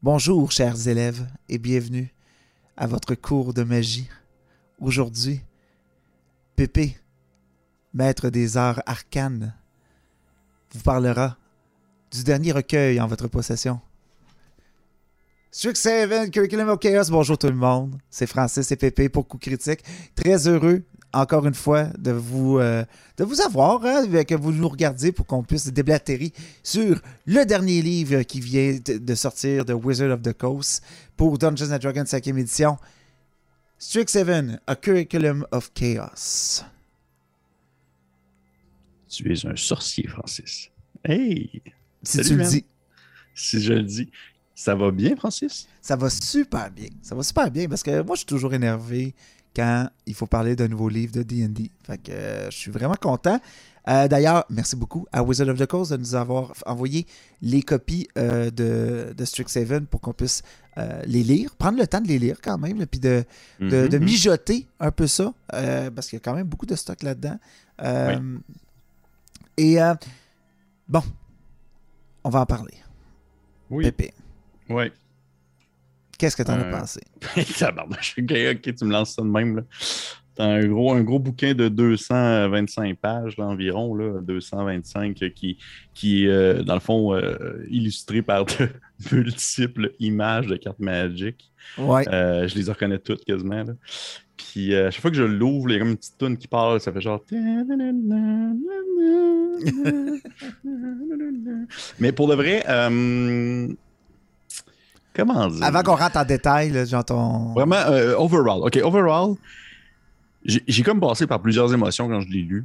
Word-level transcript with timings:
Bonjour, 0.00 0.52
chers 0.52 0.86
élèves, 0.86 1.26
et 1.48 1.58
bienvenue 1.58 2.14
à 2.76 2.86
votre 2.86 3.16
cours 3.16 3.52
de 3.52 3.64
magie. 3.64 4.08
Aujourd'hui, 4.78 5.40
Pépé, 6.54 6.96
maître 7.92 8.30
des 8.30 8.56
arts 8.56 8.80
arcanes, 8.86 9.52
vous 10.70 10.82
parlera 10.82 11.36
du 12.12 12.22
dernier 12.22 12.52
recueil 12.52 13.00
en 13.00 13.08
votre 13.08 13.26
possession. 13.26 13.80
Strixhaven, 15.50 16.30
Curriculum 16.30 16.68
of 16.68 16.78
Chaos, 16.78 17.10
bonjour 17.10 17.36
tout 17.36 17.48
le 17.48 17.54
monde. 17.54 17.98
C'est 18.08 18.28
Francis 18.28 18.70
et 18.70 18.76
Pépé 18.76 19.08
pour 19.08 19.26
Coup 19.26 19.38
Critique. 19.38 19.82
Très 20.14 20.46
heureux 20.46 20.84
encore 21.12 21.46
une 21.46 21.54
fois 21.54 21.84
de 21.98 22.12
vous, 22.12 22.58
euh, 22.58 22.84
de 23.16 23.24
vous 23.24 23.40
avoir, 23.40 23.84
hein, 23.84 24.06
que 24.24 24.34
vous 24.34 24.52
nous 24.52 24.68
regardiez 24.68 25.12
pour 25.12 25.26
qu'on 25.26 25.42
puisse 25.42 25.72
déblatérer 25.72 26.32
sur 26.62 27.00
le 27.26 27.44
dernier 27.44 27.80
livre 27.82 28.22
qui 28.22 28.40
vient 28.40 28.78
de 28.84 29.14
sortir 29.14 29.64
de 29.64 29.72
Wizard 29.72 30.10
of 30.10 30.22
the 30.22 30.32
Coast 30.32 30.82
pour 31.16 31.38
Dungeons 31.38 31.72
and 31.72 31.78
Dragons 31.78 32.04
5e 32.04 32.38
édition. 32.38 32.76
Strixhaven, 33.78 34.60
A 34.66 34.74
Curriculum 34.76 35.46
of 35.52 35.72
Chaos. 35.72 36.64
Tu 39.08 39.32
es 39.32 39.46
un 39.46 39.56
sorcier, 39.56 40.06
Francis. 40.08 40.70
Hey! 41.04 41.62
Si 42.02 42.20
tu 42.22 42.36
le 42.36 42.44
dis. 42.44 42.64
Si 43.34 43.60
je 43.60 43.72
le 43.72 43.82
dis. 43.82 44.10
Ça 44.54 44.74
va 44.74 44.90
bien, 44.90 45.14
Francis? 45.16 45.68
Ça 45.80 45.94
va 45.94 46.10
super 46.10 46.70
bien. 46.70 46.88
Ça 47.00 47.14
va 47.14 47.22
super 47.22 47.50
bien 47.50 47.68
parce 47.68 47.82
que 47.82 48.02
moi, 48.02 48.16
je 48.16 48.18
suis 48.18 48.26
toujours 48.26 48.52
énervé 48.52 49.14
quand 49.58 49.88
il 50.06 50.14
faut 50.14 50.28
parler 50.28 50.54
d'un 50.54 50.68
nouveau 50.68 50.88
livre 50.88 51.12
de 51.12 51.24
D&D. 51.24 51.72
Fait 51.82 51.98
que 51.98 52.12
euh, 52.12 52.48
je 52.48 52.56
suis 52.56 52.70
vraiment 52.70 52.94
content. 52.94 53.40
Euh, 53.88 54.06
d'ailleurs, 54.06 54.44
merci 54.50 54.76
beaucoup 54.76 55.04
à 55.10 55.24
Wizard 55.24 55.48
of 55.48 55.58
the 55.58 55.66
Coast 55.66 55.90
de 55.90 55.96
nous 55.96 56.14
avoir 56.14 56.52
envoyé 56.64 57.08
les 57.42 57.62
copies 57.62 58.06
euh, 58.16 58.52
de, 58.52 59.12
de 59.16 59.24
Strixhaven 59.24 59.86
pour 59.86 60.00
qu'on 60.00 60.12
puisse 60.12 60.42
les 61.06 61.24
lire, 61.24 61.56
prendre 61.56 61.76
le 61.76 61.88
temps 61.88 62.00
de 62.00 62.06
les 62.06 62.20
lire 62.20 62.36
quand 62.40 62.56
même, 62.56 62.86
puis 62.86 63.00
de, 63.00 63.24
de, 63.58 63.88
mhm. 63.98 64.04
mijoter 64.04 64.68
un 64.78 64.92
peu 64.92 65.08
ça, 65.08 65.34
parce 65.48 66.06
qu'il 66.06 66.16
y 66.16 66.22
a 66.22 66.24
quand 66.24 66.36
même 66.36 66.46
beaucoup 66.46 66.66
de 66.66 66.76
stock 66.76 67.02
là-dedans. 67.02 67.36
Et 69.56 69.78
bon, 70.86 71.02
on 72.22 72.30
va 72.30 72.42
en 72.42 72.46
parler. 72.46 72.74
Oui. 73.70 73.86
Pépé. 73.86 74.14
Oui. 74.68 74.92
Qu'est-ce 76.18 76.36
que 76.36 76.42
tu 76.42 76.50
en 76.50 76.58
as 76.58 76.64
euh, 76.64 76.70
pensé? 76.70 77.00
ok, 77.38 78.74
tu 78.74 78.84
me 78.84 78.90
lances 78.90 79.14
ça 79.14 79.22
de 79.22 79.28
même. 79.28 79.56
Là. 79.56 79.62
un 80.44 80.66
gros, 80.66 80.92
un 80.92 81.02
gros 81.02 81.20
bouquin 81.20 81.54
de 81.54 81.68
225 81.68 82.98
pages 82.98 83.38
environ, 83.38 83.94
là, 83.94 84.20
225, 84.20 85.14
qui, 85.32 85.58
qui 85.94 86.24
est, 86.24 86.28
euh, 86.28 86.64
dans 86.64 86.74
le 86.74 86.80
fond, 86.80 87.14
euh, 87.14 87.64
illustré 87.70 88.22
par 88.22 88.46
de 88.46 88.68
multiples 89.12 89.92
images 90.00 90.48
de 90.48 90.56
cartes 90.56 90.80
magiques. 90.80 91.52
Ouais. 91.78 92.02
je 92.04 92.54
les 92.58 92.68
reconnais 92.68 92.98
toutes 92.98 93.24
quasiment. 93.24 93.64
Puis 94.36 94.74
à 94.74 94.90
chaque 94.90 95.02
fois 95.02 95.12
que 95.12 95.16
je 95.16 95.22
l'ouvre, 95.22 95.70
il 95.70 95.74
y 95.74 95.76
a 95.76 95.78
comme 95.78 95.90
une 95.90 95.96
petite 95.96 96.18
tune 96.18 96.36
qui 96.36 96.48
parle, 96.48 96.80
ça 96.80 96.92
fait 96.92 97.00
genre. 97.00 97.22
Mais 102.00 102.10
pour 102.12 102.26
de 102.28 102.34
vrai, 102.34 102.64
Comment 105.18 105.48
dire? 105.48 105.64
Avant 105.64 105.82
qu'on 105.82 105.96
rentre 105.96 106.16
en 106.16 106.24
détail, 106.24 106.86
j'entends. 106.86 107.52
Vraiment, 107.52 107.74
euh, 107.74 108.14
overall. 108.16 108.60
OK, 108.62 108.76
overall, 108.76 109.34
j'ai 110.44 110.82
comme 110.84 111.00
passé 111.00 111.26
par 111.26 111.42
plusieurs 111.42 111.74
émotions 111.74 112.08
quand 112.08 112.20
je 112.20 112.28
l'ai 112.28 112.42
lu. 112.42 112.64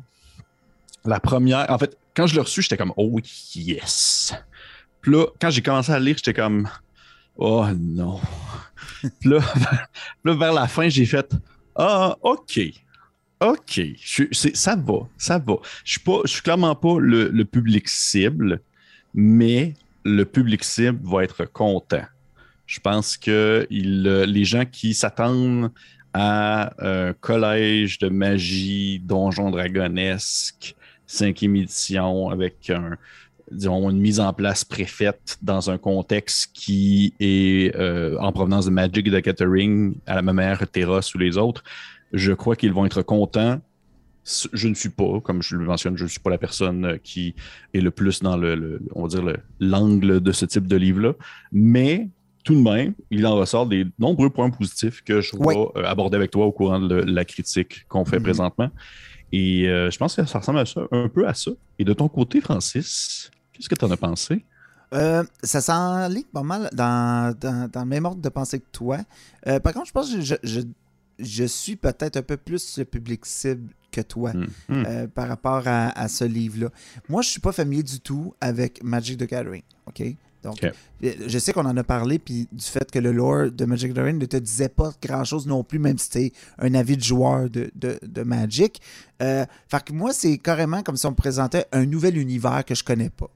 La 1.04 1.20
première, 1.20 1.70
en 1.72 1.80
fait, 1.80 1.98
quand 2.16 2.28
je 2.28 2.36
l'ai 2.36 2.42
reçu, 2.42 2.62
j'étais 2.62 2.78
comme, 2.78 2.94
oh 2.96 3.20
yes. 3.56 4.36
Puis 5.02 5.12
là, 5.12 5.26
quand 5.42 5.50
j'ai 5.50 5.64
commencé 5.64 5.92
à 5.92 6.00
lire, 6.00 6.16
j'étais 6.16 6.36
comme, 6.36 6.70
oh 7.38 7.66
non. 7.76 8.22
Puis 9.20 9.32
là, 9.32 9.40
vers 10.24 10.54
la 10.54 10.68
fin, 10.68 10.88
j'ai 10.90 11.08
fait, 11.08 11.34
ah, 11.76 12.16
OK. 12.22 12.60
OK. 13.42 13.82
ça 14.54 14.76
va, 14.76 15.00
ça 15.18 15.40
va. 15.40 15.56
Je 15.84 16.00
ne 16.08 16.28
suis 16.28 16.42
clairement 16.44 16.76
pas 16.76 17.00
le, 17.00 17.30
le 17.30 17.46
public 17.46 17.90
cible, 17.90 18.62
mais 19.16 19.74
le 20.06 20.24
public 20.24 20.64
cible 20.64 21.00
va 21.04 21.24
être 21.24 21.46
content. 21.46 22.04
Je 22.74 22.80
pense 22.80 23.18
que 23.18 23.68
euh, 23.72 24.26
les 24.26 24.46
gens 24.46 24.66
qui 24.66 24.96
s'attendent 24.96 25.70
à 26.12 26.74
un 26.80 27.14
collège 27.14 28.00
de 28.00 28.10
magie, 28.10 29.00
donjon 29.00 29.52
dragonesque, 29.52 30.76
cinquième 31.06 31.56
édition, 31.56 32.32
avec 32.32 32.72
une 32.72 34.00
mise 34.00 34.20
en 34.20 34.34
place 34.34 34.66
préfaite 34.66 35.38
dans 35.44 35.70
un 35.70 35.78
contexte 35.78 36.50
qui 36.52 37.14
est 37.20 37.76
euh, 37.76 38.18
en 38.18 38.32
provenance 38.32 38.66
de 38.66 38.72
Magic 38.72 39.08
de 39.08 39.20
Catering, 39.20 39.94
à 40.08 40.16
la 40.16 40.24
même 40.24 40.38
manière 40.38 40.68
Terra 40.68 41.02
ou 41.14 41.18
les 41.20 41.38
autres, 41.38 41.64
je 42.12 42.34
crois 42.34 42.56
qu'ils 42.56 42.74
vont 42.74 42.88
être 42.88 43.04
contents. 43.04 43.62
Je 44.52 44.68
ne 44.68 44.74
suis 44.74 44.90
pas, 44.90 45.20
comme 45.22 45.44
je 45.44 45.58
le 45.58 45.66
mentionne, 45.66 45.96
je 45.96 46.06
ne 46.06 46.10
suis 46.10 46.22
pas 46.22 46.32
la 46.32 46.40
personne 46.40 46.98
qui 47.04 47.36
est 47.76 47.82
le 47.82 47.92
plus 47.92 48.24
dans 48.24 48.36
le, 48.36 48.82
on 48.96 49.04
va 49.04 49.10
dire 49.10 49.38
l'angle 49.60 50.22
de 50.22 50.32
ce 50.32 50.48
type 50.48 50.66
de 50.66 50.76
livre-là, 50.76 51.14
mais 51.52 52.10
tout 52.44 52.56
de 52.56 52.60
même, 52.60 52.94
il 53.10 53.26
en 53.26 53.36
ressort 53.36 53.66
des 53.66 53.86
nombreux 53.98 54.30
points 54.30 54.50
positifs 54.50 55.02
que 55.04 55.22
je 55.22 55.36
vais 55.38 55.58
euh, 55.58 55.86
aborder 55.86 56.18
avec 56.18 56.32
toi 56.32 56.46
au 56.46 56.52
courant 56.52 56.80
de 56.80 56.96
la 56.96 57.26
critique 57.26 57.86
qu'on 57.88 58.06
fait 58.06 58.18
mhm. 58.18 58.24
présentement. 58.24 58.70
Et 59.32 59.68
euh, 59.68 59.90
je 59.90 59.98
pense 59.98 60.16
que 60.16 60.26
ça 60.26 60.40
ressemble 60.40 60.60
à 60.60 60.66
ça, 60.66 60.82
un 60.92 61.10
peu 61.10 61.28
à 61.28 61.34
ça. 61.34 61.52
Et 61.80 61.86
de 61.86 61.94
ton 61.94 62.08
côté, 62.10 62.42
Francis, 62.42 63.32
qu'est-ce 63.54 63.70
que 63.70 63.76
tu 63.76 63.86
en 63.86 63.92
as 63.92 63.98
pensé? 63.98 64.46
Euh, 64.94 65.24
ça 65.42 65.60
s'enligne 65.60 66.26
pas 66.32 66.44
mal 66.44 66.70
dans, 66.74 67.36
dans, 67.40 67.70
le 67.74 67.86
même 67.86 68.06
ordre 68.06 68.22
de 68.22 68.30
pensée 68.30 68.60
que 68.60 68.70
toi. 68.72 69.00
par 69.44 69.74
contre, 69.74 69.88
je 69.88 69.92
pense 69.92 70.14
que 70.14 70.22
je, 70.22 70.36
je, 71.18 71.44
suis 71.46 71.76
peut-être 71.76 72.18
un 72.18 72.22
peu 72.22 72.38
plus 72.38 72.78
le 72.78 72.86
public 72.86 73.26
cible 73.26 73.70
que 73.92 74.02
toi 74.02 74.34
mhm. 74.68 75.08
par 75.16 75.28
rapport 75.30 75.64
à, 75.66 75.98
à 75.98 76.08
ce 76.08 76.26
livre-là. 76.26 76.70
Moi, 77.10 77.24
je 77.24 77.30
suis 77.30 77.42
pas 77.42 77.54
familier 77.54 77.84
du 77.84 78.02
tout 78.02 78.36
avec 78.40 78.84
Magic 78.84 79.18
the 79.18 79.28
Gathering. 79.28 79.64
OK? 79.88 80.04
Donc, 80.44 80.60
je 81.02 81.40
sais 81.40 81.54
qu'on 81.54 81.66
en 81.66 81.76
a 81.78 81.84
parlé, 81.84 82.20
puis 82.20 82.48
du 82.52 82.66
fait 82.66 82.90
que 82.92 83.00
le 83.00 83.12
lore 83.12 83.52
de 83.52 83.66
Magic 83.66 83.94
the 83.94 83.98
ne 83.98 84.26
te 84.26 84.38
disait 84.38 84.70
pas 84.70 84.92
grand-chose 85.02 85.48
non 85.48 85.64
plus, 85.64 85.80
même 85.80 85.98
si 85.98 86.06
c'était 86.06 86.34
un 86.60 86.74
avis 86.74 86.98
de 86.98 87.04
joueur 87.04 87.50
de, 87.50 88.24
Magic. 88.24 88.82
Euh, 89.22 89.46
fait 89.68 89.84
que 89.84 89.94
moi, 89.94 90.14
c'est 90.14 90.38
carrément 90.38 90.84
comme 90.84 90.98
si 90.98 91.06
on 91.06 91.12
me 91.12 91.16
présentait 91.16 91.66
un 91.72 91.86
nouvel 91.86 92.18
univers 92.18 92.64
que 92.66 92.76
je 92.76 92.84
connais 92.84 93.10
pas. 93.10 93.30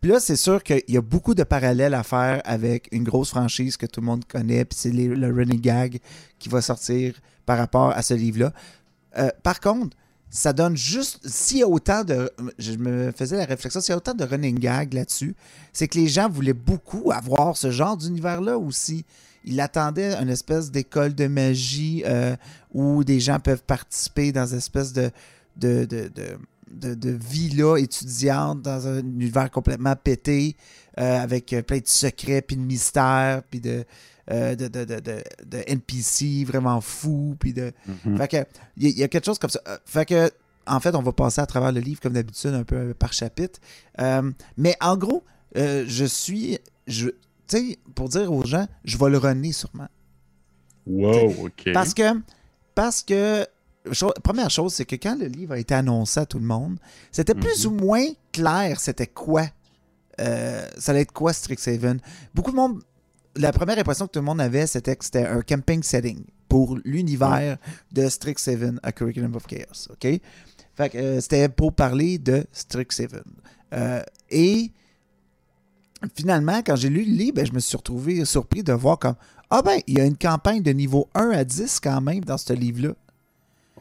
Puis 0.00 0.10
là, 0.10 0.20
c'est 0.20 0.36
sûr 0.36 0.62
qu'il 0.62 0.82
y 0.88 0.96
a 0.96 1.00
beaucoup 1.00 1.34
de 1.34 1.42
parallèles 1.42 1.94
à 1.94 2.02
faire 2.02 2.40
avec 2.44 2.88
une 2.92 3.04
grosse 3.04 3.30
franchise 3.30 3.76
que 3.76 3.86
tout 3.86 4.00
le 4.00 4.06
monde 4.06 4.24
connaît, 4.24 4.64
puis 4.64 4.78
c'est 4.78 4.92
le 4.92 5.32
running 5.32 5.60
gag 5.60 5.98
qui 6.38 6.48
va 6.48 6.60
sortir 6.62 7.14
par 7.46 7.58
rapport 7.58 7.90
à 7.90 8.02
ce 8.02 8.14
livre-là. 8.14 8.52
Euh, 9.16 9.30
par 9.42 9.60
contre, 9.60 9.96
ça 10.30 10.52
donne 10.52 10.76
juste. 10.76 11.20
S'il 11.26 11.58
y 11.58 11.62
a 11.62 11.68
autant 11.68 12.04
de. 12.04 12.30
Je 12.58 12.72
me 12.72 13.12
faisais 13.12 13.36
la 13.36 13.44
réflexion, 13.44 13.80
s'il 13.80 13.90
y 13.90 13.94
a 13.94 13.96
autant 13.96 14.14
de 14.14 14.24
running 14.24 14.58
gag 14.58 14.92
là-dessus, 14.92 15.34
c'est 15.72 15.88
que 15.88 15.98
les 15.98 16.08
gens 16.08 16.28
voulaient 16.28 16.52
beaucoup 16.52 17.10
avoir 17.12 17.56
ce 17.56 17.70
genre 17.70 17.96
d'univers-là 17.96 18.58
aussi. 18.58 19.04
Ils 19.44 19.60
attendaient 19.60 20.14
une 20.14 20.28
espèce 20.28 20.70
d'école 20.70 21.14
de 21.14 21.26
magie 21.26 22.02
euh, 22.06 22.36
où 22.74 23.04
des 23.04 23.20
gens 23.20 23.40
peuvent 23.40 23.62
participer 23.62 24.32
dans 24.32 24.46
une 24.46 24.58
espèce 24.58 24.92
de, 24.92 25.10
de, 25.56 25.84
de, 25.86 26.10
de, 26.70 26.94
de, 26.94 27.10
vie-là 27.10 27.78
étudiante 27.78 28.60
dans 28.60 28.86
un 28.86 28.98
univers 28.98 29.50
complètement 29.50 29.96
pété, 29.96 30.56
euh, 30.98 31.22
avec 31.22 31.54
plein 31.66 31.78
de 31.78 31.86
secrets, 31.86 32.42
puis 32.42 32.56
de 32.56 32.62
mystères, 32.62 33.42
puis 33.48 33.60
de. 33.60 33.84
Euh, 34.30 34.54
de, 34.54 34.68
de, 34.68 34.84
de, 34.84 35.00
de, 35.00 35.64
NPC 35.66 36.44
vraiment 36.44 36.82
fou. 36.82 37.34
Puis 37.38 37.54
de. 37.54 37.72
Mhm. 38.04 38.18
Fait 38.18 38.28
que, 38.28 38.36
il 38.76 38.90
y, 38.90 39.02
a 39.02 39.08
quelque 39.08 39.24
chose 39.24 39.38
comme 39.38 39.48
ça. 39.48 39.60
Euh, 39.66 39.78
fait 39.86 40.04
que, 40.04 40.30
en 40.66 40.80
fait, 40.80 40.94
on 40.94 41.00
va 41.00 41.12
passer 41.12 41.40
à 41.40 41.46
travers 41.46 41.72
le 41.72 41.80
livre 41.80 42.00
comme 42.00 42.12
d'habitude, 42.12 42.52
un 42.52 42.64
peu 42.64 42.92
par 42.92 43.14
chapitre. 43.14 43.58
Euh, 44.00 44.30
mais 44.58 44.76
en 44.82 44.98
gros, 44.98 45.24
je 45.54 46.04
suis. 46.04 46.58
Tu 46.86 47.10
sais, 47.46 47.78
pour 47.94 48.10
dire 48.10 48.30
aux 48.30 48.44
gens, 48.44 48.66
je 48.84 48.98
vais 48.98 49.08
le 49.08 49.16
runner 49.16 49.52
sûrement. 49.52 49.88
Wow, 50.86 51.46
OK. 51.46 51.70
Parce 51.72 51.94
que. 51.94 52.20
Parce 52.74 53.02
que. 53.02 53.46
première 54.22 54.50
chose, 54.50 54.74
c'est 54.74 54.84
que 54.84 54.96
quand 54.96 55.18
le 55.18 55.26
livre 55.26 55.54
a 55.54 55.58
été 55.58 55.72
annoncé 55.72 56.20
à 56.20 56.26
tout 56.26 56.38
le 56.38 56.44
monde, 56.44 56.76
c'était 57.12 57.34
plus 57.34 57.64
mhm. 57.64 57.72
ou 57.72 57.76
moins 57.76 58.06
clair 58.32 58.78
c'était 58.78 59.06
quoi. 59.06 59.44
ça 60.18 60.90
allait 60.92 61.00
être 61.00 61.12
quoi 61.12 61.32
Strixhaven. 61.32 61.98
Beaucoup 62.34 62.50
de 62.50 62.56
monde 62.56 62.82
la 63.38 63.52
première 63.52 63.78
impression 63.78 64.06
que 64.06 64.12
tout 64.12 64.18
le 64.18 64.24
monde 64.24 64.40
avait, 64.40 64.66
c'était 64.66 64.96
que 64.96 65.04
c'était 65.04 65.26
un 65.26 65.42
camping 65.42 65.82
setting 65.82 66.24
pour 66.48 66.78
l'univers 66.84 67.58
de 67.92 68.08
Strixhaven 68.08 68.80
à 68.82 68.92
Curriculum 68.92 69.34
of 69.36 69.46
Chaos. 69.46 69.88
OK? 69.90 70.20
Fait 70.74 70.90
que 70.90 70.98
euh, 70.98 71.20
c'était 71.20 71.48
pour 71.48 71.72
parler 71.72 72.18
de 72.18 72.44
Strixhaven. 72.52 73.24
Euh, 73.74 74.02
et 74.30 74.70
finalement, 76.14 76.62
quand 76.64 76.76
j'ai 76.76 76.88
lu 76.88 77.04
le 77.04 77.12
livre, 77.12 77.36
ben, 77.36 77.46
je 77.46 77.52
me 77.52 77.60
suis 77.60 77.76
retrouvé 77.76 78.24
surpris 78.24 78.62
de 78.62 78.72
voir 78.72 78.98
comme 78.98 79.16
Ah 79.50 79.62
ben, 79.62 79.78
il 79.86 79.98
y 79.98 80.00
a 80.00 80.04
une 80.04 80.16
campagne 80.16 80.62
de 80.62 80.70
niveau 80.70 81.08
1 81.14 81.30
à 81.30 81.44
10 81.44 81.80
quand 81.80 82.00
même 82.00 82.24
dans 82.24 82.38
ce 82.38 82.52
livre-là. 82.52 82.94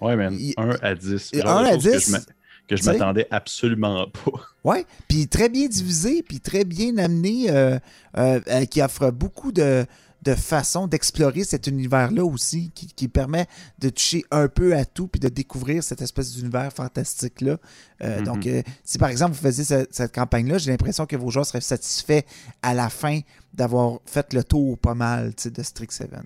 Ouais, 0.01 0.15
man. 0.15 0.37
1 0.57 0.69
à 0.81 0.95
10. 0.95 1.31
1 1.33 1.47
à 1.47 1.77
10. 1.77 2.27
Que 2.67 2.75
je 2.75 2.83
m'attendais 2.83 3.27
absolument 3.31 4.07
pas. 4.07 4.31
Oui, 4.63 4.85
puis 5.07 5.27
très 5.27 5.49
bien 5.49 5.67
divisé, 5.67 6.21
puis 6.21 6.39
très 6.39 6.65
bien 6.65 6.97
amené, 6.97 7.49
euh, 7.49 7.79
euh, 8.17 8.39
euh, 8.47 8.65
qui 8.65 8.81
offre 8.81 9.11
beaucoup 9.11 9.53
de, 9.53 9.85
de 10.23 10.35
façons 10.35 10.87
d'explorer 10.87 11.45
cet 11.45 11.67
univers-là 11.67 12.25
aussi, 12.25 12.71
qui, 12.71 13.07
permet 13.07 13.47
de 13.79 13.89
toucher 13.89 14.25
un 14.29 14.49
peu 14.49 14.75
à 14.75 14.83
tout, 14.83 15.07
puis 15.07 15.21
de 15.21 15.29
découvrir 15.29 15.83
cette 15.83 16.01
espèce 16.01 16.33
d'univers 16.33 16.73
fantastique-là. 16.73 17.57
Mm-hmm. 18.01 18.23
Donc, 18.23 18.47
si 18.83 18.97
par 18.97 19.09
exemple 19.09 19.31
vous 19.31 19.41
faisiez 19.41 19.63
cette, 19.63 20.13
campagne-là, 20.13 20.57
j'ai 20.57 20.71
l'impression 20.71 21.05
que 21.05 21.15
vos 21.15 21.31
joueurs 21.31 21.45
seraient 21.45 21.61
satisfaits 21.61 22.23
à 22.61 22.73
la 22.73 22.89
fin 22.89 23.21
d'avoir 23.53 23.99
fait 24.05 24.33
le 24.33 24.43
tour 24.43 24.77
pas 24.77 24.95
mal 24.95 25.33
de 25.45 25.63
Strixhaven. 25.63 26.25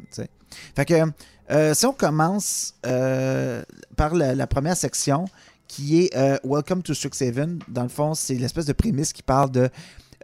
Fait 0.75 0.85
que, 0.85 1.73
si 1.75 1.85
on 1.85 1.93
commence 1.93 2.73
par 3.95 4.15
la 4.15 4.47
première 4.47 4.75
section, 4.75 5.25
qui 5.71 6.03
est 6.03 6.15
euh, 6.18 6.38
Welcome 6.44 6.83
to 6.83 6.94
Strixhaven. 6.94 7.59
Dans 7.69 7.83
le 7.83 7.89
fond, 7.89 8.13
c'est 8.13 8.35
l'espèce 8.35 8.65
de 8.65 8.73
prémisse 8.73 9.13
qui 9.13 9.23
parle 9.23 9.51
de 9.51 9.69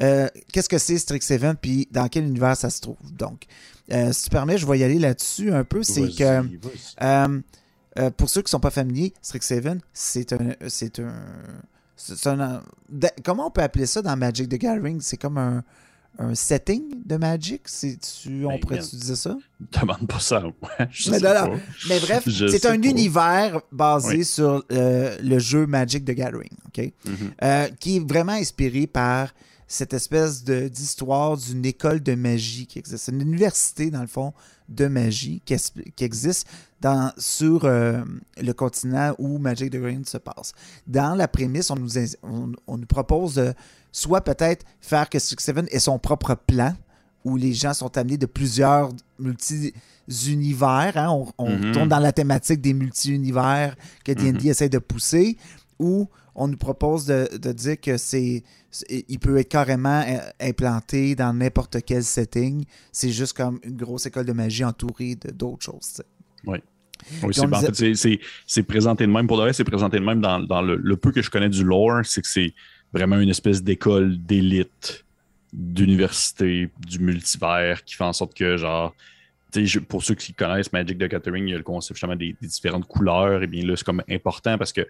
euh, 0.04 0.28
qu'est-ce 0.52 0.68
que 0.68 0.78
c'est 0.78 0.98
Strixhaven 0.98 1.56
puis 1.56 1.88
dans 1.90 2.10
quel 2.10 2.26
univers 2.26 2.58
ça 2.58 2.70
se 2.70 2.82
trouve. 2.82 2.98
Donc, 3.14 3.46
euh, 3.94 4.12
si 4.12 4.26
tu 4.26 4.30
permets, 4.30 4.58
je 4.58 4.68
vais 4.68 4.80
y 4.80 4.84
aller 4.84 5.00
là-dessus 5.00 5.54
un 5.54 5.64
peu. 5.64 5.84
C'est 5.84 6.10
que 6.10 6.42
pour 8.18 8.30
ceux 8.30 8.42
qui 8.42 8.48
ne 8.48 8.50
sont 8.50 8.60
pas 8.60 8.72
familiers, 8.72 9.14
Strixhaven, 9.22 9.80
c'est 9.94 10.34
un. 10.34 10.54
C'est 12.00 12.28
un, 12.28 12.62
comment 13.24 13.48
on 13.48 13.52
peut 13.52 13.64
appeler 13.64 13.88
ça 13.88 14.02
dans 14.02 14.16
Magic 14.18 14.50
the 14.50 14.56
Gathering? 14.56 15.00
C'est 15.00 15.18
comme 15.18 15.38
un, 15.38 15.64
un 16.19 16.36
setting 16.36 17.04
de 17.06 17.18
Magic? 17.18 17.64
Tu, 17.66 18.46
on 18.46 18.50
ben, 18.50 18.60
pourrait 18.60 18.78
utiliser 18.78 19.16
ça? 19.16 19.38
Demande 19.80 20.08
pas 20.08 20.19
ça. 20.19 20.44
mais, 21.90 22.00
bref, 22.00 22.28
c'est 22.28 22.66
un 22.66 22.81
univers 22.81 23.62
basé 23.72 24.24
sur 24.24 24.64
euh, 24.72 25.18
le 25.22 25.40
jeu 25.40 25.66
Magic 25.66 26.06
the 26.06 26.12
Gathering, 26.12 26.52
OK? 26.68 26.84
Mm-hmm. 26.84 27.12
Euh, 27.44 27.68
qui 27.80 27.98
est 27.98 28.08
vraiment 28.08 28.34
inspiré 28.34 28.88
par 28.88 29.34
cette 29.68 29.94
espèce 29.94 30.44
d'histoire 30.44 31.38
d'une 31.38 31.66
école 31.66 32.02
de 32.02 32.16
magie 32.16 32.68
qui 32.68 32.80
existe. 32.80 33.04
C'est 33.06 33.12
une 33.12 33.22
université, 33.22 33.92
dans 33.92 34.02
le 34.02 34.08
fond, 34.08 34.34
de 34.69 34.88
magie 34.88 35.42
qui, 35.46 35.56
qui 35.96 36.04
existe 36.04 36.48
dans, 36.81 37.12
sur 37.18 37.66
euh, 37.66 38.04
le 38.42 38.54
continent 38.54 39.14
où 39.18 39.38
Magic 39.38 39.69
the 39.69 39.74
Gathering 39.74 40.06
se 40.06 40.18
passe. 40.18 40.54
Dans 40.86 41.16
la 41.16 41.28
prémisse, 41.28 41.69
on 41.69 41.75
nous, 41.75 41.90
on 42.68 42.78
nous 42.78 42.86
propose 42.86 43.36
de 43.36 43.54
soit 43.92 44.22
peut-être 44.22 44.66
faire 44.80 45.10
que 45.10 45.19
Seven 45.19 45.68
ait 45.72 45.80
son 45.80 46.00
propre 46.00 46.36
plan, 46.36 46.75
où 47.25 47.36
les 47.36 47.54
gens 47.54 47.74
sont 47.74 47.98
amenés 47.98 48.18
de 48.18 48.25
plusieurs 48.25 48.90
multi-univers. 49.19 50.94
Hein. 50.96 51.25
On, 51.38 51.50
mhm. 51.50 51.72
tourne 51.74 51.90
dans 51.90 52.00
la 52.00 52.14
thématique 52.14 52.62
des 52.62 52.74
multi-univers 52.74 53.75
que 54.06 54.14
D&D 54.14 54.31
mhm. 54.31 54.48
essaie 54.48 54.69
de 54.69 54.80
pousser, 54.80 55.38
ou 55.80 56.08
on 56.38 56.48
nous 56.48 56.57
propose 56.57 57.06
de, 57.06 57.51
dire 57.51 57.81
que 57.81 57.98
c'est 57.98 58.44
il 58.89 59.19
peut 59.19 59.38
être 59.38 59.50
carrément 59.50 60.04
implanté 60.39 61.16
dans 61.16 61.34
n'importe 61.34 61.78
quel 61.84 62.04
setting. 62.04 62.63
C'est 62.92 63.10
juste 63.10 63.36
comme 63.36 63.60
une 63.63 63.75
grosse 63.75 64.06
école 64.06 64.25
de 64.25 64.34
magie 64.34 64.63
entourée 64.63 65.16
d'autres 65.34 65.63
choses. 65.63 66.04
Oui. 66.45 66.60
Oui, 67.24 67.34
c'est 68.45 68.63
présenté 68.63 69.06
de 69.06 69.12
même. 69.12 69.28
Pour 69.28 69.44
le 69.44 69.54
c'est 69.54 69.63
présenté 69.63 70.00
de 70.00 70.04
même 70.04 70.22
dans, 70.22 70.62
le, 70.62 70.95
peu 70.95 71.12
que 71.12 71.22
je 71.22 71.30
connais 71.30 71.50
du 71.50 71.63
lore, 71.63 72.01
c'est 72.04 72.22
que 72.22 72.28
c'est 72.28 72.54
vraiment 72.94 73.19
une 73.19 73.30
espèce 73.30 73.63
d'école 73.63 74.18
d'élite 74.18 75.06
d'université 75.54 76.69
du 76.86 77.00
multivers 77.00 77.83
qui 77.83 77.95
fait 77.95 78.04
en 78.04 78.13
sorte 78.13 78.33
que, 78.36 78.57
genre, 78.57 78.94
pour 79.88 80.04
ceux 80.04 80.15
qui 80.15 80.33
connaissent 80.33 80.71
Magic 80.74 80.98
the 80.98 81.04
Gathering, 81.04 81.48
il 81.48 81.51
y 81.51 81.54
a 81.54 81.57
le 81.57 81.63
concept 81.63 81.98
justement 81.98 82.15
des, 82.15 82.36
différentes 82.42 82.88
couleurs. 82.88 83.44
Et 83.44 83.48
bien 83.48 83.65
là, 83.65 83.75
c'est 83.75 83.86
comme 83.86 84.04
important 84.09 84.57
parce 84.57 84.74
que 84.74 84.88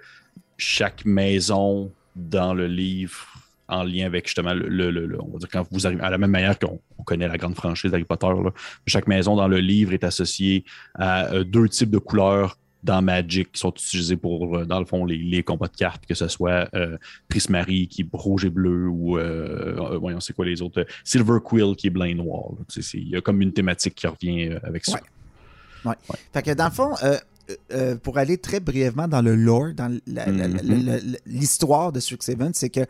chaque 0.58 1.06
maison 1.06 1.92
dans 2.16 2.54
le 2.54 2.68
livre, 2.68 3.28
en 3.68 3.84
lien 3.84 4.06
avec 4.06 4.28
justement 4.28 4.54
le, 4.54 5.20
on 5.22 5.34
va 5.34 5.40
dire 5.40 5.50
quand 5.52 5.68
vous 5.72 5.86
arrivez 5.86 6.02
à 6.02 6.10
la 6.10 6.18
même 6.18 6.32
manière 6.32 6.58
qu'on 6.58 6.80
connaît 7.04 7.28
la 7.28 7.38
grande 7.38 7.56
franchise 7.56 7.92
d'Harry 7.92 8.06
Potter, 8.06 8.28
chaque 8.86 9.08
maison 9.08 9.36
dans 9.36 9.48
le 9.48 9.60
livre 9.60 9.94
est 9.94 10.04
associée 10.04 10.64
à 10.96 11.26
euh, 11.34 11.44
deux 11.44 11.68
types 11.68 11.92
de 11.92 11.98
couleurs 11.98 12.58
dans 12.88 13.02
Magic 13.02 13.52
qui 13.52 13.60
sont 13.60 13.72
utilisés 13.72 14.16
pour, 14.16 14.58
euh, 14.58 14.66
dans 14.66 14.80
le 14.80 14.86
fond, 14.86 15.06
les, 15.06 15.18
les 15.18 15.44
combats 15.44 15.68
de 15.68 15.76
cartes, 15.76 16.06
que 16.06 16.16
ce 16.16 16.28
soit 16.28 16.70
euh, 16.74 16.98
Prismari 17.28 17.88
qui 17.88 18.02
est 18.02 18.10
rouge 18.14 18.46
et 18.46 18.50
bleu 18.50 18.88
ou, 18.88 19.18
euh, 19.18 19.98
voyons, 20.00 20.20
c'est 20.22 20.34
quoi 20.34 20.46
les 20.46 20.62
autres, 20.62 20.86
Silver 21.04 21.40
Quill 21.44 21.76
qui 21.76 21.88
est 21.88 21.90
blanc 21.92 22.06
et 22.06 22.16
noir. 22.16 22.52
Il 22.94 23.10
y 23.10 23.16
a 23.16 23.22
comme 23.22 23.42
une 23.42 23.54
thématique 23.54 23.96
qui 23.96 24.08
revient 24.08 24.58
avec 24.64 24.86
ça. 24.86 25.00
Ouais. 25.86 25.96
Fait 26.34 26.42
que 26.42 26.52
dans 26.52 26.66
le 26.66 26.72
fond, 26.72 26.96
pour 28.04 28.18
aller 28.18 28.38
très 28.38 28.60
brièvement 28.60 29.08
dans 29.08 29.22
le 29.22 29.36
lore, 29.36 29.74
dans 29.76 29.92
mm-hmm. 30.08 31.20
l'histoire 31.26 31.92
de 31.92 32.00
Strixhaven, 32.00 32.54
c'est 32.54 32.70
que 32.70 32.86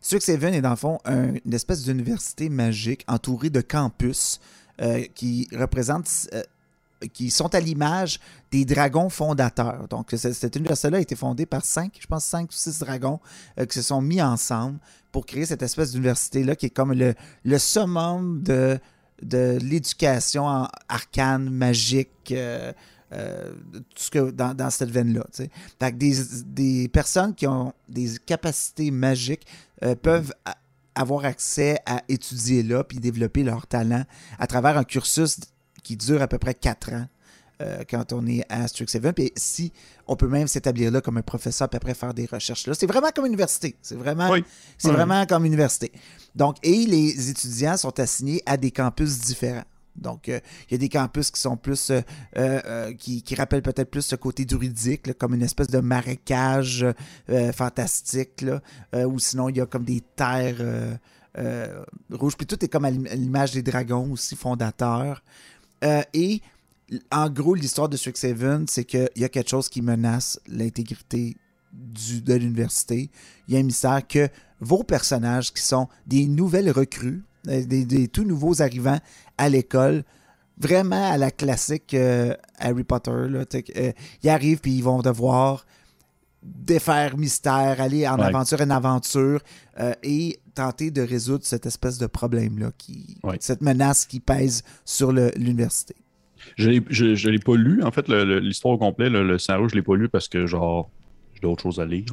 Strixhaven 0.00 0.54
est 0.54 0.62
dans 0.62 0.70
le 0.70 0.76
fond 0.76 0.98
une 1.06 1.54
espèce 1.54 1.84
d'université 1.84 2.48
magique 2.48 3.04
entourée 3.06 3.50
de 3.50 3.60
campus 3.60 4.40
qui 5.14 5.46
représentent 5.52 6.28
qui 7.12 7.30
sont 7.30 7.54
à 7.54 7.60
l'image 7.60 8.18
des 8.50 8.64
dragons 8.64 9.08
fondateurs. 9.08 9.86
Donc, 9.88 10.10
cette 10.16 10.56
université-là 10.56 10.98
a 10.98 11.00
été 11.00 11.16
fondée 11.16 11.46
par 11.46 11.64
cinq, 11.64 11.98
je 12.00 12.06
pense, 12.06 12.24
cinq 12.24 12.50
ou 12.50 12.54
six 12.54 12.78
dragons 12.78 13.20
euh, 13.58 13.66
qui 13.66 13.74
se 13.74 13.82
sont 13.82 14.00
mis 14.00 14.20
ensemble 14.20 14.78
pour 15.12 15.26
créer 15.26 15.46
cette 15.46 15.62
espèce 15.62 15.92
d'université-là 15.92 16.56
qui 16.56 16.66
est 16.66 16.70
comme 16.70 16.92
le, 16.92 17.14
le 17.44 17.58
summum 17.58 18.42
de, 18.42 18.78
de 19.22 19.58
l'éducation 19.62 20.68
arcane, 20.88 21.50
magique, 21.50 22.32
euh, 22.32 22.72
euh, 23.12 23.52
tout 23.94 24.02
ce 24.02 24.10
que 24.10 24.30
dans, 24.30 24.70
cette 24.70 24.90
veine-là. 24.90 25.24
Des, 25.92 26.14
des 26.44 26.88
personnes 26.88 27.34
qui 27.34 27.46
ont 27.46 27.72
des 27.88 28.18
capacités 28.26 28.90
magiques 28.90 29.46
peuvent 30.02 30.32
avoir 30.94 31.24
accès 31.24 31.78
à 31.86 32.02
étudier 32.08 32.62
là 32.62 32.84
puis 32.84 32.98
développer 32.98 33.44
leur 33.44 33.66
talent 33.66 34.04
à 34.38 34.46
travers 34.46 34.76
un 34.76 34.84
cursus 34.84 35.38
qui 35.88 35.96
dure 35.96 36.20
à 36.20 36.28
peu 36.28 36.36
près 36.36 36.52
quatre 36.52 36.92
ans. 36.92 37.06
Euh, 37.60 37.82
quand 37.90 38.12
on 38.12 38.24
est 38.28 38.44
à 38.48 38.68
Strixhaven. 38.68 39.12
Puis 39.12 39.32
si 39.34 39.72
on 40.06 40.14
peut 40.14 40.28
même 40.28 40.46
s'établir 40.46 40.92
là 40.92 41.00
comme 41.00 41.16
un 41.16 41.22
professeur, 41.22 41.68
puis 41.68 41.76
après 41.76 41.94
faire 41.94 42.14
des 42.14 42.26
recherches 42.26 42.68
là. 42.68 42.74
C'est 42.74 42.86
vraiment 42.86 43.08
comme 43.12 43.26
université. 43.26 43.74
C'est 43.82 43.96
vraiment, 43.96 44.32
c'est 44.76 44.92
vraiment 44.92 45.26
comme 45.26 45.44
université. 45.44 45.90
Donc, 46.36 46.58
et 46.62 46.86
les 46.86 47.30
étudiants 47.30 47.76
sont 47.76 47.98
assignés 47.98 48.42
à 48.46 48.56
des 48.56 48.70
campus 48.70 49.18
différents. 49.18 49.64
Donc, 49.96 50.28
euh, 50.28 50.38
il 50.68 50.74
y 50.74 50.76
a 50.76 50.78
des 50.78 50.88
campus 50.88 51.32
qui 51.32 51.40
sont 51.40 51.56
plus, 51.56 51.90
euh, 52.36 52.92
qui, 52.94 53.34
rappellent 53.36 53.62
peut-être 53.62 53.90
plus 53.90 54.02
ce 54.02 54.14
côté 54.14 54.44
druidique, 54.44 55.18
comme 55.18 55.34
une 55.34 55.42
espèce 55.42 55.66
de 55.66 55.80
marécage 55.80 56.86
fantastique, 57.52 58.44
ou 58.94 59.18
sinon 59.18 59.48
il 59.48 59.56
y 59.56 59.60
a 59.60 59.66
comme 59.66 59.84
des 59.84 60.04
terres 60.14 60.98
rouges. 62.12 62.36
Puis 62.36 62.46
tout 62.46 62.64
est 62.64 62.68
comme 62.68 62.84
à 62.84 62.90
l'image 62.92 63.50
des 63.50 63.62
dragons 63.62 64.12
aussi 64.12 64.36
fondateurs. 64.36 65.24
Euh, 65.84 66.02
et 66.12 66.40
en 67.12 67.28
gros, 67.28 67.54
l'histoire 67.54 67.88
de 67.88 67.96
Strixhaven, 67.96 68.66
c'est 68.68 68.84
qu'il 68.84 69.08
y 69.16 69.24
a 69.24 69.28
quelque 69.28 69.50
chose 69.50 69.68
qui 69.68 69.82
menace 69.82 70.40
l'intégrité 70.46 71.36
de 71.72 72.34
l'université. 72.34 73.10
Il 73.46 73.54
y 73.54 73.56
a 73.56 73.60
un 73.60 73.64
mystère 73.64 74.06
que 74.06 74.28
vos 74.60 74.82
personnages, 74.82 75.52
qui 75.52 75.62
sont 75.62 75.88
des 76.06 76.26
nouvelles 76.26 76.70
recrues, 76.70 77.22
euh, 77.48 77.64
des, 77.64 78.08
tout 78.08 78.24
nouveaux 78.24 78.62
arrivants 78.62 78.98
à 79.36 79.48
l'école, 79.48 80.04
vraiment 80.58 81.10
à 81.10 81.18
la 81.18 81.30
classique 81.30 81.94
euh, 81.94 82.34
Harry 82.58 82.84
Potter, 82.84 83.26
ils 84.22 84.28
arrivent 84.28 84.60
puis 84.60 84.72
ils 84.72 84.82
vont 84.82 85.00
devoir 85.00 85.66
défaire 86.42 87.16
mystère, 87.16 87.80
aller 87.80 88.08
en 88.08 88.18
aventure 88.18 88.60
en 88.60 88.70
aventure 88.70 89.40
et 90.02 90.40
tenter 90.58 90.90
de 90.90 91.02
résoudre 91.02 91.44
cette 91.44 91.66
espèce 91.66 91.98
de 91.98 92.06
problème-là, 92.06 92.72
qui, 92.76 93.16
cette 93.38 93.60
menace 93.62 94.06
qui 94.06 94.18
pèse 94.18 94.64
sur 94.84 95.12
l'université. 95.12 95.94
Je 96.56 96.70
ne 96.70 97.30
l'ai 97.30 97.38
pas 97.38 97.54
lu, 97.54 97.82
en 97.84 97.92
fait, 97.92 98.08
l'histoire 98.08 98.74
au 98.74 98.78
complet, 98.78 99.08
le, 99.08 99.22
le 99.22 99.38
scénario, 99.38 99.68
je 99.68 99.74
ne 99.74 99.80
l'ai 99.80 99.84
pas 99.84 99.94
lu 99.94 100.08
parce 100.08 100.26
que, 100.28 100.46
genre, 100.46 100.90
j'ai 101.40 101.48
d'autres 101.48 101.62
choses 101.62 101.80
à 101.80 101.86
lire. 101.86 102.04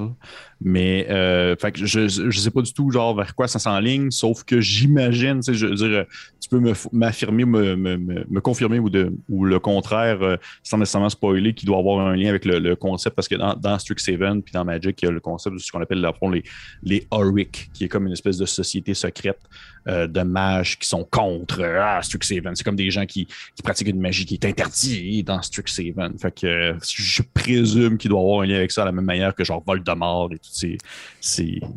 Mais 0.62 1.08
euh, 1.10 1.56
fait 1.56 1.72
que 1.72 1.86
je 1.86 2.24
ne 2.24 2.32
sais 2.32 2.52
pas 2.52 2.62
du 2.62 2.74
tout 2.74 2.90
genre 2.92 3.16
vers 3.16 3.36
quoi 3.36 3.48
ça 3.48 3.60
s'enligne, 3.60 4.12
sauf 4.12 4.44
que 4.44 4.62
j'imagine, 4.62 5.42
tu 5.42 6.50
peux 6.50 6.62
m'affirmer, 6.92 7.46
me, 7.46 7.76
me, 7.76 7.98
me, 7.98 8.42
confirmer 8.42 8.80
ou, 8.80 8.90
de, 8.90 9.14
ou 9.30 9.46
le 9.46 9.60
contraire, 9.60 10.22
euh, 10.22 10.38
sans 10.64 10.78
nécessairement 10.78 11.10
spoiler, 11.10 11.54
qui 11.54 11.66
doit 11.66 11.78
avoir 11.78 12.06
un 12.06 12.16
lien 12.16 12.30
avec 12.30 12.46
le, 12.46 12.76
concept, 12.76 13.16
parce 13.16 13.28
que 13.28 13.36
dans, 13.36 13.54
dans 13.56 13.80
Strixhaven 13.80 14.42
puis 14.42 14.54
dans 14.54 14.66
Magic, 14.66 15.02
il 15.02 15.06
y 15.06 15.08
a 15.08 15.12
le 15.12 15.20
concept 15.20 15.56
de 15.56 15.60
ce 15.60 15.72
qu'on 15.72 15.82
appelle 15.82 16.06
les, 16.32 16.44
les 16.84 17.08
Auric, 17.12 17.70
qui 17.74 17.86
est 17.86 17.88
comme 17.88 18.08
une 18.08 18.14
espèce 18.14 18.38
de 18.38 18.46
société 18.46 18.94
secrète 18.94 19.40
euh, 19.88 20.08
de 20.08 20.22
mages 20.22 20.80
qui 20.80 20.88
sont 20.88 21.04
contre 21.04 21.64
ah, 21.64 22.02
Strixhaven. 22.02 22.56
C'est 22.56 22.64
comme 22.64 22.76
des 22.76 22.90
gens 22.90 23.06
qui, 23.06 23.28
qui, 23.56 23.62
pratiquent 23.64 23.90
une 23.90 24.00
magie 24.00 24.26
qui 24.26 24.34
est 24.34 24.46
interdite 24.46 25.28
dans 25.28 25.40
Strixhaven. 25.42 26.18
Fait 26.18 26.34
que 26.34 26.76
je 26.84 27.22
présume 27.34 27.98
qu'il 27.98 28.10
doit 28.10 28.20
avoir 28.20 28.42
un 28.42 28.48
lien 28.48 28.56
avec 28.56 28.72
ça 28.72 28.82
de 28.82 28.88
la 28.88 28.92
même 28.92 29.06
manière 29.06 29.15
que 29.36 29.44
genre 29.44 29.64
Voldemort 29.66 30.32
et 30.34 30.38
tout 30.40 30.50
ces. 30.52 30.78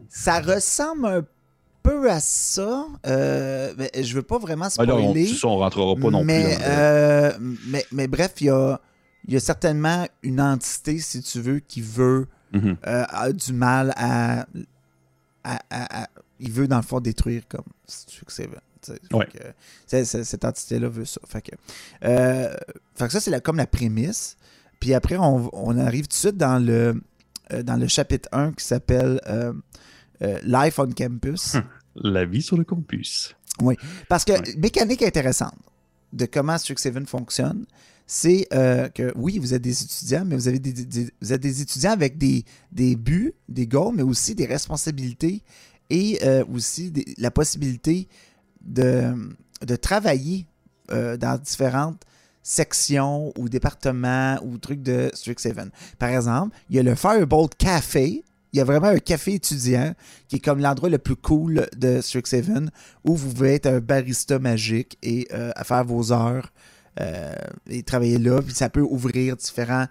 Ça 0.08 0.40
ressemble 0.40 1.06
un 1.06 1.24
peu 1.82 2.10
à 2.10 2.20
ça. 2.20 2.86
Euh, 3.06 3.72
mais 3.78 3.90
je 4.02 4.14
veux 4.14 4.22
pas 4.22 4.38
vraiment 4.38 4.68
spoiler. 4.68 4.92
Ah 4.92 4.96
non, 4.96 5.14
on, 5.44 5.48
on 5.48 5.58
rentrera 5.58 5.94
pas 5.96 6.10
non 6.10 6.24
mais, 6.24 6.56
plus. 6.56 6.64
Euh, 6.66 7.32
mais, 7.68 7.86
mais, 7.92 8.06
bref, 8.08 8.32
il 8.40 8.46
y 8.46 8.50
a, 8.50 8.80
y 9.28 9.36
a 9.36 9.40
certainement 9.40 10.06
une 10.22 10.40
entité, 10.40 10.98
si 10.98 11.22
tu 11.22 11.40
veux, 11.40 11.60
qui 11.60 11.80
veut 11.80 12.26
Mhm. 12.52 12.76
euh, 12.86 13.04
a 13.08 13.30
du 13.32 13.52
mal 13.52 13.92
à, 13.96 14.46
à- 15.44 15.60
à- 15.70 16.02
à- 16.04 16.08
Il 16.40 16.52
veut, 16.52 16.68
dans 16.68 16.76
le 16.76 16.82
fond, 16.82 17.00
détruire 17.00 17.42
comme 17.48 17.64
tu 18.06 18.24
Ouais. 19.12 19.26
que, 19.26 19.38
c'est- 19.86 20.04
c'est- 20.04 20.24
cette 20.24 20.44
entité-là 20.44 20.88
veut 20.88 21.04
ça. 21.04 21.20
Fait 21.26 21.42
que, 21.42 21.50
euh, 22.04 22.54
fait 22.94 23.06
que 23.06 23.12
ça, 23.12 23.20
c'est 23.20 23.30
la- 23.32 23.40
comme 23.40 23.56
la 23.56 23.66
prémisse. 23.66 24.36
Puis 24.80 24.94
après, 24.94 25.16
on, 25.16 25.50
on 25.52 25.76
arrive 25.78 26.04
tout 26.04 26.10
de 26.10 26.14
suite 26.14 26.36
dans 26.36 26.64
le, 26.64 27.02
euh, 27.52 27.62
dans 27.62 27.76
le 27.76 27.86
chapitre 27.88 28.28
1 28.32 28.52
qui 28.52 28.64
s'appelle 28.64 29.20
euh, 29.28 29.52
euh, 30.22 30.38
Life 30.44 30.78
on 30.78 30.90
Campus. 30.90 31.56
La 31.96 32.24
vie 32.24 32.42
sur 32.42 32.56
le 32.56 32.64
campus. 32.64 33.34
Parce 34.08 34.24
que 34.24 34.32
Ouais. 34.32 34.54
mécanique 34.56 35.02
intéressante 35.02 35.56
de 36.12 36.26
comment 36.26 36.56
Strixhaven 36.56 37.06
fonctionne, 37.06 37.66
c'est 38.06 38.46
que 38.94 39.12
oui, 39.16 39.38
vous 39.38 39.52
êtes 39.52 39.60
des 39.62 39.82
étudiants, 39.82 40.24
mais 40.24 40.34
vous, 40.36 40.48
avez 40.48 40.58
des, 40.60 40.72
des- 40.72 41.10
vous 41.20 41.32
êtes 41.32 41.42
des 41.42 41.60
étudiants 41.60 41.90
avec 41.90 42.16
des, 42.16 42.44
des 42.72 42.96
buts, 42.96 43.34
des 43.48 43.66
goals, 43.66 43.96
mais 43.96 44.02
aussi 44.02 44.34
des 44.34 44.46
responsabilités 44.46 45.42
et 45.90 46.18
aussi 46.50 46.90
des- 46.90 47.14
la 47.18 47.30
possibilité 47.30 48.08
de, 48.64 49.12
de 49.66 49.76
travailler 49.76 50.46
euh, 50.90 51.16
dans 51.18 51.36
différentes 51.38 52.02
sections 52.42 53.32
ou 53.36 53.48
départements 53.48 54.38
ou 54.42 54.58
trucs 54.58 54.82
de 54.82 55.10
Strixhaven. 55.12 55.70
Par 55.98 56.10
exemple, 56.10 56.56
il 56.70 56.76
y 56.76 56.78
a 56.78 56.82
le 56.82 56.94
Firebolt 56.94 57.54
Café. 57.56 58.24
Il 58.54 58.56
y 58.56 58.60
a 58.62 58.64
vraiment 58.64 58.86
un 58.86 58.98
café 58.98 59.34
étudiant 59.34 59.92
qui 60.26 60.36
est 60.36 60.40
comme 60.40 60.58
l'endroit 60.58 60.88
le 60.88 60.96
plus 60.96 61.16
cool 61.16 61.66
de 61.76 62.00
Strixhaven 62.00 62.70
où 63.04 63.14
vous 63.14 63.34
pouvez 63.34 63.56
être 63.56 63.66
un 63.66 63.80
barista 63.80 64.38
magique 64.38 64.96
et 65.02 65.28
euh, 65.34 65.52
faire 65.64 65.84
vos 65.84 66.12
heures 66.12 66.50
euh, 66.98 67.34
et 67.68 67.82
travailler 67.82 68.18
là. 68.18 68.40
Puis 68.40 68.54
ça 68.54 68.70
peut 68.70 68.80
ouvrir 68.80 69.36
différents 69.36 69.84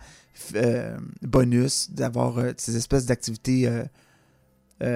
euh, 0.55 0.97
bonus 1.21 1.91
d'avoir 1.91 2.41
ces 2.57 2.75
espèces 2.75 3.05
d'activités. 3.05 3.69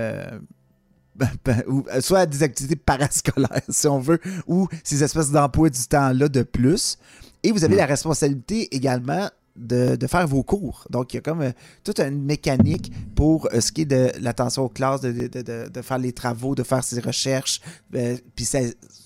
soit 1.99 2.25
des 2.25 2.41
activités 2.41 2.75
parascolaires, 2.75 3.61
si 3.69 3.87
on 3.87 3.99
veut, 3.99 4.19
ou 4.47 4.67
ces 4.83 5.03
espèces 5.03 5.29
d'emplois 5.29 5.69
du 5.69 5.85
temps-là 5.85 6.29
de 6.29 6.41
plus. 6.41 6.97
Et 7.43 7.51
vous 7.51 7.63
avez 7.63 7.75
Mm. 7.75 7.79
la 7.79 7.85
responsabilité 7.85 8.73
également 8.75 9.29
de, 9.55 9.95
de 9.95 10.07
faire 10.07 10.27
vos 10.27 10.43
cours. 10.43 10.87
Donc, 10.89 11.13
il 11.13 11.17
y 11.17 11.19
a 11.19 11.21
comme 11.21 11.41
euh, 11.41 11.51
toute 11.83 11.99
une 11.99 12.23
mécanique 12.23 12.91
pour 13.15 13.47
euh, 13.53 13.59
ce 13.59 13.71
qui 13.71 13.81
est 13.81 13.85
de 13.85 14.11
l'attention 14.19 14.63
aux 14.63 14.69
classes, 14.69 15.01
de, 15.01 15.11
de- 15.11 15.41
de- 15.41 15.67
de 15.69 15.81
faire 15.81 15.97
les 15.97 16.13
travaux, 16.13 16.55
de 16.55 16.63
faire 16.63 16.83
ses 16.83 16.99
recherches. 17.01 17.59
Euh, 17.95 18.17
Puis 18.35 18.45
ça, 18.45 18.59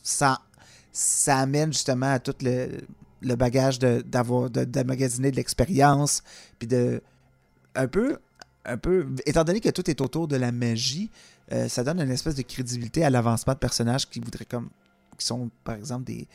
ça, 0.03 0.39
ça 0.91 1.37
amène 1.39 1.73
justement 1.73 2.11
à 2.11 2.19
tout 2.19 2.35
le, 2.41 2.67
le 3.21 3.35
bagage 3.35 3.79
d'avoir, 3.79 4.49
de, 4.51 4.65
d'emmagasiner 4.65 5.31
de 5.31 5.35
l'expérience, 5.35 6.21
puis 6.59 6.67
de 6.67 7.01
un 7.73 7.87
peu, 7.87 8.17
un 8.65 8.77
peu, 8.77 9.07
étant 9.25 9.43
donné 9.43 9.59
que 9.61 9.69
tout 9.69 9.89
est 9.89 9.99
autour 9.99 10.27
de 10.27 10.35
la 10.37 10.51
magie, 10.51 11.09
ça 11.67 11.83
donne 11.83 11.99
une 12.01 12.09
espèce 12.11 12.35
de 12.35 12.41
crédibilité 12.41 13.03
à 13.03 13.09
l'avancement 13.09 13.53
de 13.53 13.59
personnages 13.59 14.09
qui 14.09 14.19
voudraient 14.19 14.45
comme, 14.45 14.69
qui 15.17 15.25
sont 15.25 15.49
par 15.63 15.75
exemple 15.75 16.05
des, 16.05 16.27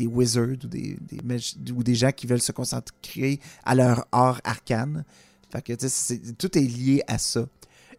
des 0.00 0.06
wizards 0.06 0.56
ou 0.64 0.68
des, 0.68 0.96
ou 1.76 1.82
des 1.82 1.94
gens 1.94 2.10
qui 2.12 2.26
veulent 2.26 2.40
se 2.40 2.52
concentrer 2.52 3.38
à 3.64 3.74
leur 3.74 4.06
art 4.12 4.40
arcane. 4.44 5.04
Fait 5.52 5.62
que, 5.62 5.72
tout 6.32 6.56
est 6.58 6.60
lié 6.62 7.02
à 7.06 7.18
ça. 7.18 7.44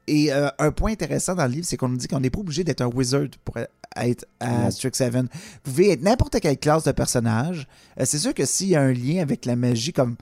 Et 0.07 0.33
euh, 0.33 0.49
un 0.57 0.71
point 0.71 0.91
intéressant 0.93 1.35
dans 1.35 1.45
le 1.45 1.51
livre, 1.51 1.65
c'est 1.65 1.77
qu'on 1.77 1.89
nous 1.89 1.97
dit 1.97 2.07
qu'on 2.07 2.19
n'est 2.19 2.31
pas 2.31 2.39
obligé 2.39 2.63
d'être 2.63 2.81
un 2.81 2.87
wizard 2.87 3.27
pour 3.45 3.55
être 3.95 4.25
à. 4.39 4.71
Strixhaven. 4.71 5.27
Vous 5.63 5.71
pouvez 5.71 5.91
être 5.91 6.01
n'importe 6.01 6.39
quelle 6.39 6.57
classe 6.57 6.83
de 6.85 6.91
personnage. 6.91 7.67
Euh, 7.99 8.03
c'est 8.05 8.17
sûr 8.17 8.33
que 8.33 8.45
s'il 8.45 8.69
y 8.69 8.75
a 8.75 8.81
un 8.81 8.93
lien 8.93 9.21
avec 9.21 9.45
la 9.45 9.55
magie 9.55 9.93
comme 9.93 10.15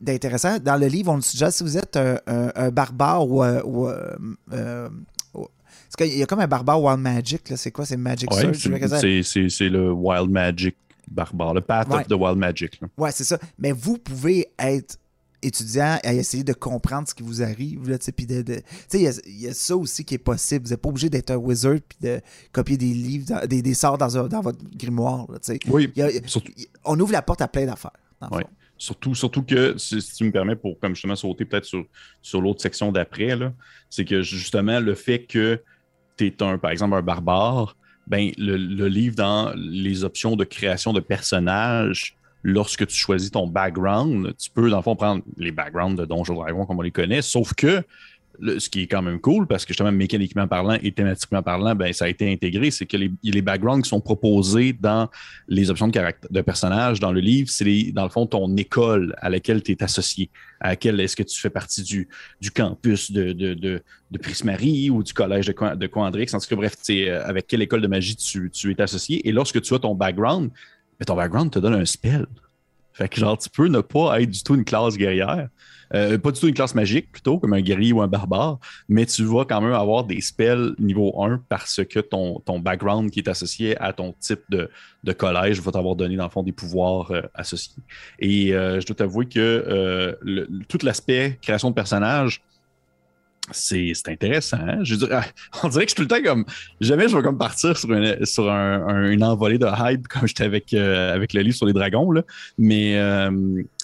d'intéressant, 0.00 0.58
dans 0.58 0.76
le 0.76 0.86
livre, 0.86 1.12
on 1.12 1.16
nous 1.16 1.22
suggère 1.22 1.52
si 1.52 1.62
vous 1.62 1.76
êtes 1.76 1.96
un, 1.96 2.18
un- 2.26 2.50
un 2.54 2.70
barbare 2.70 3.28
ou, 3.28 3.42
euh, 3.44 3.62
ou, 3.64 3.88
euh, 3.88 4.88
parce 5.32 5.96
qu'il 5.98 6.16
y 6.18 6.22
a 6.22 6.26
comme 6.26 6.40
un 6.40 6.46
barbare 6.46 6.80
Wild 6.82 7.00
Magic, 7.00 7.50
là. 7.50 7.56
c'est 7.56 7.70
quoi? 7.72 7.84
C'est 7.84 7.96
Magic 7.98 8.30
Ouais, 8.32 8.40
Surge? 8.40 9.48
c'est 9.50 9.68
le 9.68 9.92
Wild 9.92 10.30
Magic 10.30 10.76
barbare, 11.10 11.54
le 11.54 11.60
Path 11.60 11.88
Ouais. 11.88 11.96
of 12.00 12.06
the 12.08 12.12
Wild 12.12 12.38
Magic. 12.38 12.80
là. 12.80 12.88
Ouais, 12.96 13.12
c'est 13.12 13.24
ça. 13.24 13.38
Mais 13.58 13.72
vous 13.72 13.98
pouvez 13.98 14.48
être 14.58 14.96
étudiant 15.42 15.98
et 16.04 16.16
essayer 16.16 16.44
de 16.44 16.52
comprendre 16.52 17.08
ce 17.08 17.14
qui 17.14 17.22
vous 17.22 17.42
arrive. 17.42 17.88
Là, 17.88 17.96
de, 17.96 18.42
de- 18.42 18.62
il 18.92 19.00
y 19.00 19.06
a- 19.08 19.20
y, 19.26 19.48
a 19.48 19.54
ça 19.54 19.74
aussi 19.74 20.04
qui 20.04 20.14
est 20.16 20.18
possible. 20.18 20.66
Vous 20.66 20.70
n'êtes 20.72 20.82
pas 20.82 20.88
obligé 20.90 21.08
d'être 21.08 21.30
un 21.30 21.36
wizard 21.36 21.78
puis 21.88 21.96
de 22.02 22.20
copier 22.52 22.76
des 22.76 22.92
livres, 22.92 23.24
dans- 23.26 23.46
des, 23.46 23.62
des 23.62 23.72
sorts 23.74 23.96
dans, 23.96 24.18
un- 24.18 24.28
dans 24.28 24.42
votre 24.42 24.58
grimoire. 24.76 25.26
là. 25.32 25.38
Oui, 25.68 25.90
Il 25.96 25.98
y 25.98 26.02
a- 26.02 26.10
surtout, 26.28 26.52
il- 26.58 26.66
on 26.84 26.98
ouvre 27.00 27.12
la 27.12 27.22
porte 27.22 27.40
à 27.40 27.48
plein 27.48 27.64
d'affaires. 27.66 27.92
fond. 28.20 28.40
Surtout, 28.76 29.14
surtout 29.14 29.42
que, 29.42 29.76
si, 29.78 30.00
si 30.00 30.14
tu 30.14 30.24
me 30.24 30.30
permets, 30.30 30.56
pour 30.56 30.78
comme 30.78 30.94
justement 30.94 31.16
sauter 31.16 31.44
peut-être 31.44 31.66
sur, 31.66 31.84
sur 32.22 32.40
l'autre 32.40 32.62
section 32.62 32.90
d'après, 32.92 33.30
c'est 33.90 34.04
que 34.06 34.22
justement 34.22 34.80
le 34.80 34.94
fait 34.94 35.24
que 35.24 35.60
tu 36.16 36.26
es 36.26 36.42
un, 36.42 36.56
par 36.58 36.70
exemple, 36.70 36.94
un 36.94 37.02
barbare, 37.02 37.76
ben, 38.06 38.30
le, 38.38 38.56
le 38.56 38.88
livre 38.88 39.16
dans 39.16 39.52
les 39.56 40.04
options 40.04 40.36
de 40.36 40.44
création 40.44 40.92
de 40.92 41.00
personnages, 41.00 42.16
lorsque 42.42 42.86
tu 42.86 42.96
choisis 42.96 43.30
ton 43.30 43.46
background, 43.46 44.34
tu 44.38 44.50
peux, 44.50 44.70
dans 44.70 44.78
le 44.78 44.82
fond, 44.82 44.96
prendre 44.96 45.22
les 45.36 45.52
backgrounds 45.52 46.00
de 46.00 46.06
Donjon 46.06 46.34
Dragon 46.34 46.66
comme 46.66 46.78
on 46.78 46.82
les 46.82 46.90
connaît, 46.90 47.22
sauf 47.22 47.54
que 47.54 47.82
ce 48.58 48.68
qui 48.70 48.82
est 48.82 48.86
quand 48.86 49.02
même 49.02 49.20
cool, 49.20 49.46
parce 49.46 49.64
que 49.64 49.72
justement, 49.72 49.92
mécaniquement 49.92 50.46
parlant 50.46 50.78
et 50.82 50.92
thématiquement 50.92 51.42
parlant, 51.42 51.74
ben, 51.74 51.92
ça 51.92 52.06
a 52.06 52.08
été 52.08 52.30
intégré, 52.32 52.70
c'est 52.70 52.86
que 52.86 52.96
les, 52.96 53.10
les 53.22 53.42
backgrounds 53.42 53.82
qui 53.82 53.88
sont 53.88 54.00
proposés 54.00 54.72
dans 54.72 55.08
les 55.48 55.70
options 55.70 55.88
de, 55.88 56.00
de 56.30 56.40
personnages 56.40 57.00
dans 57.00 57.12
le 57.12 57.20
livre, 57.20 57.48
c'est 57.50 57.92
dans 57.92 58.04
le 58.04 58.08
fond 58.08 58.26
ton 58.26 58.56
école 58.56 59.14
à 59.18 59.28
laquelle 59.28 59.62
tu 59.62 59.72
es 59.72 59.82
associé, 59.82 60.30
à 60.60 60.70
laquelle 60.70 60.98
est-ce 61.00 61.16
que 61.16 61.22
tu 61.22 61.38
fais 61.38 61.50
partie 61.50 61.82
du, 61.82 62.08
du 62.40 62.50
campus 62.50 63.10
de, 63.10 63.32
de, 63.32 63.54
de, 63.54 63.82
de 64.10 64.90
ou 64.90 65.02
du 65.02 65.12
collège 65.12 65.46
de, 65.46 65.52
de. 65.52 65.90
En 65.94 66.10
tout 66.10 66.48
cas, 66.48 66.56
bref, 66.56 66.76
euh, 66.90 67.22
avec 67.24 67.46
quelle 67.46 67.62
école 67.62 67.82
de 67.82 67.88
magie 67.88 68.16
tu, 68.16 68.50
tu 68.50 68.70
es 68.70 68.80
associé. 68.80 69.26
Et 69.28 69.32
lorsque 69.32 69.60
tu 69.60 69.74
as 69.74 69.78
ton 69.78 69.94
background, 69.94 70.50
ben, 70.98 71.04
ton 71.04 71.16
background 71.16 71.50
te 71.50 71.58
donne 71.58 71.74
un 71.74 71.84
spell. 71.84 72.26
Fait 72.92 73.08
que 73.08 73.20
genre, 73.20 73.38
tu 73.38 73.48
peux 73.48 73.68
ne 73.68 73.80
pas 73.80 74.20
être 74.20 74.30
du 74.30 74.42
tout 74.42 74.54
une 74.54 74.64
classe 74.64 74.96
guerrière. 74.96 75.48
Euh, 75.94 76.18
pas 76.18 76.30
du 76.30 76.38
tout 76.40 76.46
une 76.48 76.54
classe 76.54 76.74
magique, 76.74 77.10
plutôt, 77.10 77.38
comme 77.38 77.52
un 77.52 77.60
guerrier 77.60 77.92
ou 77.92 78.00
un 78.00 78.06
barbare, 78.06 78.58
mais 78.88 79.06
tu 79.06 79.24
vas 79.24 79.44
quand 79.44 79.60
même 79.60 79.72
avoir 79.72 80.04
des 80.04 80.20
spells 80.20 80.74
niveau 80.78 81.20
1 81.22 81.42
parce 81.48 81.80
que 81.84 81.98
ton, 82.00 82.40
ton 82.40 82.60
background 82.60 83.10
qui 83.10 83.18
est 83.20 83.28
associé 83.28 83.76
à 83.80 83.92
ton 83.92 84.14
type 84.20 84.40
de, 84.50 84.70
de 85.04 85.12
collège 85.12 85.60
va 85.60 85.72
t'avoir 85.72 85.96
donné, 85.96 86.16
dans 86.16 86.24
le 86.24 86.30
fond, 86.30 86.42
des 86.42 86.52
pouvoirs 86.52 87.10
euh, 87.10 87.22
associés. 87.34 87.82
Et 88.20 88.54
euh, 88.54 88.80
je 88.80 88.86
dois 88.86 88.96
t'avouer 88.96 89.26
que 89.26 90.16
tout 90.68 90.78
l'aspect 90.82 91.38
création 91.42 91.70
de 91.70 91.74
personnages, 91.74 92.40
c'est 93.52 93.92
intéressant. 94.06 94.58
hein? 94.60 94.78
Je 94.82 94.94
on 95.64 95.68
dirait 95.68 95.84
que 95.86 95.90
je 95.90 95.94
suis 95.94 95.94
tout 95.96 96.02
le 96.02 96.08
temps 96.08 96.22
comme. 96.22 96.44
Jamais 96.80 97.08
je 97.08 97.16
vais 97.16 97.22
comme 97.22 97.38
partir 97.38 97.76
sur, 97.76 97.92
une, 97.92 98.24
sur 98.24 98.48
un- 98.48 98.86
un- 98.86 99.10
une 99.10 99.24
envolée 99.24 99.58
de 99.58 99.66
hype 99.66 100.06
comme 100.06 100.28
j'étais 100.28 100.44
avec, 100.44 100.72
euh, 100.72 101.12
avec 101.12 101.32
le 101.32 101.40
livre 101.40 101.56
sur 101.56 101.66
les 101.66 101.72
dragons. 101.72 102.12
Là. 102.12 102.22
Mais, 102.58 102.96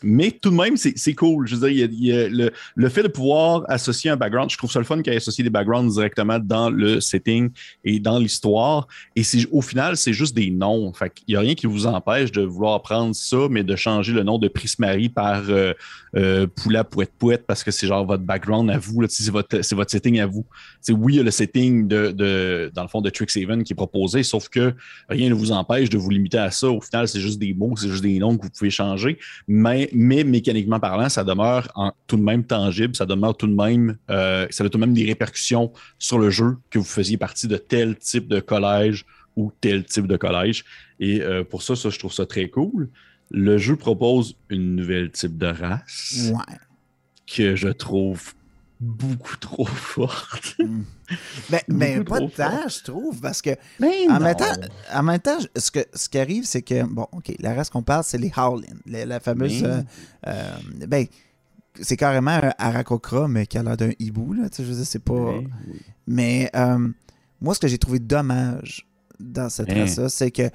mais 0.03 0.31
tout 0.31 0.50
de 0.50 0.57
même, 0.57 0.76
c'est 0.76 1.15
cool. 1.15 1.47
Je 1.47 1.57
veux 1.57 1.69
dire, 1.69 1.88
il 1.88 2.05
y 2.05 2.12
a- 2.12 2.26
il 2.26 2.37
le, 2.37 2.50
le 2.75 2.88
fait 2.88 3.03
de 3.03 3.09
pouvoir 3.09 3.65
associer 3.69 4.11
un 4.11 4.17
background, 4.17 4.50
je 4.50 4.57
trouve 4.59 4.71
ça 4.71 4.79
le 4.79 4.85
fun 4.85 5.00
qu'il 5.03 5.12
ait 5.12 5.17
associé 5.17 5.43
des 5.45 5.50
backgrounds 5.50 5.95
directement 5.95 6.38
dans 6.38 6.71
le 6.71 7.00
setting 7.00 7.50
et 7.85 8.00
dans 8.00 8.19
l'histoire. 8.19 8.87
Et 9.15 9.23
au 9.50 9.62
final, 9.62 9.97
c'est 9.97 10.12
juste 10.12 10.35
des 10.35 10.50
noms. 10.50 10.93
Fait 10.93 11.11
qu'il 11.12 11.25
n'y 11.33 11.37
a 11.37 11.41
rien 11.41 11.55
qui 11.55 11.67
vous 11.67 11.87
empêche 11.87 12.33
de 12.33 12.43
vouloir 12.43 12.83
prendre 12.83 13.15
ça, 13.15 13.49
mais 13.50 13.65
de 13.65 13.76
changer 13.76 14.12
le 14.12 14.23
nom 14.23 14.38
de 14.38 14.49
Prismarie 14.49 15.09
par 15.09 15.43
euh, 15.49 15.73
euh, 16.17 16.47
Poula 16.47 16.85
Pouette 16.85 17.12
Pouette 17.19 17.45
parce 17.47 17.62
que 17.65 17.71
c'est 17.71 17.87
genre 17.87 18.05
votre 18.07 18.23
background 18.25 18.71
à 18.71 18.79
vous. 18.79 19.03
C'est 19.09 19.31
votre, 19.31 19.59
votre 19.75 19.91
setting 19.91 20.21
à 20.21 20.26
vous. 20.26 20.45
Oui, 20.91 21.15
il 21.15 21.17
y 21.17 21.21
a 21.21 21.23
le 21.23 21.31
setting 21.31 21.88
de, 21.88 22.11
de, 22.12 22.71
dans 22.75 22.83
le 22.83 22.88
fond 22.88 23.00
de 23.00 23.11
Trixhaven 23.11 23.65
qui 23.65 23.73
est 23.73 23.76
proposé, 23.76 24.23
sauf 24.23 24.49
que 24.49 24.75
rien 25.09 25.29
ne 25.29 25.35
vous 25.35 25.53
empêche 25.53 25.91
de 25.91 25.99
vous 25.99 26.11
limiter 26.11 26.38
à 26.38 26.50
ça. 26.50 26.69
Au 26.69 26.81
final, 26.81 27.09
c'est 27.09 27.21
juste 27.21 27.38
des 27.38 27.55
mots, 27.55 27.75
c'est 27.76 27.88
juste 27.88 28.03
des 28.03 28.19
noms 28.19 28.37
que 28.37 28.43
vous 28.45 28.50
pouvez 28.50 28.71
changer. 28.71 29.19
Mais, 29.49 29.86
mais 29.93 30.25
mécaniquement 30.25 30.78
parlant, 30.81 31.09
ça 31.09 31.25
demeure 31.25 31.69
en- 31.75 31.93
tout 32.07 32.16
de 32.16 32.23
même 32.23 32.45
tangible, 32.45 32.95
ça 32.97 33.07
demeure 33.07 33.37
tout 33.37 33.47
de 33.47 33.55
même, 33.55 33.97
euh, 34.11 34.47
ça 34.50 34.64
a 34.64 34.69
tout 34.69 34.78
de 34.78 34.85
même 34.85 34.95
des 34.95 35.05
répercussions 35.05 35.73
sur 35.99 36.19
le 36.19 36.31
jeu 36.31 36.57
que 36.71 36.78
vous 36.78 36.85
faisiez 36.85 37.16
partie 37.16 37.49
de 37.49 37.57
tel 37.57 37.97
type 37.97 38.28
de 38.28 38.40
collège 38.40 39.05
ou 39.37 39.52
tel 39.61 39.85
type 39.85 40.07
de 40.07 40.16
collège. 40.16 40.64
Et 41.00 41.21
euh, 41.23 41.45
pour 41.45 41.62
ça, 41.62 41.76
ça, 41.76 41.90
je 41.90 41.99
trouve 41.99 42.12
ça 42.12 42.26
très 42.26 42.49
cool. 42.49 42.88
Le 43.31 43.59
jeu 43.59 43.76
propose 43.76 44.37
une 44.50 44.76
nouvelle 44.76 45.11
type 45.11 45.37
de 45.37 45.47
race 45.47 46.31
Ouais. 46.33 46.57
que 47.26 47.57
je 47.57 47.69
trouve 47.69 48.33
beaucoup 48.80 49.37
trop 49.37 49.64
forte. 49.66 50.56
Mais, 51.50 51.62
mais 51.68 52.00
Beaucoup 52.00 52.28
pas 52.28 52.50
tant, 52.50 52.68
je 52.68 52.83
trouve, 52.85 53.21
parce 53.21 53.40
que 53.42 53.50
Mais 53.80 54.09
en 54.11 54.18
même, 54.21 54.37
temps, 54.37 54.45
en 54.92 55.02
même 55.02 55.21
temps, 55.21 55.38
ce, 55.56 55.71
que, 55.71 55.80
ce 55.95 56.09
qui 56.09 56.18
arrive, 56.18 56.45
c'est 56.45 56.62
que, 56.62 56.83
bon, 56.85 57.06
OK, 57.12 57.33
la 57.38 57.54
race 57.54 57.71
qu'on 57.71 57.83
parle, 57.83 58.04
c'est 58.04 58.18
les 58.18 58.33
Howlin, 58.37 58.66
la, 58.87 59.06
la 59.06 59.21
fameuse. 59.21 59.62
Mais- 59.62 59.68
euh, 59.68 59.83
euh, 60.26 60.56
ben, 60.88 61.06
c'est 61.80 61.97
carrément 61.97 62.30
un 62.33 62.52
Arakokra, 62.59 63.28
mais 63.28 63.47
qui 63.47 63.59
a 63.59 63.62
l'air 63.62 63.76
d'un 63.76 63.90
hibou, 63.99 64.33
là. 64.33 64.49
Tu 64.49 64.56
sais, 64.56 64.64
je 64.64 64.71
veux 64.71 64.76
dire, 64.76 64.87
c'est 64.87 64.99
pas. 64.99 65.35
Mais 66.06 66.50
euh, 66.56 66.88
moi, 67.40 67.54
ce 67.54 67.61
que 67.61 67.68
j'ai 67.68 67.78
trouvé 67.78 67.99
dommage 67.99 68.88
dans 69.21 69.49
cette 69.50 69.71
Hein. 69.71 69.80
race-là, 69.83 70.09
c'est 70.09 70.30
que 70.30 70.50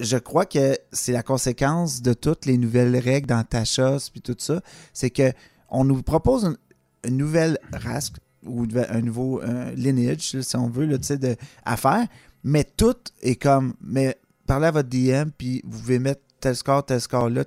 je 0.00 0.16
crois 0.16 0.46
que 0.46 0.76
c'est 0.90 1.12
la 1.12 1.22
conséquence 1.22 2.02
de 2.02 2.12
toutes 2.14 2.46
les 2.46 2.58
nouvelles 2.58 2.96
règles 2.96 3.26
dans 3.28 3.44
Tachos 3.44 4.10
puis 4.10 4.20
tout 4.20 4.34
ça. 4.38 4.60
C'est 4.92 5.10
que 5.10 5.32
on 5.68 5.84
nous 5.84 6.02
propose 6.02 6.56
une, 7.04 7.16
nouvelle 7.16 7.58
race 7.72 8.12
ou 8.44 8.66
un 8.88 9.00
nouveau 9.00 9.40
lineage, 9.76 10.40
si 10.40 10.56
on 10.56 10.68
veut, 10.68 10.86
là, 10.86 10.98
de, 10.98 11.36
à 11.64 11.76
faire. 11.76 12.06
Mais 12.44 12.64
tout 12.64 12.96
est 13.22 13.36
comme. 13.36 13.74
Mais 13.80 14.16
parlez 14.46 14.66
à 14.66 14.70
votre 14.70 14.88
DM, 14.88 15.30
puis 15.36 15.62
vous 15.64 15.80
pouvez 15.80 15.98
mettre 15.98 16.22
tel 16.40 16.56
score, 16.56 16.84
tel 16.84 17.00
score 17.00 17.30
là. 17.30 17.44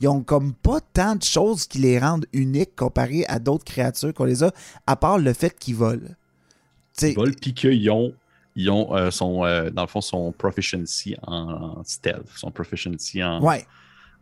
Ils 0.00 0.08
ont 0.08 0.22
comme 0.22 0.54
pas 0.54 0.80
tant 0.80 1.16
de 1.16 1.22
choses 1.22 1.66
qui 1.66 1.78
les 1.78 1.98
rendent 1.98 2.26
uniques 2.32 2.74
comparé 2.76 3.26
à 3.26 3.38
d'autres 3.38 3.64
créatures 3.64 4.14
qu'on 4.14 4.24
les 4.24 4.42
a, 4.42 4.52
à 4.86 4.96
part 4.96 5.18
le 5.18 5.32
fait 5.32 5.58
qu'ils 5.58 5.74
volent. 5.74 6.08
ils 7.02 7.14
volent, 7.14 7.34
puis 7.40 7.52
qu'ils 7.52 7.90
ont 7.90 8.14
ils 8.58 8.70
ont 8.70 8.96
euh, 8.96 9.10
son, 9.10 9.44
euh, 9.44 9.68
dans 9.68 9.82
le 9.82 9.88
fond 9.88 10.00
son 10.00 10.32
proficiency 10.32 11.14
en, 11.26 11.82
stealth, 11.84 12.26
son 12.36 12.50
proficiency 12.50 13.22
en, 13.22 13.42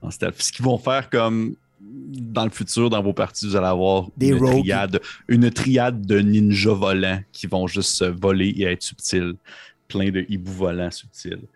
en 0.03 0.11
stealth. 0.11 0.43
Ce 0.43 0.51
qu'ils 0.51 0.65
vont 0.65 0.79
faire 0.79 1.09
comme 1.09 1.55
dans 1.87 2.45
le 2.45 2.51
futur, 2.51 2.91
dans 2.91 3.03
vos 3.03 3.13
parties, 3.13 3.47
vous 3.47 3.57
allez 3.57 3.67
avoir 3.67 4.09
une, 4.21 4.39
triade, 4.39 5.01
une 5.29 5.51
triade 5.51 6.07
de 6.07 6.19
ninjas 6.21 6.75
volants 6.75 7.21
qui 7.33 7.47
vont 7.47 7.67
juste 7.67 8.05
voler 8.05 8.49
et 8.49 8.65
être 8.65 8.83
subtils 8.83 9.35
plein 9.89 10.11
de 10.11 10.25
hiboux 10.29 10.53
volants 10.53 10.91
subtils. 10.91 11.47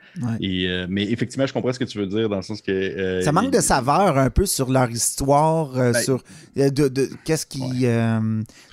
Et, 0.41 0.67
euh, 0.69 0.87
mais 0.89 1.11
effectivement, 1.11 1.47
je 1.47 1.53
comprends 1.53 1.73
ce 1.73 1.79
que 1.79 1.85
tu 1.85 1.99
veux 1.99 2.07
dire 2.07 2.29
dans 2.29 2.37
le 2.37 2.43
sens 2.43 2.61
que. 2.61 2.71
Euh, 2.71 3.23
ça 3.23 3.33
manque 3.33 3.53
de 3.53 3.61
saveur 3.61 4.19
un 4.19 4.31
peu 4.31 4.47
sur 4.47 4.71
leur 4.71 4.91
histoire, 4.91 5.77
euh, 5.77 5.93
ben, 5.93 6.03
sur 6.03 6.23
de, 6.57 7.09
qu'est-ce 7.25 7.47
qui. 7.47 7.61
tu 7.71 7.85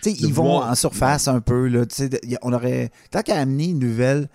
sais, 0.01 0.12
ils 0.12 0.33
vont 0.33 0.57
en 0.57 0.75
surface 0.75 1.27
un 1.27 1.41
peu. 1.41 1.67
Là, 1.67 1.85
on 2.41 2.53
aurait. 2.53 2.91
Tant 3.12 3.21
qu'à 3.21 3.39
amener 3.39 3.65
une 3.65 3.79
nouvelle. 3.79 4.27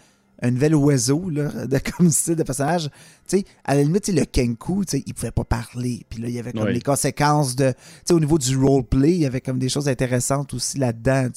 Un 0.43 0.53
nouvel 0.53 0.75
oiseau 0.75 1.29
là, 1.29 1.67
de, 1.67 1.79
comme 1.97 2.11
style 2.11 2.37
de 2.37 2.43
personnage. 2.43 2.89
sais 3.27 3.45
à 3.65 3.75
la 3.75 3.83
limite, 3.83 4.09
le 4.09 4.25
Kenku, 4.25 4.85
il 4.93 5.15
pouvait 5.15 5.31
pas 5.31 5.45
parler. 5.45 6.05
Puis 6.09 6.23
là, 6.23 6.29
il 6.29 6.35
y 6.35 6.39
avait 6.39 6.53
comme 6.53 6.69
les 6.69 6.81
conséquences 6.81 7.57
de. 7.57 7.75
Au 8.11 8.21
niveau 8.21 8.39
du 8.39 8.57
roleplay, 8.57 9.13
il 9.13 9.21
y 9.21 9.27
avait 9.27 9.41
comme 9.41 9.59
des 9.59 9.69
choses 9.69 9.89
intéressantes 9.89 10.55
aussi 10.55 10.79
là-dedans. 10.79 11.29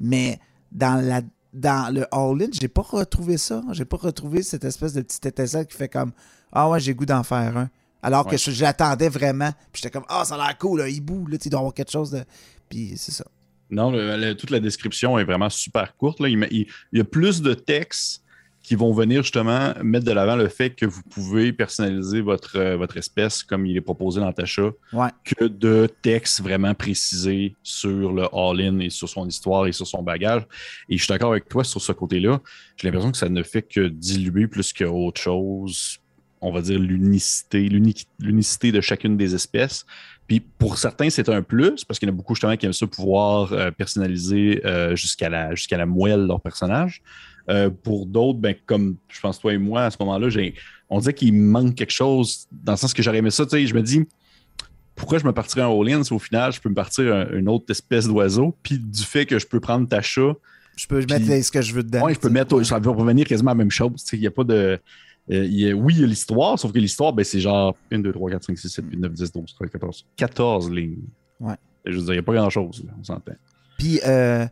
Mais 0.00 0.38
dans 0.72 1.02
la 1.04 1.22
dans 1.52 1.92
le 1.92 2.06
All-In, 2.12 2.50
j'ai 2.52 2.68
pas 2.68 2.82
retrouvé 2.82 3.36
ça. 3.36 3.62
J'ai 3.72 3.84
pas 3.84 3.96
retrouvé 3.96 4.42
cette 4.42 4.64
espèce 4.64 4.92
de 4.92 5.02
petite 5.02 5.24
étincelle 5.26 5.66
qui 5.66 5.76
fait 5.76 5.88
comme 5.88 6.12
Ah 6.52 6.68
ouais, 6.68 6.80
j'ai 6.80 6.94
goût 6.94 7.06
d'en 7.06 7.22
faire 7.22 7.56
un. 7.56 7.70
Alors 8.02 8.26
que 8.26 8.36
j'attendais 8.36 9.08
vraiment. 9.08 9.50
Puis 9.72 9.82
j'étais 9.82 9.90
comme 9.90 10.06
Ah, 10.08 10.24
ça 10.24 10.36
a 10.36 10.38
l'air 10.38 10.58
cool, 10.58 10.82
un 10.82 10.86
hibou, 10.86 11.26
là, 11.26 11.38
tu 11.38 11.48
dois 11.48 11.60
avoir 11.60 11.74
quelque 11.74 11.90
chose 11.90 12.10
de. 12.10 12.24
Puis 12.68 12.94
c'est 12.96 13.12
ça. 13.12 13.24
Non, 13.70 13.92
toute 14.34 14.50
la 14.50 14.60
description 14.60 15.18
est 15.18 15.24
vraiment 15.24 15.50
super 15.50 15.96
courte. 15.96 16.20
Là. 16.20 16.28
il, 16.28 16.66
y 16.92 17.00
a 17.00 17.04
plus 17.04 17.42
de 17.42 17.54
texte 17.54 18.22
qui 18.68 18.74
vont 18.74 18.92
venir 18.92 19.22
justement 19.22 19.72
mettre 19.82 20.04
de 20.04 20.12
l'avant 20.12 20.36
le 20.36 20.46
fait 20.48 20.68
que 20.68 20.84
vous 20.84 21.00
pouvez 21.00 21.54
personnaliser 21.54 22.20
votre, 22.20 22.58
euh, 22.58 22.76
votre 22.76 22.98
espèce 22.98 23.42
comme 23.42 23.64
il 23.64 23.74
est 23.78 23.80
proposé 23.80 24.20
dans 24.20 24.30
Tacha, 24.30 24.72
que 25.24 25.46
de 25.46 25.88
textes 26.02 26.42
vraiment 26.42 26.74
précisés 26.74 27.56
sur 27.62 28.12
le 28.12 28.24
all-in 28.30 28.80
et 28.80 28.90
sur 28.90 29.08
son 29.08 29.26
histoire 29.26 29.66
et 29.66 29.72
sur 29.72 29.86
son 29.86 30.02
bagage. 30.02 30.42
Et 30.90 30.98
je 30.98 31.02
suis 31.02 31.10
d'accord 31.10 31.30
avec 31.30 31.48
toi 31.48 31.64
sur 31.64 31.80
ce 31.80 31.92
côté-là. 31.92 32.42
J'ai 32.76 32.88
l'impression 32.88 33.10
que 33.10 33.16
ça 33.16 33.30
ne 33.30 33.42
fait 33.42 33.62
que 33.62 33.88
diluer 33.88 34.48
plus 34.48 34.74
qu'autre 34.74 35.18
chose, 35.18 35.96
on 36.42 36.52
va 36.52 36.60
dire 36.60 36.78
l'unicité, 36.78 37.70
l'unicité 38.18 38.70
de 38.70 38.82
chacune 38.82 39.16
des 39.16 39.34
espèces. 39.34 39.86
Puis 40.26 40.40
pour 40.40 40.76
certains, 40.76 41.08
c'est 41.08 41.30
un 41.30 41.40
plus, 41.40 41.86
parce 41.86 41.98
qu'il 41.98 42.06
y 42.06 42.12
en 42.12 42.14
a 42.14 42.16
beaucoup 42.18 42.34
justement 42.34 42.54
qui 42.58 42.66
aiment 42.66 42.74
ça 42.74 42.86
pouvoir 42.86 43.50
euh, 43.54 43.70
personnaliser 43.70 44.60
euh, 44.66 44.94
jusqu'à 44.94 45.30
la, 45.30 45.54
jusqu'à 45.54 45.78
la 45.78 45.86
moelle 45.86 46.26
leur 46.26 46.42
personnage. 46.42 47.00
Euh, 47.50 47.70
pour 47.70 48.04
d'autres, 48.04 48.38
ben, 48.38 48.54
comme 48.66 48.96
je 49.08 49.20
pense 49.20 49.38
toi 49.38 49.54
et 49.54 49.58
moi, 49.58 49.84
à 49.84 49.90
ce 49.90 49.96
moment-là, 50.00 50.28
on 50.90 51.00
dirait 51.00 51.14
qu'il 51.14 51.32
manque 51.32 51.74
quelque 51.74 51.92
chose, 51.92 52.46
dans 52.52 52.72
le 52.72 52.76
sens 52.78 52.92
que 52.92 53.02
j'aurais 53.02 53.18
aimé 53.18 53.30
ça. 53.30 53.44
Je 53.50 53.74
me 53.74 53.82
dis, 53.82 54.06
pourquoi 54.94 55.18
je 55.18 55.24
me 55.24 55.32
partirais 55.32 55.62
en 55.62 55.80
all-in 55.80 56.04
si 56.04 56.12
au 56.12 56.18
final, 56.18 56.52
je 56.52 56.60
peux 56.60 56.68
me 56.68 56.74
partir 56.74 57.32
une 57.32 57.48
autre 57.48 57.64
espèce 57.70 58.06
d'oiseau, 58.06 58.54
puis 58.62 58.78
du 58.78 59.02
fait 59.02 59.24
que 59.24 59.38
je 59.38 59.46
peux 59.46 59.60
prendre 59.60 59.88
ta 59.88 60.02
chat. 60.02 60.34
Je 60.76 60.86
peux 60.86 60.98
mettre 60.98 61.44
ce 61.44 61.50
que 61.50 61.62
je 61.62 61.72
veux 61.72 61.82
dedans. 61.82 62.04
Oui, 62.04 62.14
je 62.14 62.18
peux 62.18 62.28
mettre, 62.28 62.62
ça 62.64 62.78
va 62.78 62.90
revenir 62.90 63.26
quasiment 63.26 63.52
la 63.52 63.56
même 63.56 63.70
chose. 63.70 64.04
Il 64.12 64.20
n'y 64.20 64.26
a 64.26 64.30
pas 64.30 64.44
de. 64.44 64.78
Euh, 65.30 65.72
oui, 65.72 65.94
il 65.94 66.00
y 66.00 66.04
a 66.04 66.06
l'histoire, 66.06 66.58
sauf 66.58 66.72
que 66.72 66.78
l'histoire, 66.78 67.12
ben, 67.12 67.24
c'est 67.24 67.40
genre 67.40 67.76
1, 67.90 67.98
2, 67.98 68.12
3, 68.12 68.30
4, 68.30 68.44
5, 68.44 68.58
6, 68.58 68.68
7, 68.68 68.84
8, 68.90 68.96
9, 68.98 69.12
10, 69.12 69.32
12, 69.32 69.54
13, 69.54 69.70
14. 69.70 70.06
14 70.16 70.70
lignes. 70.70 70.96
Ouais. 71.40 71.54
Je 71.84 71.96
veux 71.96 72.02
dire, 72.02 72.12
il 72.12 72.16
n'y 72.16 72.20
a 72.20 72.22
pas 72.22 72.34
grand-chose, 72.34 72.84
on 72.98 73.04
s'entend. 73.04 73.32
Puis, 73.78 74.00
euh, 74.06 74.46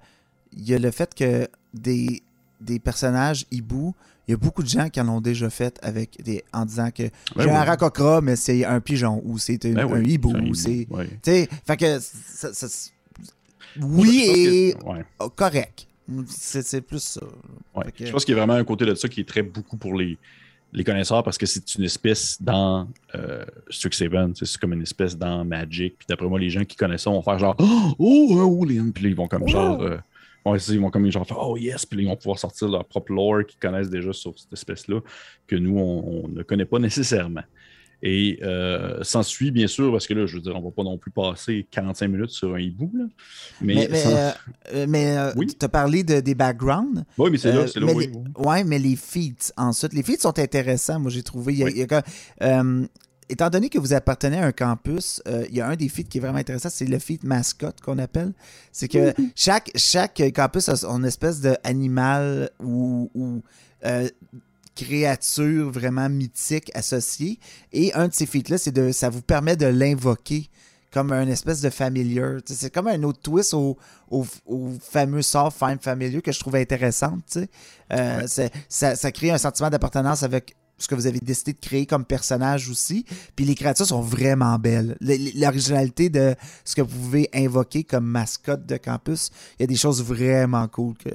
il 0.53 0.69
y 0.69 0.75
a 0.75 0.79
le 0.79 0.91
fait 0.91 1.15
que 1.15 1.49
des, 1.73 2.23
des 2.61 2.79
personnages 2.79 3.47
hibou, 3.51 3.95
il 4.27 4.33
y 4.33 4.35
a 4.35 4.37
beaucoup 4.37 4.62
de 4.62 4.69
gens 4.69 4.88
qui 4.88 5.01
en 5.01 5.09
ont 5.09 5.21
déjà 5.21 5.49
fait 5.51 5.79
avec 5.83 6.23
des, 6.23 6.42
en 6.53 6.64
disant 6.64 6.90
que 6.90 7.05
ben 7.05 7.45
j'ai 7.45 7.51
un 7.51 7.62
racocra, 7.62 8.21
mais 8.21 8.35
c'est 8.35 8.64
un 8.64 8.81
pigeon 8.81 9.23
ou 9.25 9.38
c'est 9.38 9.64
un, 9.66 9.87
ben 9.87 10.05
hibou. 10.05 10.35
Ou 10.35 10.55
c'est, 10.55 10.88
fait 11.23 11.77
que 11.77 11.99
oui 13.81 14.25
et 14.29 14.75
correct. 15.37 15.87
C'est 16.29 16.81
plus 16.81 17.03
ça. 17.03 17.21
Je 17.99 18.11
pense 18.11 18.25
qu'il 18.25 18.35
y 18.35 18.38
a 18.38 18.40
vraiment 18.40 18.59
un 18.59 18.64
côté 18.64 18.85
de 18.85 18.95
ça 18.95 19.09
qui 19.09 19.21
est 19.21 19.29
très 19.29 19.42
beaucoup 19.42 19.77
pour 19.77 19.95
les, 19.95 20.16
les 20.73 20.85
connaisseurs 20.85 21.23
parce 21.23 21.38
que 21.38 21.47
c'est 21.47 21.75
une 21.75 21.85
espèce 21.85 22.40
dans 22.40 22.88
euh, 23.14 23.45
Strixhaven, 23.71 24.33
c'est 24.35 24.57
comme 24.59 24.73
une 24.73 24.83
espèce 24.83 25.16
dans 25.16 25.45
Magic. 25.45 25.97
Puis 25.99 26.07
d'après 26.09 26.29
moi, 26.29 26.38
les 26.38 26.51
gens 26.51 26.64
qui 26.64 26.77
connaissent 26.77 27.03
ça 27.03 27.11
vont 27.11 27.23
faire 27.23 27.38
genre 27.38 27.57
Oh, 27.61 27.95
oh, 27.99 28.61
oh 28.61 28.66
puis 28.66 29.05
là, 29.05 29.09
ils 29.09 29.16
vont 29.16 29.29
comme 29.29 29.49
genre. 29.49 29.81
Euh, 29.83 29.99
ils 30.55 30.81
vont 30.81 30.91
comme 30.91 31.11
genre 31.11 31.27
faire 31.27 31.39
Oh 31.41 31.57
yes, 31.57 31.87
puis 31.87 32.03
ils 32.03 32.07
vont 32.07 32.17
pouvoir 32.17 32.39
sortir 32.39 32.69
leur 32.69 32.85
propre 32.85 33.13
lore 33.13 33.45
qu'ils 33.47 33.59
connaissent 33.59 33.91
déjà 33.91 34.13
sur 34.13 34.39
cette 34.39 34.53
espèce-là, 34.53 35.01
que 35.47 35.57
nous, 35.57 35.79
on, 35.79 36.29
ne 36.29 36.43
connaît 36.43 36.65
pas 36.65 36.79
nécessairement. 36.79 37.43
Et 38.03 38.39
euh, 38.43 39.03
s'ensuit, 39.03 39.51
bien 39.51 39.67
sûr, 39.67 39.91
parce 39.91 40.07
que 40.07 40.13
là, 40.13 40.27
je 40.27 40.35
veux 40.35 40.43
dire, 40.43 40.55
on 40.55 40.61
ne 40.61 40.65
va 40.65 40.71
pas 40.71 40.83
non 40.83 40.99
plus 40.99 41.11
passer 41.11 41.67
45 41.71 42.09
minutes 42.09 42.31
sur 42.31 42.55
un 42.55 42.61
hibou. 42.61 42.93
Là. 42.95 43.05
Mais, 43.63 43.89
mais, 43.91 44.03
euh, 44.07 45.33
euh, 45.35 45.35
tu 45.35 45.65
as 45.65 45.69
parlé 45.69 46.05
de, 46.05 46.21
des 46.21 46.35
backgrounds. 46.35 47.05
Oui, 47.17 47.31
mais 47.31 47.39
c'est 47.39 47.53
là, 47.53 47.67
c'est 47.67 47.81
là. 47.81 47.87
Oui, 47.95 48.11
ouais, 48.37 48.65
mais 48.65 48.79
les 48.79 48.97
feats, 48.97 49.51
ensuite, 49.57 49.95
les 49.95 50.03
feats 50.03 50.21
sont 50.21 50.39
intéressants, 50.39 51.01
moi, 51.01 51.11
j'ai 51.11 51.23
trouvé. 51.23 51.55
Il 51.55 51.79
y 51.79 51.83
a, 51.83 52.63
étant 53.29 53.51
donné 53.51 53.69
que 53.69 53.79
vous 53.79 53.93
appartenez 53.93 54.39
à 54.39 54.47
un 54.47 54.53
campus, 54.53 55.23
euh, 55.27 55.45
il 55.49 55.57
y 55.57 55.61
a 55.61 55.69
un 55.69 55.77
des 55.77 55.89
feats 55.89 56.05
qui 56.05 56.19
est 56.19 56.21
vraiment 56.21 56.39
intéressant, 56.39 56.69
c'est 56.71 56.87
le 56.87 56.99
feat 56.99 57.25
mascotte 57.25 57.81
qu'on 57.81 57.99
appelle. 57.99 58.33
C'est 58.73 58.89
que 58.89 59.12
chaque, 59.35 59.71
chaque 59.75 60.23
campus 60.35 60.69
a 60.69 60.77
son 60.77 61.03
espèce 61.05 61.41
d'animal 61.41 62.51
ou, 62.61 63.11
ou 63.15 63.43
euh, 63.85 64.09
créature 64.75 65.71
vraiment 65.71 66.09
mythique 66.09 66.71
associée. 66.75 67.39
Et 67.73 67.93
un 67.95 68.09
de 68.09 68.12
ces 68.12 68.27
feats-là, 68.27 68.59
c'est 68.59 68.73
de 68.73 68.93
ça 68.93 69.09
vous 69.09 69.23
permet 69.23 69.57
de 69.57 69.67
l'invoquer 69.67 70.49
comme 70.93 71.12
un 71.12 71.27
espèce 71.29 71.61
de 71.61 71.71
familiar. 71.71 72.41
C'est 72.47 72.73
comme 72.73 72.87
un 72.87 73.03
autre 73.03 73.21
twist 73.21 73.55
au, 73.55 73.77
fameux 74.81 75.23
sort 75.23 75.53
Find 75.53 75.83
Familiar 75.83 76.23
que 76.23 76.33
je 76.33 76.41
trouve 76.41 76.57
intéressant. 76.57 77.19
Euh, 77.93 78.27
ça, 78.69 78.97
ça 78.97 79.12
crée 79.12 79.31
un 79.31 79.39
sentiment 79.39 79.69
d'appartenance 79.69 80.23
avec 80.23 80.55
ce 80.79 80.89
que 80.89 80.95
vous 80.95 81.07
avez 81.07 81.21
décidé 81.21 81.53
de 81.53 81.59
créer 81.59 81.87
comme 81.87 82.05
personnage 82.05 82.69
aussi. 82.69 83.05
Puis 83.35 83.45
les 83.45 83.55
créatures 83.55 83.87
sont 83.87 84.01
vraiment 84.01 84.59
belles. 84.59 84.97
L'originalité 85.01 86.11
de 86.11 86.35
ce 86.65 86.75
que 86.75 86.83
vous 86.83 86.99
pouvez 86.99 87.29
invoquer 87.35 87.85
comme 87.85 88.07
mascotte 88.07 88.67
de 88.67 88.77
campus, 88.77 89.31
il 89.59 89.62
y 89.62 89.65
a 89.65 89.67
des 89.67 89.77
choses 89.77 90.03
vraiment 90.03 90.67
cool. 90.69 90.95
Que... 90.97 91.11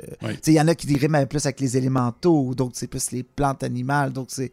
Il 0.48 0.54
y 0.54 0.62
en 0.62 0.68
a 0.68 0.76
qui 0.76 0.88
diraient 0.88 1.08
même 1.08 1.28
plus 1.28 1.46
avec 1.46 1.60
les 1.60 1.78
élémentaux, 1.78 2.54
d'autres 2.56 2.76
c'est 2.76 2.88
plus 2.88 3.12
les 3.12 3.24
plantes 3.24 3.64
animales, 3.64 4.14
donc 4.14 4.28
c'est. 4.30 4.52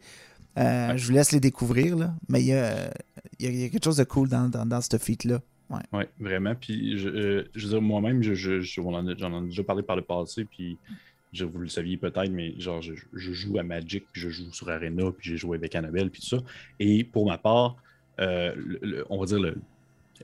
Euh, 0.59 0.97
je 0.97 1.07
vous 1.07 1.12
laisse 1.12 1.31
les 1.31 1.38
découvrir, 1.38 1.97
là. 1.97 2.12
mais 2.29 2.40
il 2.40 2.47
y 2.47 2.53
a, 2.53 2.90
quelque 3.38 3.85
chose 3.85 3.99
de 3.99 4.05
cool 4.05 4.29
dans, 4.29 4.49
dans, 4.49 4.66
dans 4.66 4.81
ce 4.81 4.99
feat-là. 4.99 5.40
Oui, 5.71 5.81
ouais, 5.92 6.09
vraiment. 6.18 6.55
Puis, 6.55 6.99
je, 6.99 7.09
euh, 7.09 7.44
je 7.55 7.64
veux 7.64 7.73
dire, 7.75 7.83
moi-même, 7.83 8.23
je, 8.23 8.35
je, 8.35 8.61
j'en 8.61 9.07
ai 9.07 9.47
déjà 9.47 9.62
parlé 9.62 9.83
par 9.83 9.97
le 9.97 10.03
passé, 10.03 10.44
puis 10.44 10.79
je, 11.33 11.45
vous 11.45 11.59
le 11.59 11.69
saviez 11.69 11.97
peut-être, 11.97 12.31
mais 12.31 12.59
genre, 12.59 12.83
je, 12.83 12.95
joue 13.12 13.59
à 13.59 13.62
Magic, 13.62 14.05
puis 14.12 14.21
je 14.21 14.29
joue 14.29 14.53
sur 14.53 14.69
Arena, 14.69 15.11
puis 15.17 15.31
j'ai 15.31 15.37
joué 15.37 15.57
avec 15.57 15.75
Annabelle, 15.75 16.11
puis 16.11 16.23
tout 16.23 16.29
ça. 16.29 16.38
Et 16.79 17.05
pour 17.05 17.27
ma 17.27 17.38
part, 17.38 17.77
euh, 18.21 18.55
on 19.11 19.19
va 19.19 19.27
dire 19.27 19.55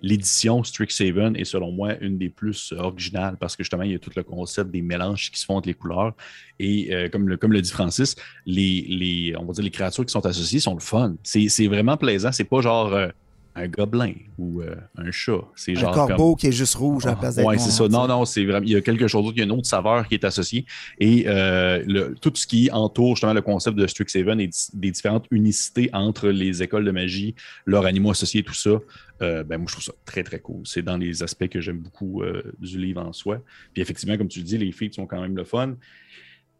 l'édition 0.03 0.63
Strixhaven 0.65 1.37
est 1.37 1.45
selon 1.45 1.71
moi 1.71 1.97
une 2.01 2.19
des 2.19 2.29
plus 2.29 2.73
originales 2.77 3.37
parce 3.39 3.57
que 3.57 3.63
justement, 3.63 3.83
il 3.83 3.93
y 3.93 3.95
a 3.95 3.99
tout 3.99 4.11
le 4.15 4.23
concept 4.23 4.71
des 4.71 4.83
mélanges 4.83 5.31
qui 5.31 5.41
se 5.41 5.45
font 5.45 5.57
entre 5.57 5.69
les 5.69 5.75
couleurs. 5.75 6.15
Et 6.59 6.95
euh, 6.95 7.09
comme, 7.09 7.29
le, 7.29 7.63
dit 7.63 7.71
Francis, 7.71 8.17
les, 8.47 8.85
les, 8.89 9.35
on 9.39 9.45
va 9.45 9.53
dire 9.53 9.65
les 9.65 9.71
créatures 9.71 10.05
qui 10.05 10.13
sont 10.13 10.25
associées 10.27 10.61
sont 10.61 10.75
le 10.75 10.81
fun. 10.81 11.15
C'est 11.23 11.67
vraiment 11.67 11.97
plaisant. 11.97 12.33
C'est 12.33 12.45
pas 12.45 12.61
genre. 12.61 12.93
Euh, 12.93 13.09
un 13.57 13.69
gobelin 13.69 14.15
ou 14.37 14.61
euh, 14.61 14.75
un 14.97 15.11
chat. 15.13 15.41
C'est 15.55 15.75
genre 15.75 15.91
un 15.91 16.07
corbeau 16.07 16.35
qui 16.35 16.49
est 16.49 16.53
juste 16.53 16.75
rouge 16.75 17.07
à 17.07 17.11
la 17.11 17.17
place 17.17 17.37
d'être 17.37 17.47
Oui, 17.47 17.57
c'est 17.59 17.71
ça. 17.71 17.87
Non, 17.89 18.09
non, 18.09 18.25
c'est 18.25 18.45
vraiment. 18.45 18.67
Il 18.67 18.73
y 18.73 18.77
a 18.77 18.81
quelque 18.81 19.07
chose 19.07 19.23
d'autre. 19.23 19.37
Il 19.37 19.41
y 19.41 19.43
a 19.43 19.45
une 19.45 19.53
autre 19.53 19.67
saveur 19.67 20.09
qui 20.09 20.15
est 20.15 20.25
associée. 20.25 20.67
Et 20.99 21.25
euh, 21.29 21.83
le, 21.87 22.15
tout 22.15 22.33
ce 22.35 22.47
qui 22.47 22.71
entoure 22.73 23.15
justement 23.15 23.33
le 23.33 23.43
concept 23.43 23.77
de 23.77 23.87
Strixhaven 23.87 24.41
et 24.41 24.51
des 24.73 24.91
différentes 24.91 25.27
unicités 25.31 25.89
entre 25.93 26.29
les 26.29 26.63
écoles 26.63 26.85
de 26.85 26.91
magie, 26.91 27.35
leurs 27.65 27.87
animaux 27.87 28.11
associés, 28.11 28.43
tout 28.43 28.55
ça, 28.55 28.81
euh, 29.23 29.45
ben 29.45 29.59
moi, 29.59 29.67
je 29.69 29.75
trouve 29.75 29.85
ça 29.85 29.93
très, 30.05 30.25
très 30.25 30.41
cool. 30.41 30.63
C'est 30.65 30.83
dans 30.83 30.97
les 30.97 31.23
aspects 31.23 31.49
que 31.49 31.61
j'aime 31.61 31.79
beaucoup 31.79 32.23
du 32.59 32.79
livre 32.79 33.03
en 33.03 33.13
soi. 33.13 33.41
Puis 33.73 33.83
effectivement, 33.83 34.17
comme 34.17 34.29
tu 34.29 34.41
le 34.41 34.45
dis, 34.45 34.59
les 34.59 34.73
filles 34.73 34.93
sont 34.93 35.07
quand 35.07 35.21
même 35.21 35.37
le 35.37 35.45
fun. 35.45 35.77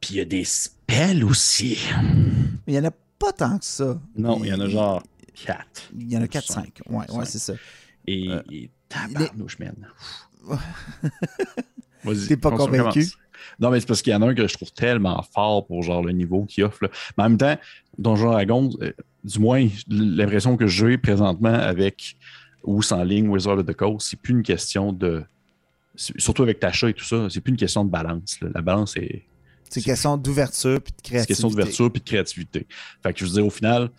Puis 0.01 0.15
il 0.15 0.17
y 0.19 0.21
a 0.21 0.25
des 0.25 0.45
spells 0.45 1.25
aussi. 1.25 1.79
Mais 2.67 2.75
il 2.75 2.79
n'y 2.79 2.79
en 2.79 2.89
a 2.89 2.95
pas 3.19 3.33
tant 3.33 3.59
que 3.59 3.65
ça. 3.65 4.01
Non, 4.17 4.41
il 4.45 4.51
y 4.51 4.53
en 4.53 4.61
a 4.61 4.69
genre 4.69 5.03
4. 5.35 5.91
Il 5.99 6.13
y 6.13 6.17
en 6.17 6.23
a 6.23 6.27
4-5. 6.27 6.67
Ouais, 6.89 7.11
ouais 7.11 7.25
c'est 7.25 7.39
ça. 7.39 7.55
Et, 8.07 8.29
euh, 8.29 8.43
tabarnouche, 8.89 9.59
man. 9.59 9.75
T'es 12.29 12.37
pas 12.37 12.51
convaincu? 12.51 13.07
Non, 13.59 13.71
mais 13.71 13.81
c'est 13.81 13.87
parce 13.87 14.03
qu'il 14.03 14.13
y 14.13 14.17
en 14.17 14.23
a 14.23 14.27
un 14.27 14.35
que 14.35 14.47
je 14.47 14.55
trouve 14.55 14.73
tellement 14.73 15.23
fort 15.35 15.67
pour 15.67 15.83
genre 15.83 16.03
le 16.03 16.13
niveau 16.13 16.45
qu'il 16.45 16.65
offre. 16.65 16.79
Mais 17.17 17.25
en 17.25 17.29
même 17.31 17.39
temps, 17.39 17.57
Donjon 17.99 18.31
Dragon, 18.31 18.71
euh, 18.81 18.93
du 19.23 19.39
moins, 19.39 19.67
l'impression 19.89 20.57
que 20.57 20.67
j'ai 20.67 20.99
présentement 20.99 21.53
avec 21.53 22.17
ou 22.63 22.83
sans 22.83 23.05
ligne, 23.05 23.29
Wizard 23.29 23.59
of 23.59 23.67
the 23.67 23.75
Coast, 23.75 24.09
c'est 24.09 24.21
plus 24.21 24.35
une 24.35 24.43
question 24.43 24.93
de. 24.93 25.25
Surtout 25.97 26.43
avec 26.43 26.59
Tasha 26.59 26.89
et 26.89 26.95
tout 26.95 27.05
ça, 27.05 27.29
c'est 27.31 27.41
plus 27.41 27.53
une 27.53 27.57
question 27.57 27.85
de 27.85 27.91
balance. 27.91 28.39
La 28.41 28.63
balance 28.63 28.97
est. 28.97 29.25
C'est 29.71 29.81
une 29.81 29.85
question 29.85 30.17
d'ouverture 30.17 30.81
puis 30.81 30.93
de 30.93 31.03
créativité. 31.03 31.21
C'est 31.21 31.27
question 31.27 31.49
d'ouverture 31.49 31.93
puis 31.93 32.01
de 32.01 32.07
créativité. 32.07 32.67
Fait 33.03 33.13
que 33.13 33.21
je 33.21 33.25
veux 33.25 33.31
dire, 33.31 33.47
au 33.47 33.51
final, 33.51 33.91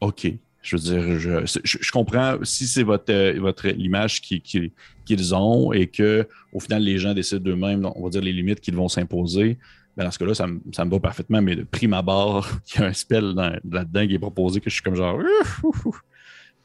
OK. 0.00 0.32
Je 0.60 0.76
veux 0.76 0.82
dire, 0.82 1.18
je, 1.18 1.60
je, 1.64 1.92
comprends 1.92 2.36
si 2.42 2.66
c'est 2.66 2.82
votre, 2.82 3.12
euh, 3.12 3.38
votre 3.40 3.68
l'image 3.68 4.20
qu'ils 4.20 5.34
ont 5.34 5.72
et 5.72 5.86
que 5.86 6.28
au 6.52 6.60
final 6.60 6.82
les 6.82 6.98
gens 6.98 7.14
décident 7.14 7.40
d'eux-mêmes, 7.40 7.88
on 7.94 8.02
va 8.02 8.10
dire 8.10 8.20
les 8.20 8.32
limites 8.32 8.60
qu'ils 8.60 8.74
vont 8.74 8.88
s'imposer. 8.88 9.56
Ben 9.96 10.04
dans 10.04 10.10
ce 10.10 10.18
cas-là, 10.18 10.34
ça, 10.34 10.46
me, 10.46 10.60
ça 10.72 10.84
me 10.84 10.90
va 10.90 11.00
parfaitement, 11.00 11.40
mais 11.40 11.56
de 11.56 11.62
prime 11.62 11.94
abord, 11.94 12.48
il 12.74 12.80
y 12.80 12.84
a 12.84 12.86
un 12.88 12.92
spell 12.92 13.34
là-dedans 13.34 14.06
qui 14.06 14.14
est 14.14 14.18
proposé 14.18 14.60
que 14.60 14.68
je 14.68 14.74
suis 14.74 14.82
comme 14.82 14.96
genre. 14.96 15.18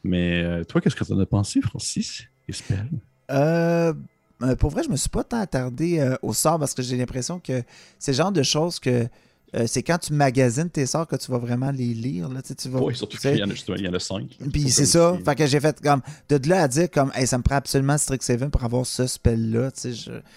Mais 0.03 0.43
euh, 0.43 0.63
toi, 0.63 0.81
qu'est-ce 0.81 0.95
que 0.95 1.03
tu 1.03 1.13
en 1.13 1.19
as 1.19 1.25
pensé, 1.25 1.61
Francis, 1.61 2.23
les 2.47 2.53
spells? 2.53 2.89
Euh, 3.31 3.93
euh, 4.41 4.55
pour 4.57 4.69
vrai, 4.69 4.83
je 4.83 4.89
me 4.89 4.97
suis 4.97 5.09
pas 5.09 5.23
tant 5.23 5.39
attardé 5.39 6.15
au 6.21 6.33
sort 6.33 6.59
parce 6.59 6.73
que 6.73 6.81
j'ai 6.81 6.97
l'impression 6.97 7.39
que 7.39 7.63
c'est 7.99 8.11
le 8.11 8.17
genre 8.17 8.31
de 8.31 8.43
choses 8.43 8.79
que 8.79 9.07
euh, 9.55 9.65
c'est 9.67 9.83
quand 9.83 9.97
tu 9.97 10.13
magasines 10.13 10.69
tes 10.69 10.85
sorts 10.85 11.07
que 11.07 11.15
tu 11.15 11.31
vas 11.31 11.37
vraiment 11.37 11.71
les 11.71 11.93
lire. 11.93 12.29
Là, 12.29 12.41
tu 12.41 12.69
vas, 12.69 12.81
oui, 12.81 12.95
surtout 12.95 13.17
qu'il 13.17 13.37
y, 13.37 13.43
en 13.43 13.49
a, 13.49 13.77
y 13.77 13.87
en 13.87 13.93
a 13.93 13.99
cinq. 13.99 14.37
Puis 14.51 14.69
c'est 14.71 14.85
ça. 14.85 15.17
Fait 15.23 15.35
que 15.35 15.45
j'ai 15.45 15.59
fait 15.59 15.79
comme. 15.81 16.01
De 16.29 16.39
là 16.49 16.63
à 16.63 16.67
dire 16.67 16.89
comme 16.89 17.11
hey, 17.15 17.27
ça 17.27 17.37
me 17.37 17.43
prend 17.43 17.55
absolument 17.55 17.97
Strixhaven 17.97 18.49
pour 18.49 18.63
avoir 18.63 18.85
ce 18.85 19.05
spell-là. 19.05 19.71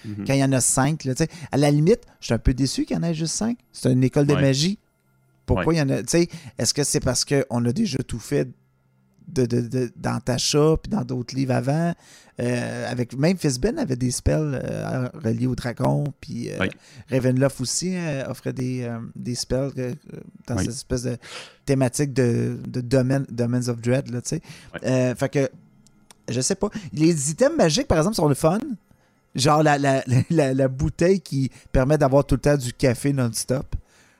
Mhm. 0.04 0.24
Quand 0.26 0.34
il 0.34 0.40
y 0.40 0.44
en 0.44 0.52
a 0.52 0.60
cinq, 0.60 1.04
là, 1.04 1.14
à 1.50 1.56
la 1.56 1.70
limite, 1.70 2.02
je 2.20 2.26
suis 2.26 2.34
un 2.34 2.38
peu 2.38 2.54
déçu 2.54 2.84
qu'il 2.84 2.96
y 2.96 3.00
en 3.00 3.02
ait 3.02 3.14
juste 3.14 3.34
cinq. 3.34 3.58
C'est 3.72 3.92
une 3.92 4.04
école 4.04 4.26
de 4.26 4.34
magie. 4.34 4.78
Pourquoi 5.46 5.74
il 5.74 5.78
y 5.78 5.80
en 5.80 5.88
a. 5.88 6.00
Est-ce 6.58 6.74
que 6.74 6.84
c'est 6.84 7.00
parce 7.00 7.24
qu'on 7.24 7.64
a 7.64 7.72
déjà 7.72 7.98
tout 7.98 8.18
fait 8.18 8.48
de, 9.28 9.46
de, 9.46 9.92
dans 9.96 10.20
Tasha 10.20 10.76
puis 10.82 10.90
dans 10.90 11.02
d'autres 11.02 11.34
livres 11.34 11.54
avant. 11.54 11.94
Euh, 12.38 12.90
avec, 12.90 13.16
même 13.16 13.38
Fizben 13.38 13.78
avait 13.78 13.96
des 13.96 14.10
spells 14.10 14.60
euh, 14.62 15.08
reliés 15.24 15.46
au 15.46 15.54
dragon, 15.54 16.04
puis 16.20 16.50
euh, 16.50 16.66
Ravenloft 17.10 17.62
aussi 17.62 17.96
offrait 18.28 18.52
des, 18.52 18.90
des 19.14 19.34
spells 19.34 19.70
dans 20.46 20.58
cette 20.58 20.68
espèce 20.68 21.04
de 21.04 21.16
thématique 21.64 22.12
de, 22.12 22.58
de 22.68 22.80
domaine, 22.82 23.24
Domains 23.30 23.68
of 23.68 23.80
Dread. 23.80 24.10
Là, 24.10 24.20
fait 25.14 25.28
que, 25.30 25.48
je 26.28 26.40
sais 26.40 26.56
pas. 26.56 26.68
Les 26.92 27.30
items 27.30 27.56
magiques, 27.56 27.88
par 27.88 27.98
exemple, 27.98 28.16
sont 28.16 28.28
le 28.28 28.34
fun. 28.34 28.60
Genre 29.34 29.62
la, 29.62 29.78
la, 29.78 30.02
la 30.30 30.68
bouteille 30.68 31.20
qui 31.20 31.50
permet 31.72 31.96
d'avoir 31.96 32.24
tout 32.24 32.34
le 32.34 32.40
temps 32.40 32.56
du 32.56 32.72
café 32.72 33.12
non-stop. 33.12 33.76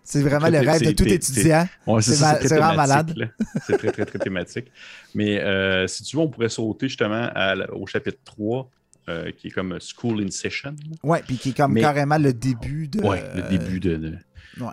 C'est 0.07 0.23
vraiment 0.23 0.49
le 0.49 0.61
rêve 0.61 0.85
de 0.85 0.93
tout 0.93 1.05
étudiant. 1.05 1.67
c'est 2.01 2.55
vraiment 2.55 2.75
malade. 2.75 3.29
C'est 3.67 3.77
très, 3.77 3.91
très, 3.91 4.07
très 4.07 4.19
thématique. 4.21 4.71
Mais 5.17 5.41
euh, 5.41 5.89
si 5.89 6.05
tu 6.05 6.17
veux, 6.17 6.23
on 6.23 6.29
pourrait 6.29 6.49
sauter 6.49 6.89
justement 6.89 7.29
au 7.73 7.87
chapitre 7.87 8.19
3, 8.25 8.71
euh, 9.09 9.33
qui 9.37 9.49
est 9.49 9.51
comme 9.51 9.77
School 9.81 10.23
in 10.23 10.31
Session. 10.31 10.77
Oui, 11.03 11.19
puis 11.27 11.37
qui 11.37 11.49
est 11.49 11.57
comme 11.57 11.75
carrément 11.75 12.19
le 12.19 12.33
début 12.33 12.87
de. 12.87 13.01
Oui, 13.01 13.17
le 13.35 13.43
début 13.51 13.81
de, 13.81 13.97
de, 13.97 14.15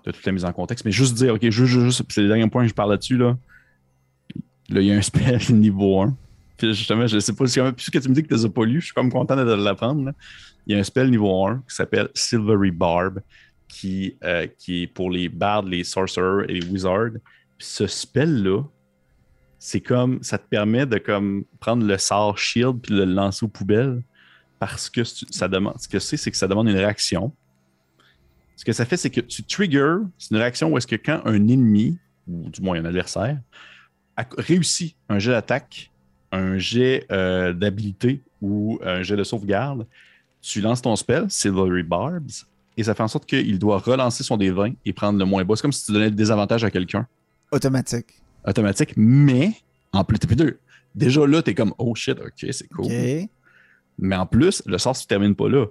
toute 0.06 0.26
la 0.26 0.32
mise 0.32 0.46
en 0.46 0.54
contexte. 0.54 0.86
Mais 0.86 0.91
juste 0.91 1.15
dire, 1.15 1.34
OK, 1.34 1.50
juste, 1.50 1.74
juste 1.74 2.04
c'est 2.10 2.22
le 2.22 2.28
dernier 2.28 2.48
point 2.48 2.62
que 2.63 2.69
je 2.69 2.76
parle 2.76 2.91
là-dessus. 2.91 3.17
Là. 3.17 3.36
là, 4.69 4.82
il 4.82 4.86
y 4.86 4.91
a 4.91 4.96
un 4.96 5.02
spell 5.02 5.39
niveau 5.50 6.00
1. 6.00 6.15
Puis 6.58 6.76
justement, 6.76 7.08
je 7.08 7.15
ne 7.15 7.19
sais 7.19 7.34
pas 7.34 7.48
si, 7.48 7.60
puisque 7.76 8.00
tu 8.02 8.10
me 8.10 8.13
dis 8.13 8.22
que 8.22 8.28
tu 8.28 8.34
ne 8.36 8.39
les 8.39 8.46
as 8.46 8.50
pas 8.50 8.65
lu, 8.65 8.82
je 8.82 8.86
suis 8.86 8.93
comme 8.93 9.12
content 9.12 9.36
de 9.36 9.52
l'apprendre. 9.52 10.12
Il 10.67 10.74
y 10.74 10.76
a 10.76 10.80
un 10.80 10.84
spell 10.84 11.10
niveau 11.10 11.46
1 11.48 11.63
qui 11.67 11.76
s'appelle 11.76 12.10
Silvery 12.13 12.72
Barb 12.72 13.19
qui, 13.74 14.16
euh, 14.24 14.46
qui 14.60 14.84
est 14.84 14.88
pour 14.88 15.10
les 15.10 15.30
bards, 15.30 15.64
les 15.64 15.84
sorcerers 15.84 16.46
et 16.48 16.60
les 16.60 16.66
wizards. 16.68 17.14
Ce 17.58 17.88
spell-là, 17.88 18.62
c'est 19.58 19.82
comme 19.82 20.22
ça 20.22 20.38
te 20.38 20.48
permet 20.48 20.86
de 20.86 21.00
comme 21.00 21.46
prendre 21.60 21.86
le 21.86 21.98
sort 21.98 22.38
shield 22.38 22.82
puis 22.82 22.94
le 22.94 23.06
lancer 23.06 23.46
aux 23.46 23.50
poubelles 23.50 24.04
parce 24.60 24.90
que 24.90 25.04
ça 25.04 25.48
demande 25.48 25.80
ce 25.80 25.88
que 25.88 26.00
c'est 26.00 26.18
c'est 26.18 26.30
que 26.30 26.38
ça 26.38 26.48
demande 26.48 26.70
une 26.70 26.76
réaction. 26.76 27.34
Ce 28.56 28.64
que 28.64 28.74
ça 28.74 28.86
fait 28.86 28.98
c'est 28.98 29.10
que 29.10 29.22
tu 29.22 29.44
triggers, 29.44 29.98
c'est 30.20 30.32
une 30.32 30.38
réaction 30.38 30.70
où 30.70 30.78
est-ce 30.78 30.88
que 30.88 30.96
quand 30.96 31.22
un 31.26 31.48
ennemi 31.48 31.98
ou 32.28 32.50
du 32.50 32.62
moins 32.62 32.80
un 32.80 32.86
adversaire 32.86 33.40
a 34.16 34.26
réussi 34.38 34.96
un 35.10 35.18
jet 35.18 35.32
d'attaque, 35.32 35.92
un 36.32 36.60
jet 36.60 37.08
euh, 37.12 37.54
d'habilité 37.54 38.22
ou 38.42 38.80
un 38.84 39.02
jet 39.02 39.16
de 39.16 39.24
sauvegarde, 39.24 39.88
tu 40.42 40.62
lances 40.62 40.82
ton 40.82 40.96
spell, 40.96 41.26
Silvery 41.30 41.84
Barbs, 41.84 42.46
et 42.78 42.84
ça 42.84 42.96
fait 42.96 43.04
en 43.04 43.08
sorte 43.08 43.26
qu'il 43.26 43.60
doit 43.60 43.78
relancer 43.80 44.24
son 44.24 44.38
D20 44.38 44.76
et 44.86 44.94
prendre 44.94 45.20
le 45.20 45.26
moins 45.26 45.44
bas. 45.44 45.56
C'est 45.56 45.62
comme 45.62 45.72
si 45.72 45.86
tu 45.86 45.92
donnais 45.92 46.10
le 46.10 46.16
désavantage 46.16 46.64
à 46.64 46.72
quelqu'un. 46.72 47.08
Automatique. 47.52 48.08
Automatique, 48.46 48.94
mais 48.98 49.54
en 49.92 50.04
plus, 50.04 50.20
t'es 50.20 50.28
Déjà 50.96 51.26
là, 51.26 51.42
t'es 51.42 51.56
comme 51.56 51.74
oh 51.78 51.96
shit, 51.96 52.20
ok, 52.20 52.48
c'est 52.52 52.68
cool. 52.68 52.92
Mais 53.98 54.16
en 54.16 54.26
plus, 54.26 54.62
le 54.66 54.78
sort 54.78 54.96
se 54.96 55.08
termine 55.08 55.36
pas 55.36 55.50
là. 55.50 55.66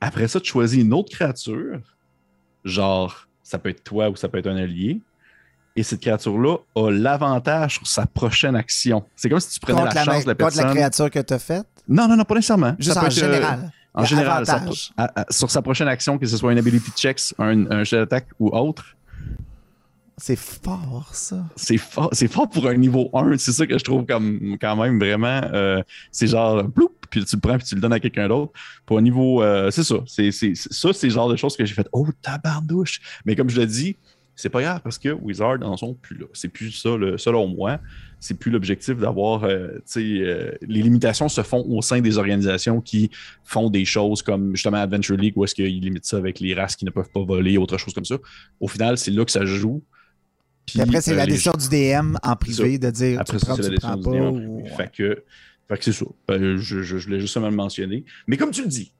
Après 0.00 0.28
ça, 0.28 0.40
tu 0.40 0.50
choisis 0.50 0.82
une 0.82 0.92
autre 0.92 1.10
créature, 1.10 1.80
genre 2.64 3.28
ça 3.42 3.58
peut 3.58 3.70
être 3.70 3.84
toi 3.84 4.10
ou 4.10 4.16
ça 4.16 4.28
peut 4.28 4.38
être 4.38 4.48
un 4.48 4.56
allié, 4.56 5.00
et 5.76 5.82
cette 5.82 6.00
créature-là 6.00 6.58
a 6.76 6.90
l'avantage 6.90 7.74
sur 7.74 7.86
sa 7.86 8.06
prochaine 8.06 8.54
action. 8.54 9.04
C'est 9.16 9.28
comme 9.28 9.40
si 9.40 9.50
tu 9.50 9.60
prenais 9.60 9.84
la, 9.84 10.04
chance 10.04 10.24
de 10.24 10.28
la 10.28 10.34
personne. 10.34 10.62
Contre 10.62 10.74
la 10.74 10.80
créature 10.80 11.10
que 11.10 11.18
tu 11.20 11.34
as 11.34 11.38
faite? 11.38 11.66
Non, 11.88 12.08
non, 12.08 12.16
non, 12.16 12.24
pas 12.24 12.34
nécessairement. 12.34 12.74
Juste 12.78 12.96
en 12.96 13.10
général. 13.10 13.72
En 13.94 14.04
général, 14.04 14.44
sur 15.30 15.50
sa 15.50 15.62
prochaine 15.62 15.88
action, 15.88 16.18
que 16.18 16.26
ce 16.26 16.36
soit 16.36 16.52
une 16.52 16.58
ability 16.58 16.90
checks, 16.96 17.34
un, 17.38 17.70
un 17.70 17.84
jet 17.84 17.98
d'attaque 17.98 18.28
ou 18.38 18.48
autre. 18.48 18.96
C'est 20.16 20.36
fort, 20.36 21.10
ça. 21.12 21.44
C'est 21.56 21.76
fort, 21.76 22.08
c'est 22.12 22.28
fort 22.28 22.48
pour 22.48 22.68
un 22.68 22.76
niveau 22.76 23.10
1. 23.14 23.36
C'est 23.38 23.52
ça 23.52 23.66
que 23.66 23.76
je 23.76 23.82
trouve 23.82 24.06
comme 24.06 24.56
quand 24.60 24.76
même 24.76 24.98
vraiment. 24.98 25.40
Euh, 25.52 25.82
c'est 26.12 26.28
genre, 26.28 26.62
bloup, 26.62 26.92
puis 27.10 27.24
tu 27.24 27.34
le 27.34 27.40
prends 27.40 27.56
puis 27.56 27.66
tu 27.66 27.74
le 27.74 27.80
donnes 27.80 27.92
à 27.92 27.98
quelqu'un 27.98 28.28
d'autre. 28.28 28.52
Pour 28.86 28.98
un 28.98 29.02
niveau. 29.02 29.42
Euh, 29.42 29.72
c'est 29.72 29.82
ça. 29.82 29.96
C'est, 30.06 30.30
ça, 30.30 30.92
c'est 30.92 31.08
le 31.08 31.12
genre 31.12 31.28
de 31.28 31.36
choses 31.36 31.56
que 31.56 31.64
j'ai 31.64 31.74
fait. 31.74 31.88
Oh, 31.92 32.06
tabardouche. 32.22 33.00
Mais 33.24 33.34
comme 33.34 33.50
je 33.50 33.60
le 33.60 33.66
dis, 33.66 33.96
c'est 34.36 34.48
pas 34.48 34.62
grave 34.62 34.80
parce 34.82 34.98
que 34.98 35.10
Wizard 35.10 35.58
en 35.62 35.76
sont 35.76 35.94
plus 35.94 36.16
là. 36.18 36.26
C'est 36.32 36.48
plus 36.48 36.72
ça, 36.72 36.96
le, 36.96 37.18
selon 37.18 37.48
moi 37.48 37.80
c'est 38.24 38.38
plus 38.38 38.50
l'objectif 38.50 38.96
d'avoir, 38.96 39.44
euh, 39.44 39.68
euh, 39.98 40.52
les 40.62 40.82
limitations 40.82 41.28
se 41.28 41.42
font 41.42 41.62
au 41.68 41.82
sein 41.82 42.00
des 42.00 42.16
organisations 42.16 42.80
qui 42.80 43.10
font 43.44 43.68
des 43.68 43.84
choses 43.84 44.22
comme 44.22 44.56
justement 44.56 44.78
Adventure 44.78 45.18
League 45.18 45.34
où 45.36 45.44
est-ce 45.44 45.54
qu'ils 45.54 45.78
limitent 45.78 46.06
ça 46.06 46.16
avec 46.16 46.40
les 46.40 46.54
races 46.54 46.74
qui 46.74 46.86
ne 46.86 46.90
peuvent 46.90 47.10
pas 47.10 47.22
voler, 47.22 47.58
autre 47.58 47.76
chose 47.76 47.92
comme 47.92 48.06
ça. 48.06 48.16
Au 48.60 48.66
final, 48.66 48.96
c'est 48.96 49.10
là 49.10 49.26
que 49.26 49.30
ça 49.30 49.44
joue. 49.44 49.82
Puis, 50.64 50.80
après, 50.80 51.02
c'est 51.02 51.14
la 51.14 51.24
euh, 51.24 51.26
décision 51.26 51.52
du 51.52 51.68
DM 51.68 52.16
en 52.22 52.36
privé 52.36 52.78
de 52.78 52.88
dire 52.88 53.20
après 53.20 53.36
tu 53.36 53.44
prends, 53.44 53.56
c'est 53.56 53.62
la 53.64 53.68
décision 53.68 54.32
du 54.32 54.46
DM 54.48 54.66
Fait 54.74 54.90
que, 54.90 55.22
c'est 55.82 55.92
ça. 55.92 56.06
Je, 56.30 56.56
je, 56.56 56.82
je 56.82 57.10
l'ai 57.10 57.20
justement 57.20 57.50
mentionné. 57.50 58.06
Mais 58.26 58.38
comme 58.38 58.52
tu 58.52 58.62
le 58.62 58.68
dis, 58.68 58.94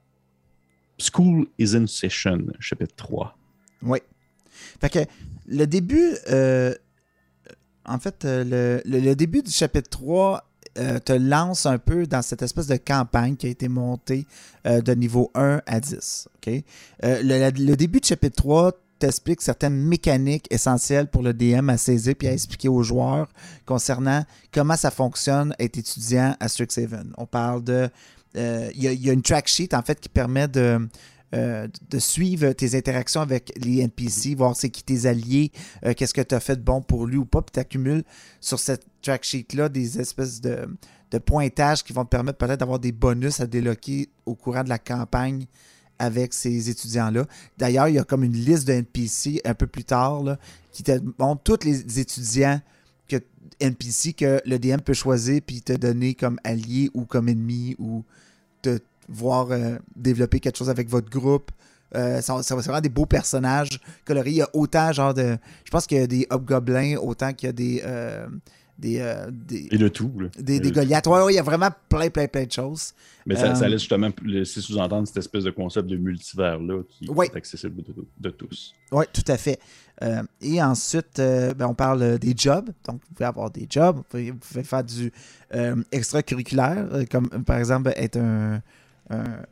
School 0.98 1.46
is 1.58 1.74
in 1.74 1.86
Session, 1.86 2.44
chapitre 2.60 2.94
3. 2.96 3.38
Oui. 3.84 4.00
Fait 4.80 4.90
que 4.90 4.98
le 5.46 5.66
début, 5.66 6.16
en 7.86 7.98
fait, 7.98 8.24
euh, 8.24 8.80
le, 8.84 9.14
début 9.14 9.42
du 9.42 9.50
chapitre 9.50 9.90
3 9.90 10.44
euh, 10.78 10.98
te 10.98 11.12
lance 11.12 11.66
un 11.66 11.78
peu 11.78 12.06
dans 12.06 12.22
cette 12.22 12.42
espèce 12.42 12.66
de 12.66 12.76
campagne 12.76 13.36
qui 13.36 13.46
a 13.46 13.50
été 13.50 13.68
montée 13.68 14.26
euh, 14.66 14.80
de 14.80 14.92
niveau 14.94 15.30
1 15.34 15.60
à 15.66 15.80
10. 15.80 16.28
le, 17.02 17.74
début 17.74 18.00
du 18.00 18.08
chapitre 18.08 18.36
3 18.36 18.72
t'explique 18.98 19.42
certaines 19.42 19.76
mécaniques 19.76 20.46
essentielles 20.50 21.08
pour 21.08 21.22
le 21.22 21.34
DM 21.34 21.68
à 21.68 21.76
saisir 21.76 22.14
puis 22.16 22.28
à 22.28 22.32
expliquer 22.32 22.68
aux 22.68 22.82
joueurs 22.82 23.28
concernant 23.66 24.24
comment 24.52 24.76
ça 24.76 24.90
fonctionne 24.90 25.54
être 25.58 25.76
étudiant 25.76 26.36
à 26.40 26.48
Strixhaven. 26.48 27.12
On 27.18 27.26
parle 27.26 27.62
de... 27.62 27.90
Il 28.36 28.82
y, 28.82 29.10
a 29.10 29.12
une 29.12 29.22
track 29.22 29.46
sheet 29.46 29.74
en 29.74 29.82
fait 29.82 30.00
qui 30.00 30.08
permet 30.08 30.48
de 30.48 30.88
euh, 31.34 31.68
de 31.90 31.98
suivre 31.98 32.52
tes 32.52 32.76
interactions 32.76 33.20
avec 33.20 33.52
les 33.56 33.80
NPC, 33.80 34.34
voir 34.34 34.56
c'est 34.56 34.70
qui 34.70 34.82
tes 34.82 35.06
alliés, 35.06 35.52
euh, 35.84 35.92
qu'est-ce 35.94 36.14
que 36.14 36.20
tu 36.20 36.34
as 36.34 36.40
fait 36.40 36.56
de 36.56 36.62
bon 36.62 36.80
pour 36.80 37.06
lui 37.06 37.16
ou 37.16 37.24
pas, 37.24 37.42
puis 37.42 37.52
tu 37.52 37.60
accumules 37.60 38.04
sur 38.40 38.58
cette 38.58 38.86
track 39.02 39.24
sheet-là 39.24 39.68
des 39.68 40.00
espèces 40.00 40.40
de, 40.40 40.66
de 41.10 41.18
pointages 41.18 41.82
qui 41.82 41.92
vont 41.92 42.04
te 42.04 42.10
permettre 42.10 42.38
peut-être 42.38 42.60
d'avoir 42.60 42.78
des 42.78 42.92
bonus 42.92 43.40
à 43.40 43.46
déloquer 43.46 44.08
au 44.26 44.34
courant 44.34 44.64
de 44.64 44.68
la 44.68 44.78
campagne 44.78 45.46
avec 45.98 46.34
ces 46.34 46.70
étudiants-là. 46.70 47.26
D'ailleurs, 47.58 47.88
il 47.88 47.94
y 47.94 47.98
a 47.98 48.04
comme 48.04 48.24
une 48.24 48.32
liste 48.32 48.66
de 48.66 48.72
NPC 48.72 49.40
un 49.44 49.54
peu 49.54 49.66
plus 49.66 49.84
tard 49.84 50.22
qui 50.72 50.82
te 50.82 50.98
montre 51.18 51.42
tous 51.42 51.66
les 51.66 52.00
étudiants 52.00 52.60
NPC 53.60 54.12
que 54.14 54.40
le 54.44 54.58
DM 54.58 54.78
peut 54.78 54.94
choisir 54.94 55.40
puis 55.44 55.62
te 55.62 55.72
donner 55.72 56.14
comme 56.14 56.38
allié 56.44 56.90
ou 56.94 57.04
comme 57.04 57.28
ennemi 57.28 57.76
ou 57.78 58.04
te 58.62 58.78
voir 59.08 59.50
euh, 59.50 59.76
développer 59.96 60.40
quelque 60.40 60.56
chose 60.58 60.70
avec 60.70 60.88
votre 60.88 61.10
groupe. 61.10 61.50
Euh, 61.94 62.20
ça, 62.20 62.42
ça, 62.42 62.56
vraiment 62.56 62.80
des 62.80 62.88
beaux 62.88 63.06
personnages 63.06 63.78
colorés. 64.04 64.30
Il 64.30 64.36
y 64.36 64.42
a 64.42 64.48
autant 64.52 64.90
genre 64.92 65.14
de. 65.14 65.36
Je 65.64 65.70
pense 65.70 65.86
qu'il 65.86 65.98
y 65.98 66.00
a 66.02 66.06
des 66.08 66.26
hobgoblins 66.30 66.96
autant 66.96 67.32
qu'il 67.32 67.46
y 67.46 67.50
a 67.50 67.52
des. 67.52 67.82
Euh, 67.84 68.26
des, 68.76 68.98
euh, 68.98 69.30
des, 69.30 69.68
Et 69.70 69.78
de 69.78 69.86
tout. 69.86 70.10
Là. 70.18 70.26
des, 70.36 70.58
des 70.58 70.72
Goliaths. 70.72 71.06
Ouais, 71.06 71.22
ouais, 71.22 71.32
il 71.34 71.36
y 71.36 71.38
a 71.38 71.44
vraiment 71.44 71.68
plein, 71.88 72.10
plein, 72.10 72.26
plein 72.26 72.42
de 72.44 72.50
choses. 72.50 72.92
Mais 73.24 73.36
ça, 73.36 73.52
Euh, 73.52 73.54
ça 73.54 73.68
laisse 73.68 73.82
justement 73.82 74.10
laisser 74.24 74.60
sous-entendre 74.60 75.06
cette 75.06 75.18
espèce 75.18 75.44
de 75.44 75.52
concept 75.52 75.86
de 75.88 75.96
multivers-là 75.96 76.82
qui 76.88 77.08
Ouais. 77.08 77.26
est 77.26 77.36
accessible 77.36 77.84
de, 77.84 77.94
de 78.18 78.30
tous. 78.30 78.74
Oui, 78.90 79.04
tout 79.12 79.22
à 79.28 79.36
fait. 79.36 79.60
Euh, 80.02 80.24
et 80.40 80.60
ensuite, 80.60 81.18
ben, 81.18 81.66
on 81.68 81.74
parle 81.74 82.18
des 82.18 82.34
jobs. 82.36 82.68
Donc, 82.84 83.00
vous 83.08 83.14
pouvez 83.14 83.26
avoir 83.26 83.48
des 83.52 83.68
jobs. 83.70 83.98
Vous 83.98 84.02
pouvez, 84.02 84.30
vous 84.32 84.38
pouvez 84.38 84.64
faire 84.64 84.82
du 84.82 85.12
extracurriculaire, 85.92 86.86
comme 87.10 87.28
par 87.44 87.58
exemple 87.58 87.92
être 87.96 88.16
un 88.18 88.60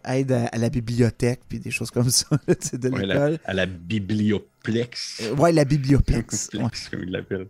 aide 0.04 0.32
à, 0.32 0.46
à 0.46 0.58
la 0.58 0.68
bibliothèque, 0.70 1.40
puis 1.48 1.58
des 1.58 1.70
choses 1.70 1.90
comme 1.90 2.10
ça 2.10 2.26
là, 2.48 2.54
de 2.72 2.88
Ouais, 2.88 3.06
la- 3.06 3.14
l'école. 3.14 3.38
à 3.44 3.52
la 3.54 3.66
biblioplex. 3.66 5.22
Euh, 5.22 5.34
ouais, 5.36 5.52
la 5.52 5.64
biblioplex. 5.64 6.50
ouais. 6.54 6.60
Plex, 6.60 6.88
comme 6.88 7.02
il 7.02 7.10
l'appelle. 7.10 7.46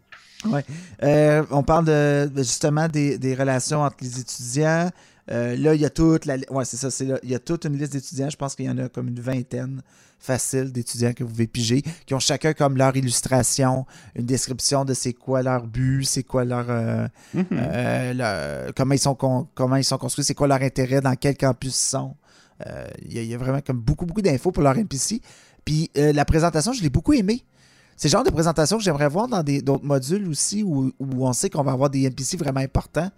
Euh, 1.05 1.45
on 1.51 1.63
parle 1.63 1.85
de, 1.85 2.27
de, 2.35 2.39
justement 2.43 2.89
des, 2.89 3.19
des 3.19 3.35
relations 3.35 3.83
entre 3.83 3.97
les 4.01 4.19
étudiants. 4.21 4.91
Euh, 5.31 5.55
là, 5.57 5.75
il 5.75 5.81
y 5.81 5.85
a 5.85 5.91
toute 5.91 6.25
la, 6.27 6.37
ouais, 6.51 6.65
c'est 6.65 6.77
ça, 6.77 6.91
c'est 6.91 7.05
là, 7.05 7.19
il 7.23 7.31
y 7.31 7.35
a 7.35 7.39
toute 7.39 7.65
une 7.65 7.79
liste 7.79 7.93
d'étudiants. 7.93 8.29
Je 8.29 8.37
pense 8.37 8.57
qu'il 8.57 8.65
y 8.67 8.71
en 8.71 8.79
a 8.79 8.89
comme 8.89 9.07
une 9.09 9.21
vingtaine 9.21 9.81
facile 10.23 10.71
d'étudiants 10.73 11.13
que 11.13 11.25
vous 11.25 11.31
pouvez 11.31 11.47
piger, 11.47 11.83
qui 12.07 12.15
ont 12.15 12.21
chacun 12.21 12.53
comme 12.55 12.77
leur 12.77 12.97
illustration, 12.97 13.85
une 14.15 14.25
description 14.27 14.85
de 14.85 14.95
c'est 14.95 15.13
quoi 15.13 15.43
leur 15.43 15.67
but, 15.67 16.05
c'est 16.05 16.23
quoi 16.23 16.45
leur, 16.45 16.67
euh, 16.71 17.09
Mhm. 17.35 17.47
euh, 17.53 18.15
leur- 18.15 18.75
comment 18.75 18.95
ils 18.95 18.99
sont 18.99 19.15
con- 19.17 19.49
comment 19.55 19.77
ils 19.77 19.85
sont 19.85 19.99
construits, 19.99 20.25
c'est 20.25 20.35
quoi 20.35 20.47
leur 20.47 20.63
intérêt, 20.63 21.01
dans 21.01 21.15
quel 21.17 21.37
campus 21.37 21.75
ils 21.77 21.89
sont. 21.91 22.15
Euh, 22.67 22.87
Il 23.05 23.13
y, 23.15 23.19
a- 23.19 23.23
il 23.23 23.29
y 23.29 23.35
a 23.35 23.39
vraiment 23.39 23.61
comme 23.61 23.81
beaucoup 23.81 24.07
beaucoup 24.07 24.23
d'infos 24.23 24.53
pour 24.53 24.63
leur 24.63 24.77
NPC. 24.79 25.21
Puis 25.65 25.91
la 25.95 26.25
présentation, 26.25 26.73
je 26.73 26.83
l'ai 26.83 26.91
beaucoup 26.91 27.13
aimé. 27.13 27.45
C'est 27.97 28.09
le 28.09 28.13
genre 28.13 28.25
de 28.25 28.31
présentation 28.31 28.79
que 28.79 28.83
j'aimerais 28.85 29.09
voir 29.09 29.29
dans 29.29 29.43
des- 29.43 29.61
d'autres 29.63 29.85
modules 29.85 30.27
aussi 30.29 30.63
où, 30.63 30.93
où 30.99 31.27
on 31.27 31.33
sait 31.33 31.51
qu'on 31.51 31.63
va 31.63 31.73
avoir 31.73 31.91
des 31.91 32.05
NPC 32.05 32.37
vraiment 32.37 32.61
importants. 32.61 33.11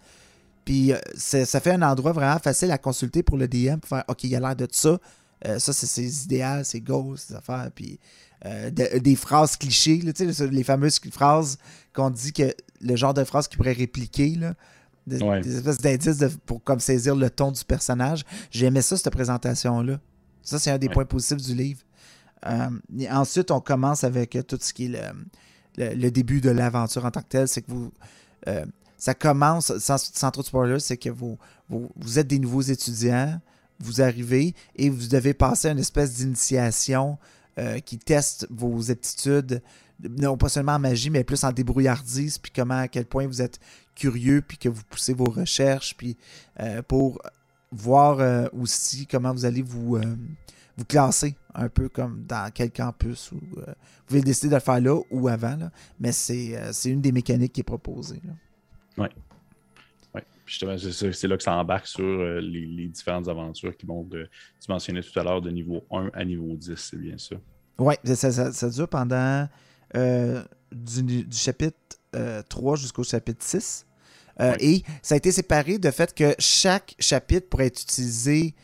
Puis 0.65 0.93
ça 1.17 1.61
fait 1.61 1.73
un 1.73 1.83
endroit 1.83 2.13
vraiment 2.13 2.39
facile 2.39 2.71
à 2.71 2.79
consulter 2.79 3.23
pour 3.23 3.37
le 3.37 3.47
DM 3.47 3.77
pour 3.79 3.89
faire 3.91 4.05
OK, 4.09 4.25
il 4.25 4.31
y 4.31 4.37
a 4.37 4.41
l'air 4.41 4.57
de 4.57 4.67
ça. 4.71 4.99
Euh, 5.47 5.59
ça, 5.59 5.73
c'est 5.73 5.87
ses 5.87 6.25
idéaux, 6.25 6.65
ses 6.65 6.81
goals, 6.81 7.19
ses 7.19 7.35
affaires. 7.35 7.71
Puis 7.75 7.99
euh, 8.47 8.71
de- 8.71 8.99
des 8.99 9.17
phrases 9.17 9.57
clichés, 9.57 9.99
là, 10.03 10.13
tu 10.13 10.33
sais, 10.33 10.47
les 10.49 10.65
fameuses 10.65 11.01
phrases 11.13 11.59
qu'on 11.95 12.11
dit 12.11 12.33
que 12.33 12.55
le 12.81 12.97
genre 12.97 13.15
de 13.15 13.25
phrases 13.25 13.49
qu'il 13.49 13.57
pourrait 13.59 13.73
répliquer. 13.73 14.35
Là, 14.37 14.55
des, 15.07 15.23
Ouais. 15.23 15.41
des 15.43 15.57
espèces 15.57 15.79
d'indices 15.79 16.19
de- 16.19 16.29
pour 16.47 16.63
comme 16.65 16.81
saisir 16.81 17.15
le 17.15 17.29
ton 17.31 17.53
du 17.53 17.63
personnage. 17.65 18.25
J'aimais 18.51 18.83
ça, 18.83 18.97
cette 18.97 19.11
présentation-là. 19.13 20.01
Ça, 20.43 20.59
c'est 20.59 20.71
un 20.71 20.79
des 20.79 20.89
Ouais. 20.89 20.93
points 20.95 21.05
positifs 21.05 21.39
du 21.47 21.55
livre. 21.55 21.81
Euh, 22.47 22.69
et 22.99 23.11
ensuite, 23.11 23.51
on 23.51 23.61
commence 23.61 24.05
avec 24.05 24.37
euh, 24.37 24.43
tout 24.43 24.59
ce 24.61 24.73
qui 24.75 24.87
est 24.87 24.89
le, 24.89 25.01
le- 25.77 25.95
le 25.95 26.11
début 26.11 26.41
de 26.41 26.51
l'aventure 26.51 27.05
en 27.05 27.11
tant 27.11 27.21
que 27.23 27.29
tel. 27.29 27.49
C'est 27.49 27.63
que 27.63 27.71
vous. 27.71 27.93
euh, 28.49 28.65
ça 28.99 29.13
commence, 29.15 29.77
sans, 29.79 29.99
sans 29.99 30.31
trop 30.31 30.41
de 30.43 30.47
spoilers, 30.47 30.79
c'est 30.81 30.97
que 30.97 31.11
vous, 31.11 31.37
vous, 31.69 31.91
vous 31.97 32.19
êtes 32.19 32.27
des 32.27 32.39
nouveaux 32.39 32.63
étudiants, 32.63 33.39
vous 33.81 34.01
arrivez 34.01 34.55
et 34.77 34.91
vous 34.91 35.09
devez 35.09 35.35
passer 35.35 35.69
une 35.69 35.79
espèce 35.79 36.15
d'initiation 36.15 37.19
euh, 37.59 37.79
qui 37.81 37.99
teste 37.99 38.47
vos 38.51 38.91
aptitudes, 38.91 39.63
non 40.19 40.37
pas 40.37 40.49
seulement 40.49 40.73
en 40.73 40.79
magie, 40.79 41.11
mais 41.11 41.25
plus 41.25 41.45
en 41.45 41.53
débrouillardise, 41.53 42.39
puis 42.39 42.53
comment, 42.55 42.79
à 42.79 42.89
quel 42.89 43.07
point 43.07 43.27
vous 43.27 43.43
êtes 43.43 43.61
curieux, 43.95 44.43
puis 44.47 44.59
que 44.59 44.69
vous 44.69 44.83
poussez 44.89 45.15
vos 45.15 45.31
recherches, 45.31 45.97
puis 45.97 46.17
euh, 46.61 46.83
pour 46.83 47.21
voir 47.71 48.21
euh, 48.21 48.47
aussi 48.53 49.07
comment 49.07 49.33
vous 49.33 49.45
allez 49.45 49.63
vous, 49.63 49.99
vous 50.77 50.85
classer, 50.85 51.37
un 51.55 51.69
peu 51.69 51.89
comme 51.89 52.25
dans 52.27 52.51
quel 52.53 52.71
campus. 52.71 53.33
Euh, 53.33 53.37
vous 53.67 54.07
pouvez 54.07 54.21
décider 54.21 54.49
de 54.49 54.55
le 54.55 54.61
faire 54.61 54.81
là 54.81 55.01
ou 55.11 55.29
avant, 55.29 55.57
là, 55.57 55.71
mais 56.01 56.13
c'est 56.13 56.59
une 56.85 57.01
des 57.01 57.13
mécaniques 57.13 57.53
qui 57.53 57.61
est 57.61 57.65
proposée. 57.65 58.21
Ouais. 58.99 59.11
Justement, 60.47 60.77
c'est 60.79 61.27
là 61.29 61.37
que 61.37 61.43
ça 61.43 61.55
embarque 61.57 61.87
sur 61.87 62.05
euh, 62.05 62.41
les, 62.41 62.67
les 62.67 62.87
différentes 62.89 63.29
aventures 63.29 63.75
qui 63.77 63.87
vont 63.87 64.03
de. 64.03 64.29
Tu 64.61 64.71
mentionnais 64.71 65.03
tout 65.03 65.19
à 65.19 65.25
l'heure 65.25 65.41
de 65.41 65.51
niveau 65.51 65.85
1 65.91 66.11
à 66.13 66.25
niveau 66.25 66.55
10, 66.55 66.75
c'est 66.77 66.99
bien 66.99 67.17
ça. 67.19 67.37
Oui, 67.79 67.95
ça, 68.05 68.31
ça- 68.31 68.53
ça 68.53 68.69
dure 68.71 68.89
pendant 68.89 69.49
euh, 69.97 70.43
du, 70.71 71.25
du 71.25 71.37
chapitre 71.37 71.77
euh, 72.15 72.43
3 72.49 72.77
jusqu'au 72.77 73.05
chapitre 73.05 73.43
6. 73.43 73.87
Euh, 74.41 74.51
Ouais. 74.51 74.57
Et 74.61 74.83
ça 75.01 75.15
a 75.15 75.19
été 75.19 75.31
séparé 75.33 75.79
de 75.79 75.91
fait 75.93 76.13
que 76.13 76.35
chaque 76.41 76.95
chapitre 76.99 77.49
pourrait 77.49 77.67
être 77.69 77.81
utilisé, 77.81 78.55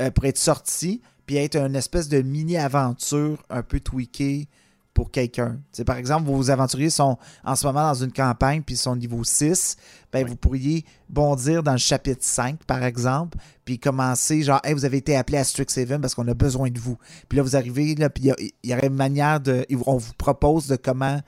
euh, 0.00 0.10
pourrait 0.10 0.28
être 0.28 0.38
sorti, 0.38 1.00
puis 1.26 1.36
être 1.36 1.56
une 1.56 1.76
espèce 1.76 2.08
de 2.08 2.20
mini-aventure 2.20 3.42
un 3.50 3.62
peu 3.62 3.80
tweakée 3.80 4.48
pour 4.94 5.10
quelqu'un. 5.10 5.58
Par 5.84 5.96
exemple, 5.96 6.26
vos 6.30 6.50
aventuriers 6.50 6.88
sont 6.90 7.18
en 7.44 7.56
ce 7.56 7.66
moment 7.66 7.82
dans 7.88 7.94
une 8.04 8.12
campagne, 8.12 8.62
puis 8.62 8.76
ils 8.76 8.78
sont 8.78 8.94
niveau 8.96 9.24
6. 9.24 9.76
Ben. 10.12 10.24
Vous 10.26 10.36
pourriez 10.36 10.84
bondir 11.08 11.62
dans 11.64 11.72
le 11.72 11.78
chapitre 11.78 12.22
5, 12.24 12.62
par 12.64 12.84
exemple, 12.84 13.36
puis 13.64 13.80
commencer 13.80 14.42
genre, 14.42 14.60
hey, 14.62 14.72
vous 14.72 14.84
avez 14.84 14.98
été 14.98 15.16
appelé 15.16 15.38
à 15.38 15.44
Strixhaven 15.44 16.00
parce 16.00 16.14
qu'on 16.14 16.28
a 16.28 16.34
besoin 16.34 16.70
de 16.70 16.78
vous. 16.78 16.96
Puis 17.28 17.36
là, 17.36 17.42
vous 17.42 17.56
arrivez, 17.56 17.96
là, 17.96 18.08
puis 18.08 18.24
il 18.38 18.52
y 18.62 18.68
y, 18.70 18.74
aurait 18.74 18.86
une 18.86 18.94
manière 18.94 19.40
de. 19.40 19.66
On 19.86 19.96
vous 19.96 20.12
propose 20.16 20.68
de 20.68 20.76
comment 20.76 21.20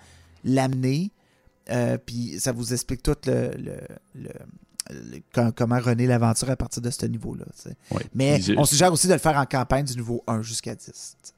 l'amener. 0.45 1.11
euh, 1.71 1.99
puis 1.99 2.39
ça 2.39 2.53
vous 2.53 2.73
explique 2.73 3.03
tout 3.03 3.17
le, 3.27 3.51
le- 3.59 3.81
le- 4.15 4.31
le- 4.91 5.21
com- 5.35 5.51
comment 5.57 5.81
runner 5.81 6.07
l'aventure 6.07 6.49
à 6.51 6.55
partir 6.55 6.81
de 6.81 6.91
ce 6.91 7.07
niveau-là. 7.07 7.45
Mais 8.15 8.39
on 8.57 8.65
suggère 8.65 8.93
aussi 8.93 9.09
de 9.09 9.15
le 9.15 9.19
faire 9.19 9.37
en 9.37 9.45
campagne 9.47 9.85
du 9.85 9.97
niveau 9.97 10.23
1 10.29 10.43
jusqu'à 10.43 10.77
10. 10.77 10.85
tu 10.85 10.93
sais. 10.95 11.33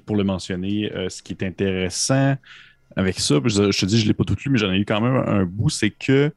Pour 0.00 0.16
le 0.16 0.24
mentionner, 0.24 0.92
euh, 0.92 1.08
ce 1.08 1.22
qui 1.22 1.32
est 1.32 1.42
intéressant 1.44 2.36
avec 2.96 3.18
ça, 3.18 3.36
je, 3.44 3.70
te 3.80 3.86
dis, 3.86 3.98
je 3.98 4.04
ne 4.04 4.08
l'ai 4.08 4.14
pas 4.14 4.24
tout 4.24 4.36
lu, 4.44 4.50
mais 4.52 4.58
j'en 4.58 4.70
ai 4.72 4.78
eu 4.78 4.84
quand 4.84 5.00
même 5.00 5.16
un 5.26 5.44
bout, 5.44 5.68
c'est 5.70 5.90
que, 5.90 6.30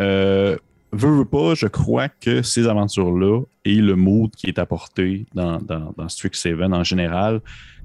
euh, 0.00 0.56
veux, 0.92 1.24
pas, 1.24 1.54
je 1.54 1.66
crois 1.68 2.08
que 2.08 2.42
ces 2.42 2.66
aventures-là 2.66 3.42
et 3.64 3.76
le 3.76 3.94
mood 3.94 4.30
qui 4.34 4.46
est 4.48 4.58
apporté 4.58 5.26
dans, 5.34 5.58
dans, 5.58 5.94
dans 5.96 6.08
Strixhaven 6.08 6.74
en 6.74 6.82
général, 6.82 7.40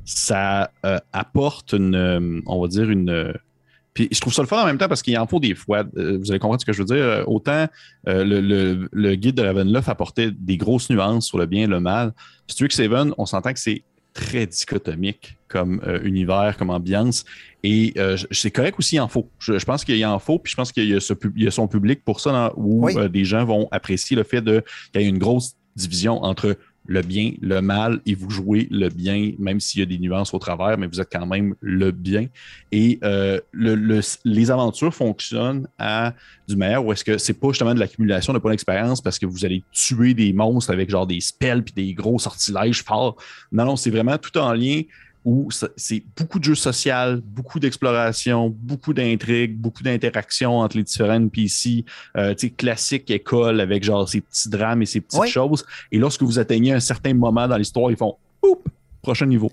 ça 0.05 0.71
euh, 0.85 0.97
apporte 1.13 1.73
une, 1.73 1.93
euh, 1.95 2.39
on 2.47 2.61
va 2.61 2.67
dire, 2.67 2.89
une. 2.89 3.33
puis 3.93 4.07
je 4.11 4.19
trouve 4.19 4.33
ça 4.33 4.41
le 4.41 4.47
fun 4.47 4.61
en 4.61 4.65
même 4.65 4.77
temps 4.77 4.87
parce 4.87 5.01
qu'il 5.03 5.17
en 5.19 5.27
faut 5.27 5.39
des 5.39 5.53
fois. 5.55 5.83
Vous 5.93 6.31
allez 6.31 6.39
comprendre 6.39 6.61
ce 6.61 6.65
que 6.65 6.73
je 6.73 6.81
veux 6.83 6.85
dire. 6.95 7.23
Autant 7.27 7.67
le, 8.05 8.39
le- 8.39 8.89
le 8.91 9.15
guide 9.15 9.35
de 9.35 9.43
Ravenloft 9.43 9.87
apportait 9.89 10.31
des 10.31 10.57
grosses 10.57 10.89
nuances 10.89 11.27
sur 11.27 11.37
le 11.37 11.45
bien 11.45 11.63
et 11.63 11.67
le 11.67 11.79
mal. 11.79 12.13
Strixhaven, 12.47 13.13
on 13.17 13.25
s'entend 13.25 13.53
que 13.53 13.59
c'est 13.59 13.83
très 14.15 14.47
dichotomique 14.47 15.37
comme 15.47 15.79
euh, 15.85 15.99
univers, 16.03 16.55
comme 16.57 16.71
ambiance. 16.71 17.25
Et 17.63 17.93
euh, 17.97 18.17
c'est 18.31 18.49
correct 18.49 18.75
aussi, 18.79 18.99
en 18.99 19.07
faut. 19.07 19.29
Je, 19.39 19.59
je 19.59 19.65
pense 19.65 19.83
qu'il 19.85 19.97
y 19.97 20.05
en 20.05 20.17
faut, 20.17 20.39
puis 20.39 20.49
je 20.51 20.55
pense 20.55 20.71
qu'il 20.71 20.85
y 20.89 20.95
a, 20.95 20.99
y 21.35 21.47
a 21.47 21.51
son 21.51 21.67
public 21.67 22.03
pour 22.03 22.19
ça, 22.19 22.31
dans- 22.31 22.53
où 22.55 22.85
Oui. 22.85 22.93
euh, 22.97 23.07
des 23.09 23.25
gens 23.25 23.45
vont 23.45 23.67
apprécier 23.71 24.15
le 24.15 24.23
fait 24.23 24.43
qu'il 24.43 24.63
y 25.01 25.05
ait 25.05 25.07
une 25.07 25.19
grosse 25.19 25.55
division 25.75 26.23
entre 26.23 26.57
le 26.87 27.01
bien, 27.01 27.31
le 27.41 27.61
mal, 27.61 28.01
et 28.05 28.15
vous 28.15 28.29
jouez 28.29 28.67
le 28.71 28.89
bien, 28.89 29.33
même 29.39 29.59
s'il 29.59 29.79
y 29.79 29.83
a 29.83 29.85
des 29.85 29.97
nuances 29.97 30.33
au 30.33 30.39
travers, 30.39 30.77
mais 30.77 30.87
vous 30.87 31.01
êtes 31.01 31.09
quand 31.11 31.25
même 31.25 31.55
le 31.61 31.91
bien. 31.91 32.27
Et 32.71 32.99
euh, 33.03 33.39
le- 33.51 33.75
le- 33.75 34.01
les 34.23 34.51
aventures 34.51 34.93
fonctionnent 34.93 35.67
à 35.77 36.13
du 36.47 36.55
meilleur, 36.55 36.85
ou 36.85 36.91
est-ce 36.91 37.03
que 37.03 37.17
c'est 37.17 37.33
pas 37.33 37.47
justement 37.49 37.73
de 37.73 37.79
l'accumulation 37.79 38.33
de 38.33 38.39
points 38.39 38.51
d'expérience 38.51 39.01
parce 39.01 39.17
que 39.17 39.25
vous 39.25 39.45
allez 39.45 39.63
tuer 39.71 40.13
des 40.13 40.31
monstres 40.33 40.71
avec 40.71 40.89
genre 40.89 41.07
des 41.07 41.19
spells 41.19 41.63
puis 41.63 41.73
des 41.73 41.93
gros 41.93 42.19
sortilèges 42.19 42.83
forts? 42.83 43.15
Non, 43.51 43.65
non, 43.65 43.75
c'est 43.75 43.89
vraiment 43.89 44.17
tout 44.17 44.37
en 44.37 44.53
lien 44.53 44.81
où 45.25 45.49
c'est 45.75 46.03
beaucoup 46.15 46.37
de 46.37 46.43
jeux 46.43 46.55
social, 46.55 47.19
beaucoup 47.25 47.59
d'exploration, 47.59 48.49
beaucoup 48.55 48.93
d'intrigues, 48.93 49.57
beaucoup 49.57 49.81
d'interactions 49.81 50.59
entre 50.59 50.77
les 50.77 50.83
différents 50.83 51.13
NPC, 51.15 51.83
euh, 52.15 52.35
classique 52.55 53.09
école 53.09 53.59
avec 53.59 53.83
genre 53.83 54.07
ces 54.07 54.21
petits 54.21 54.49
drames 54.49 54.83
et 54.83 54.85
ces 54.85 55.01
petites 55.01 55.19
Oui. 55.19 55.27
choses. 55.27 55.65
Et 55.91 55.97
lorsque 55.97 56.21
vous 56.21 56.37
atteignez 56.37 56.73
un 56.73 56.79
certain 56.79 57.15
moment 57.15 57.47
dans 57.47 57.57
l'histoire, 57.57 57.89
ils 57.89 57.97
font 57.97 58.15
Oup! 58.43 58.67
prochain 59.01 59.25
niveau. 59.25 59.51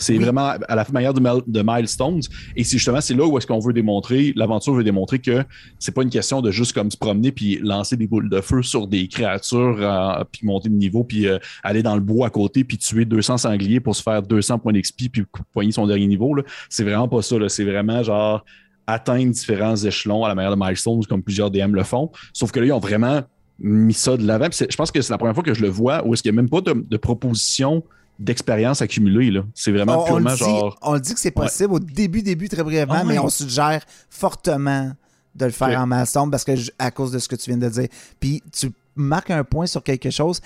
C'est 0.00 0.12
Oui. 0.14 0.20
vraiment 0.20 0.54
à 0.68 0.74
la 0.76 0.86
manière 0.92 1.12
de, 1.12 1.20
mil- 1.20 1.42
de 1.46 1.62
milestones. 1.64 2.20
Et 2.54 2.62
c'est 2.62 2.78
justement, 2.78 3.00
c'est 3.00 3.14
là 3.14 3.26
où 3.26 3.36
est-ce 3.36 3.46
qu'on 3.48 3.58
veut 3.58 3.72
démontrer, 3.72 4.32
l'aventure 4.36 4.72
veut 4.74 4.84
démontrer 4.84 5.18
que 5.18 5.44
c'est 5.80 5.92
pas 5.92 6.02
une 6.02 6.10
question 6.10 6.40
de 6.40 6.50
juste 6.52 6.72
comme 6.72 6.88
se 6.90 6.96
promener 6.96 7.32
puis 7.32 7.58
lancer 7.62 7.96
des 7.96 8.06
boules 8.06 8.30
de 8.30 8.40
feu 8.40 8.62
sur 8.62 8.86
des 8.86 9.08
créatures, 9.08 9.76
euh, 9.80 10.22
puis 10.30 10.46
monter 10.46 10.68
de 10.68 10.74
niveau, 10.74 11.02
puis 11.02 11.26
euh, 11.26 11.38
aller 11.64 11.82
dans 11.82 11.96
le 11.96 12.00
bois 12.00 12.28
à 12.28 12.30
côté, 12.30 12.62
puis 12.62 12.78
tuer 12.78 13.04
200 13.04 13.38
sangliers 13.38 13.80
pour 13.80 13.96
se 13.96 14.02
faire 14.02 14.22
200 14.22 14.60
points 14.60 14.72
d'XP, 14.72 15.08
puis 15.12 15.24
poigner 15.52 15.72
son 15.72 15.86
dernier 15.86 16.06
niveau. 16.06 16.34
C'est 16.70 16.84
vraiment 16.84 17.08
pas 17.08 17.20
ça. 17.22 17.36
C'est 17.48 17.64
vraiment 17.64 18.02
genre 18.04 18.44
atteindre 18.86 19.32
différents 19.32 19.76
échelons 19.76 20.24
à 20.24 20.28
la 20.28 20.34
manière 20.34 20.54
de 20.54 20.60
milestones, 20.62 21.04
comme 21.06 21.22
plusieurs 21.22 21.50
DM 21.50 21.74
le 21.74 21.82
font. 21.82 22.10
Sauf 22.32 22.52
que 22.52 22.60
là, 22.60 22.66
ils 22.66 22.72
ont 22.72 22.78
vraiment 22.78 23.22
mis 23.58 23.92
ça 23.94 24.16
de 24.16 24.24
l'avant. 24.24 24.46
Je 24.52 24.76
pense 24.76 24.92
que 24.92 25.02
c'est 25.02 25.12
la 25.12 25.18
première 25.18 25.34
fois 25.34 25.42
que 25.42 25.52
je 25.54 25.60
le 25.62 25.68
vois 25.68 26.06
où 26.06 26.14
est-ce 26.14 26.22
qu'il 26.22 26.30
n'y 26.32 26.38
a 26.38 26.40
même 26.42 26.48
pas 26.48 26.60
de, 26.60 26.72
de 26.88 26.96
proposition 26.96 27.82
d'expérience 28.18 28.82
accumulée. 28.82 29.30
là. 29.30 29.42
C'est 29.54 29.70
vraiment 29.72 30.02
On, 30.02 30.06
purement 30.06 30.32
dit, 30.32 30.38
genre. 30.38 30.78
on 30.82 30.94
le 30.94 31.00
dit 31.00 31.14
que 31.14 31.20
c'est 31.20 31.30
possible 31.30 31.74
au 31.74 31.78
début, 31.78 32.22
début, 32.22 32.48
très 32.48 32.62
brièvement, 32.64 32.96
Ah 32.98 33.04
mais 33.04 33.18
on 33.18 33.28
suggère 33.28 33.82
fortement 34.10 34.92
de 35.34 35.44
le 35.44 35.50
faire 35.52 35.80
en 35.80 35.86
milestone 35.86 36.30
parce 36.30 36.42
que 36.44 36.56
je- 36.56 36.70
à 36.78 36.90
cause 36.90 37.12
de 37.12 37.18
ce 37.18 37.28
que 37.28 37.36
tu 37.36 37.50
viens 37.50 37.58
de 37.58 37.68
dire. 37.68 37.88
Puis 38.18 38.42
tu 38.52 38.72
marques 38.96 39.30
un 39.30 39.44
point 39.44 39.66
sur 39.66 39.82
quelque 39.82 40.10
chose. 40.10 40.40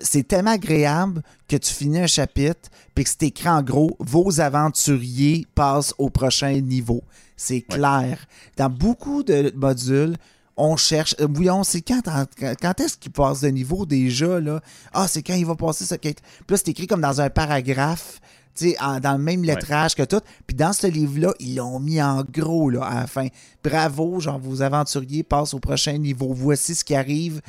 c'est 0.00 0.26
tellement 0.26 0.52
agréable 0.52 1.22
que 1.46 1.56
tu 1.56 1.70
finis 1.72 1.98
un 2.00 2.06
chapitre, 2.06 2.70
puis 2.94 3.04
que 3.04 3.10
c'est 3.10 3.24
écrit 3.26 3.48
en 3.50 3.62
gros 3.62 3.94
Vos 4.00 4.40
aventuriers 4.40 5.46
passent 5.54 5.94
au 5.98 6.08
prochain 6.08 6.58
niveau. 6.60 7.02
C'est 7.36 7.60
clair. 7.60 8.26
Dans 8.56 8.70
beaucoup 8.70 9.22
de 9.22 9.52
modules, 9.54 10.16
on 10.56 10.76
cherche. 10.76 11.14
Euh, 11.20 11.28
oui, 11.36 11.50
on 11.50 11.64
sait 11.64 11.82
quand, 11.82 12.00
quand 12.38 12.80
est-ce 12.80 12.96
qu'il 12.96 13.12
passe 13.12 13.40
de 13.40 13.48
niveau 13.48 13.86
déjà, 13.86 14.40
là? 14.40 14.60
Ah, 14.92 15.08
c'est 15.08 15.22
quand 15.22 15.34
il 15.34 15.46
va 15.46 15.54
passer 15.54 15.84
ça. 15.84 15.98
Puis 15.98 16.14
là, 16.48 16.56
c'est 16.56 16.68
écrit 16.68 16.86
comme 16.86 17.00
dans 17.00 17.20
un 17.20 17.30
paragraphe, 17.30 18.20
tu 18.54 18.70
sais, 18.70 18.76
dans 19.02 19.12
le 19.12 19.22
même 19.22 19.44
lettrage 19.44 19.94
que 19.94 20.02
tout. 20.02 20.20
Puis 20.46 20.56
dans 20.56 20.72
ce 20.72 20.86
livre-là, 20.86 21.32
ils 21.40 21.56
l'ont 21.56 21.80
mis 21.80 22.02
en 22.02 22.22
gros, 22.22 22.70
là, 22.70 22.84
à 22.84 22.94
la 23.00 23.06
fin. 23.06 23.28
Bravo, 23.64 24.20
genre, 24.20 24.38
vos 24.38 24.62
aventuriers 24.62 25.22
passent 25.22 25.54
au 25.54 25.60
prochain 25.60 25.96
niveau. 25.98 26.32
Voici 26.32 26.74
ce 26.74 26.84
qui 26.84 26.94
arrive 26.94 27.40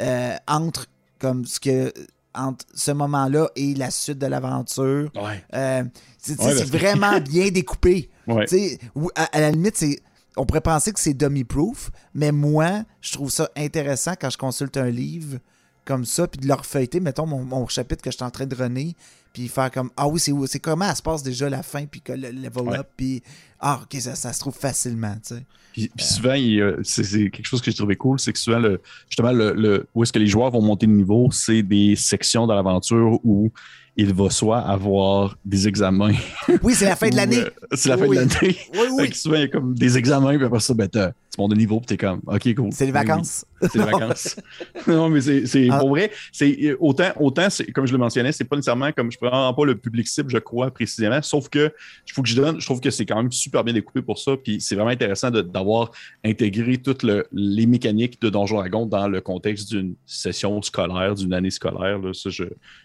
euh, 0.00 0.34
entre, 0.46 0.86
comme, 1.18 1.44
ce 1.44 1.60
que 1.60 1.92
entre 2.34 2.64
ce 2.74 2.92
moment-là 2.92 3.48
et 3.56 3.74
la 3.74 3.90
suite 3.90 4.18
de 4.18 4.26
l'aventure. 4.26 5.10
Euh, 5.54 5.84
c'est 6.18 6.64
vraiment 6.64 7.20
bien 7.28 7.48
découpé. 7.48 8.10
À, 8.28 9.24
à, 9.32 9.40
la 9.40 9.50
limite, 9.50 9.76
c'est 9.76 9.98
on 10.36 10.46
pourrait 10.46 10.60
penser 10.60 10.92
que 10.92 11.00
c'est 11.00 11.14
dummy-proof, 11.14 11.90
mais 12.14 12.32
moi, 12.32 12.84
je 13.00 13.12
trouve 13.12 13.30
ça 13.30 13.50
intéressant 13.56 14.12
quand 14.20 14.30
je 14.30 14.38
consulte 14.38 14.76
un 14.76 14.90
livre 14.90 15.38
comme 15.84 16.04
ça, 16.04 16.28
puis 16.28 16.38
de 16.38 16.46
leur 16.46 16.66
feuilleter, 16.66 17.00
mettons, 17.00 17.26
mon, 17.26 17.66
chapitre 17.66 18.02
que 18.02 18.10
je 18.10 18.16
suis 18.16 18.24
en 18.24 18.30
train 18.30 18.44
de 18.44 18.54
runner, 18.54 18.94
puis 19.32 19.48
faire 19.48 19.70
comme 19.70 19.90
Ah 19.96 20.06
oui, 20.06 20.20
c'est 20.20 20.58
comment 20.58 20.84
ça 20.84 20.94
se 20.96 21.02
passe 21.02 21.22
déjà 21.22 21.48
la 21.48 21.62
fin, 21.62 21.86
puis 21.86 22.02
que 22.02 22.12
le 22.12 22.30
level 22.30 22.78
up, 22.78 22.88
puis 22.94 23.22
Ah, 23.58 23.80
ok, 23.82 23.98
ça, 23.98 24.14
se 24.14 24.38
trouve 24.38 24.54
facilement, 24.54 25.14
tu 25.26 25.36
sais. 25.36 25.46
Puis, 25.72 25.90
souvent, 25.98 26.34
c'est 26.82 27.30
quelque 27.30 27.46
chose 27.46 27.62
que 27.62 27.70
j'ai 27.70 27.76
trouvé 27.76 27.96
cool, 27.96 28.20
c'est 28.20 28.34
que 28.34 28.38
souvent, 28.38 28.58
le, 28.58 28.82
justement, 29.08 29.32
le, 29.32 29.88
où 29.94 30.02
est-ce 30.02 30.12
que 30.12 30.18
les 30.18 30.26
joueurs 30.26 30.50
vont 30.50 30.60
monter 30.60 30.86
de 30.86 30.92
niveau, 30.92 31.30
c'est 31.30 31.62
des 31.62 31.96
sections 31.96 32.46
de 32.46 32.52
l'aventure 32.52 33.18
où 33.24 33.50
il 33.98 34.14
va 34.14 34.30
soit 34.30 34.60
avoir 34.60 35.36
des 35.44 35.66
examens. 35.68 36.14
Oui, 36.62 36.74
c'est 36.74 36.86
la 36.86 36.96
fin 36.96 37.10
de 37.10 37.16
l'année. 37.16 37.40
Euh, 37.40 37.50
c'est 37.72 37.88
la 37.88 37.98
fin 37.98 38.08
de 38.08 38.14
l'année. 38.14 38.30
Oui, 38.42 38.86
oui. 38.92 39.14
souvent, 39.14 39.36
il 39.36 39.42
y 39.42 39.44
a 39.44 39.48
comme 39.48 39.74
des 39.74 39.98
examens, 39.98 40.36
puis 40.36 40.44
après 40.44 40.60
ça, 40.60 40.72
ben, 40.72 40.88
tu 40.88 40.98
montes 41.38 41.50
de 41.50 41.56
niveau, 41.56 41.78
puis 41.78 41.86
t'es 41.86 41.96
comme, 41.96 42.20
OK, 42.26 42.54
cool. 42.54 42.72
C'est 42.72 42.86
les 42.86 42.92
vacances. 42.92 43.44
C'est 43.60 43.76
les 43.76 43.84
vacances. 43.84 44.36
non, 44.86 45.08
mais 45.08 45.20
c'est 45.20 45.68
ah. 45.70 45.78
pour 45.78 45.90
vrai, 45.90 46.10
c'est 46.32 46.74
autant, 46.80 47.10
autant 47.20 47.48
comme 47.74 47.86
je 47.86 47.92
le 47.92 47.98
mentionnais, 47.98 48.32
c'est 48.32 48.44
pas 48.44 48.56
nécessairement 48.56 48.92
comme 48.92 49.10
je 49.10 49.18
prends 49.18 49.52
pas 49.52 49.64
le 49.64 49.76
public 49.76 50.08
cible, 50.08 50.30
je 50.30 50.38
crois, 50.38 50.70
précisément, 50.70 51.20
sauf 51.22 51.48
que 51.48 51.72
il 52.06 52.12
faut 52.12 52.22
que 52.22 52.28
je 52.28 52.36
donne, 52.36 52.60
je 52.60 52.66
trouve 52.66 52.80
que 52.80 52.90
c'est 52.90 53.04
quand 53.04 53.16
même 53.16 53.32
super 53.32 53.62
bien 53.62 53.74
découpé 53.74 54.02
pour 54.02 54.18
ça, 54.18 54.36
puis 54.36 54.60
c'est 54.60 54.74
vraiment 54.74 54.90
intéressant 54.90 55.30
d'avoir 55.30 55.90
intégré 56.24 56.78
toutes 56.78 57.04
les 57.32 57.66
mécaniques 57.66 58.20
de 58.20 58.30
Donjon 58.30 58.56
Dragon 58.56 58.86
dans 58.86 59.08
le 59.08 59.20
contexte 59.20 59.70
d'une 59.70 59.94
session 60.06 60.60
scolaire, 60.62 61.14
d'une 61.14 61.34
année 61.34 61.50
scolaire. 61.50 61.98
Là. 61.98 62.12
Ça, 62.14 62.30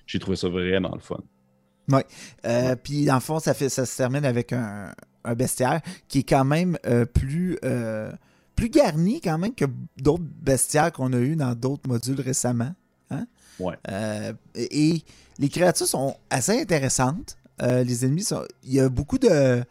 j'ai 0.06 0.20
trouvé 0.20 0.36
ça 0.36 0.50
vraiment 0.50 0.92
le 0.94 1.02
fun. 1.04 1.24
Oui. 1.92 2.02
Euh, 2.46 2.76
puis, 2.76 3.06
dans 3.06 3.16
le 3.16 3.20
fond, 3.20 3.40
ça, 3.40 3.54
fait, 3.54 3.70
ça 3.70 3.86
se 3.86 3.96
termine 3.96 4.26
avec 4.26 4.54
un, 4.54 4.94
bestiaire 5.38 5.82
qui 6.10 6.20
est 6.20 6.24
quand 6.24 6.44
même 6.44 6.78
euh, 6.86 7.06
plus, 7.06 7.58
euh, 7.64 8.12
plus 8.56 8.70
garni 8.70 9.22
quand 9.22 9.38
même 9.38 9.56
que 9.56 9.66
d'autres 9.98 10.24
bestiaires 10.24 10.92
qu'on 10.92 11.14
a 11.14 11.18
eu 11.18 11.38
dans 11.38 11.56
d'autres 11.56 11.88
modules 11.88 12.20
récemment. 12.20 12.74
Hein? 13.10 13.26
Ouais. 13.60 13.76
et 14.56 15.04
les 15.38 15.50
créatures 15.50 15.88
sont 15.88 16.18
assez 16.30 16.60
intéressantes. 16.60 17.38
les 17.62 18.06
ennemis 18.06 18.24
sont. 18.24 18.44
Il 18.64 18.74
y 18.74 18.80
a 18.80 18.90
beaucoup 18.90 19.20
de, 19.20 19.64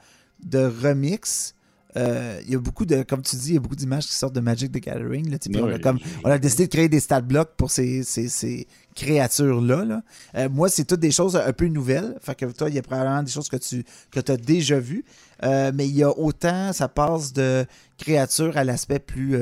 de 0.44 0.58
remix 0.58 1.54
euh, 1.96 2.40
il 2.44 2.52
y 2.52 2.54
a 2.54 2.58
beaucoup 2.58 2.86
de, 2.86 3.02
comme 3.02 3.22
tu 3.22 3.36
dis, 3.36 3.50
il 3.50 3.54
y 3.54 3.56
a 3.56 3.60
beaucoup 3.60 3.76
d'images 3.76 4.06
qui 4.06 4.14
sortent 4.14 4.34
de 4.34 4.40
Magic 4.40 4.72
the 4.72 4.78
Gathering. 4.78 5.30
Là, 5.30 5.36
on, 5.60 5.68
a 5.68 5.78
comme, 5.78 5.98
on, 6.24 6.30
a 6.30 6.38
décidé 6.38 6.66
de 6.66 6.70
créer 6.70 6.88
des 6.88 7.00
stat 7.00 7.20
blocks 7.20 7.54
pour 7.56 7.70
ces, 7.70 8.02
ces, 8.02 8.66
créatures-là. 8.94 10.02
Euh, 10.34 10.48
moi, 10.50 10.68
c'est 10.68 10.84
toutes 10.84 11.00
des 11.00 11.10
choses 11.10 11.36
un 11.36 11.52
peu 11.52 11.66
nouvelles. 11.66 12.16
Fait 12.20 12.34
que 12.34 12.46
toi, 12.46 12.68
il 12.68 12.74
y 12.74 12.78
a 12.78 12.82
probablement 12.82 13.22
des 13.22 13.30
choses 13.30 13.48
que 13.48 13.56
tu 13.56 13.84
que 14.10 14.20
as 14.30 14.36
déjà 14.36 14.78
vues. 14.78 15.04
Euh, 15.42 15.72
mais 15.74 15.88
il 15.88 15.96
y 15.96 16.02
a 16.02 16.10
autant, 16.10 16.72
ça 16.72 16.88
passe 16.88 17.32
de 17.32 17.66
créatures 17.98 18.56
à 18.56 18.64
l'aspect 18.64 18.98
plus 18.98 19.36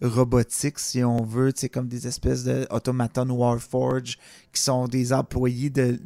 robotique, 0.00 0.78
si 0.78 1.02
on 1.02 1.22
veut, 1.22 1.52
comme 1.72 1.88
des 1.88 2.06
espèces 2.06 2.44
d'automaton 2.44 3.30
Warforge 3.30 4.18
qui 4.52 4.62
sont 4.62 4.86
des 4.86 5.12
employés 5.12 5.70
de, 5.70 5.98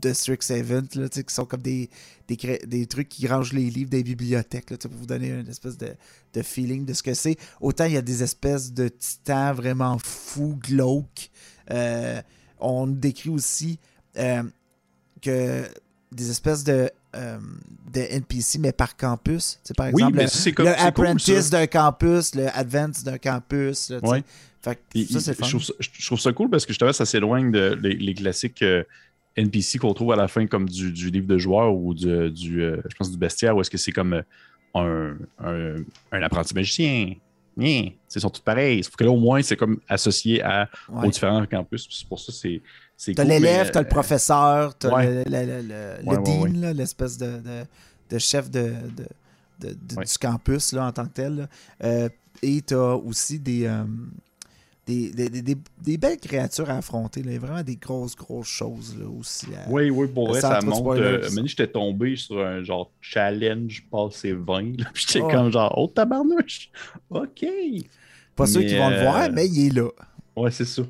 de 0.00 0.12
Strixhaven, 0.12 0.86
là, 0.94 1.08
qui 1.08 1.22
sont 1.28 1.44
comme 1.44 1.62
des, 1.62 1.90
des, 2.36 2.86
trucs 2.86 3.08
qui 3.08 3.26
rangent 3.26 3.52
les 3.52 3.70
livres 3.70 3.90
des 3.90 4.02
bibliothèques, 4.02 4.70
là, 4.70 4.76
pour 4.76 4.90
vous 4.92 5.06
donner 5.06 5.28
une 5.28 5.48
espèce 5.48 5.76
de, 5.76 5.94
feeling 6.42 6.84
de 6.84 6.92
ce 6.92 7.02
que 7.02 7.14
c'est. 7.14 7.36
Autant 7.60 7.84
il 7.84 7.92
y 7.92 7.96
a 7.96 8.02
des 8.02 8.22
espèces 8.22 8.72
de 8.72 8.88
titans 8.88 9.54
vraiment 9.54 9.98
fous, 9.98 10.58
glauques. 10.60 11.30
Euh, 11.70 12.20
on 12.58 12.86
décrit 12.86 13.30
aussi 13.30 13.78
euh, 14.18 14.42
que 15.22 15.64
des 16.12 16.30
espèces 16.30 16.64
de, 16.64 16.90
euh, 17.16 17.38
de 17.92 18.00
NPC, 18.00 18.58
mais 18.58 18.72
par 18.72 18.96
campus. 18.96 19.60
par 19.76 19.86
exemple, 19.86 20.18
le, 20.18 20.80
Apprentice 20.80 21.50
d'un 21.50 21.66
campus, 21.66 22.34
le 22.34 22.48
Advance 22.56 23.04
d'un 23.04 23.18
campus. 23.18 23.92
Fait 24.62 24.78
ça, 25.10 25.20
c'est 25.20 25.42
je, 25.42 26.04
trouve 26.04 26.20
ça, 26.20 26.32
cool 26.34 26.50
parce 26.50 26.66
que 26.66 26.72
justement, 26.74 26.92
ça 26.92 27.06
s'éloigne 27.06 27.50
de 27.50 27.78
les, 27.82 28.12
classiques 28.12 28.62
NPC 29.36 29.78
qu'on 29.78 29.94
trouve 29.94 30.12
à 30.12 30.16
la 30.16 30.28
fin 30.28 30.46
comme 30.46 30.68
du, 30.68 31.10
livre 31.10 31.26
de 31.26 31.38
joueur 31.38 31.74
ou 31.74 31.94
du, 31.94 32.30
du 32.30 32.62
euh, 32.62 32.80
je 32.88 32.94
pense 32.96 33.10
du 33.10 33.18
bestiaire 33.18 33.56
ou 33.56 33.60
est-ce 33.60 33.70
que 33.70 33.78
c'est 33.78 33.92
comme 33.92 34.22
euh, 34.76 35.14
un, 35.38 36.22
apprenti 36.22 36.54
magicien? 36.54 37.14
Ils 37.56 37.94
sont 38.08 38.30
tous 38.30 38.40
pareils. 38.40 38.82
Sauf 38.82 38.96
que 38.96 39.04
là, 39.04 39.10
au 39.10 39.18
moins, 39.18 39.42
c'est 39.42 39.56
comme 39.56 39.80
associé 39.88 40.42
à, 40.42 40.68
aux 40.88 41.10
différents 41.10 41.44
campus. 41.46 41.86
C'est 41.90 42.08
pour 42.08 42.18
ça 42.18 42.32
c'est 42.32 42.62
c'est 42.96 43.14
T'as 43.14 43.24
l'élève, 43.24 43.70
t'as 43.70 43.80
le 43.80 43.88
professeur, 43.88 44.76
t'as 44.76 45.04
le, 45.04 45.24
le, 45.26 46.22
dean, 46.22 46.72
l'espèce 46.74 47.16
de, 47.16 47.40
de, 48.10 48.18
chef 48.18 48.50
de, 48.50 48.72
du 49.58 50.18
campus 50.20 50.72
là, 50.72 50.86
en 50.86 50.92
tant 50.92 51.06
que 51.06 51.12
tel. 51.12 51.48
Euh, 51.82 52.08
et 52.42 52.62
t'as 52.62 52.94
aussi 52.94 53.38
des, 53.38 53.66
des, 54.90 55.96
belles 55.96 56.18
créatures 56.18 56.70
à 56.70 56.78
affronter. 56.78 57.22
Là. 57.22 57.38
Vraiment 57.38 57.62
des 57.62 57.76
grosses, 57.76 58.16
grosses 58.16 58.48
choses 58.48 58.96
là, 58.98 59.06
aussi. 59.08 59.46
oui, 59.68 59.90
oui, 59.90 60.08
pour 60.08 60.28
vrai, 60.28 60.40
ça 60.40 60.60
monte. 60.60 60.98
Euh, 60.98 61.28
j'étais 61.44 61.66
tombé 61.66 62.16
sur 62.16 62.40
un 62.40 62.62
genre 62.62 62.90
challenge 63.00 63.84
passé 63.90 64.32
20. 64.32 64.76
Puis 64.94 65.06
j'étais 65.08 65.20
comme 65.20 65.50
genre, 65.50 65.74
oh 65.76 65.86
tabarnouche, 65.86 66.70
OK. 67.10 67.46
Pas 68.36 68.46
sûr 68.46 68.60
qu'ils 68.60 68.78
vont 68.78 68.90
le 68.90 69.00
voir, 69.00 69.22
euh, 69.22 69.28
mais 69.32 69.46
il 69.46 69.66
est 69.66 69.74
là. 69.74 69.88
Ouais, 70.36 70.50
c'est 70.50 70.64
ça. 70.64 70.82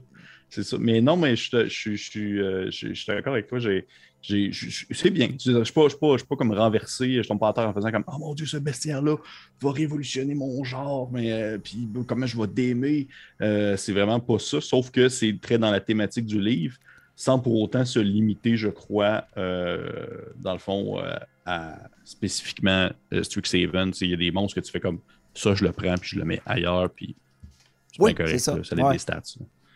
C'est 0.49 0.65
ça. 0.65 0.77
Mais 0.81 1.01
non, 1.01 1.17
mais 1.17 1.37
je, 1.37 1.69
je, 1.69 1.95
je, 1.95 2.71
je 2.71 2.93
suis 2.93 3.07
d'accord 3.07 3.35
avec 3.35 3.47
toi. 3.47 3.59
J'ai 3.59 3.87
c'est 4.23 5.11
bien. 5.11 5.29
Je 5.43 5.53
ne 5.53 5.65
suis 5.65 5.73
pas, 5.73 5.89
pas, 5.89 6.37
comme 6.37 6.53
renversé, 6.53 7.23
je 7.23 7.29
tombe 7.29 7.41
pas 7.41 7.49
à 7.49 7.53
terre 7.53 7.69
en 7.69 7.73
faisant 7.73 7.91
comme 7.91 8.05
Oh 8.07 8.19
mon 8.19 8.35
Dieu, 8.35 8.47
ce 8.47 8.59
bestiaire-là 8.59 9.17
va 9.61 9.73
révolutionner 9.73 10.35
mon 10.35 10.63
genre, 10.63 11.11
mais 11.11 11.33
euh, 11.33 11.59
puis 11.59 11.89
comment 12.07 12.27
je 12.27 12.39
vais 12.39 12.47
d'aimer. 12.47 13.09
Euh, 13.41 13.77
c'est 13.77 13.93
vraiment 13.93 14.21
pas 14.21 14.39
ça, 14.39 14.61
sauf 14.61 14.91
que 14.91 15.09
c'est 15.09 15.39
très 15.41 15.59
dans 15.59 15.71
la 15.71 15.81
thématique 15.81 16.27
du 16.27 16.41
livre, 16.41 16.77
sans 17.17 17.39
pour 17.39 17.61
autant 17.61 17.85
se 17.85 17.99
limiter, 17.99 18.57
je 18.57 18.69
crois, 18.69 19.25
euh, 19.37 19.91
dans 20.37 20.53
le 20.53 20.59
fond, 20.59 21.03
à 21.47 21.79
spécifiquement 22.05 22.91
Strixhaven. 23.23 23.93
Il 24.01 24.11
y 24.11 24.15
a 24.15 24.17
des 24.17 24.31
monstres 24.31 24.61
que 24.61 24.65
tu 24.65 24.71
fais 24.71 24.81
comme 24.81 25.01
ça, 25.35 25.55
je 25.55 25.65
le 25.65 25.73
prends, 25.73 25.97
puis 25.97 26.11
je 26.11 26.19
le 26.19 26.25
mets 26.25 26.43
ailleurs, 26.45 26.91
puis 26.91 27.17
c'est 27.93 28.15
correct, 28.15 28.39
ça. 28.39 28.63
ça 28.63 28.77
a 28.77 28.93
des 28.93 28.99
stats. 28.99 29.23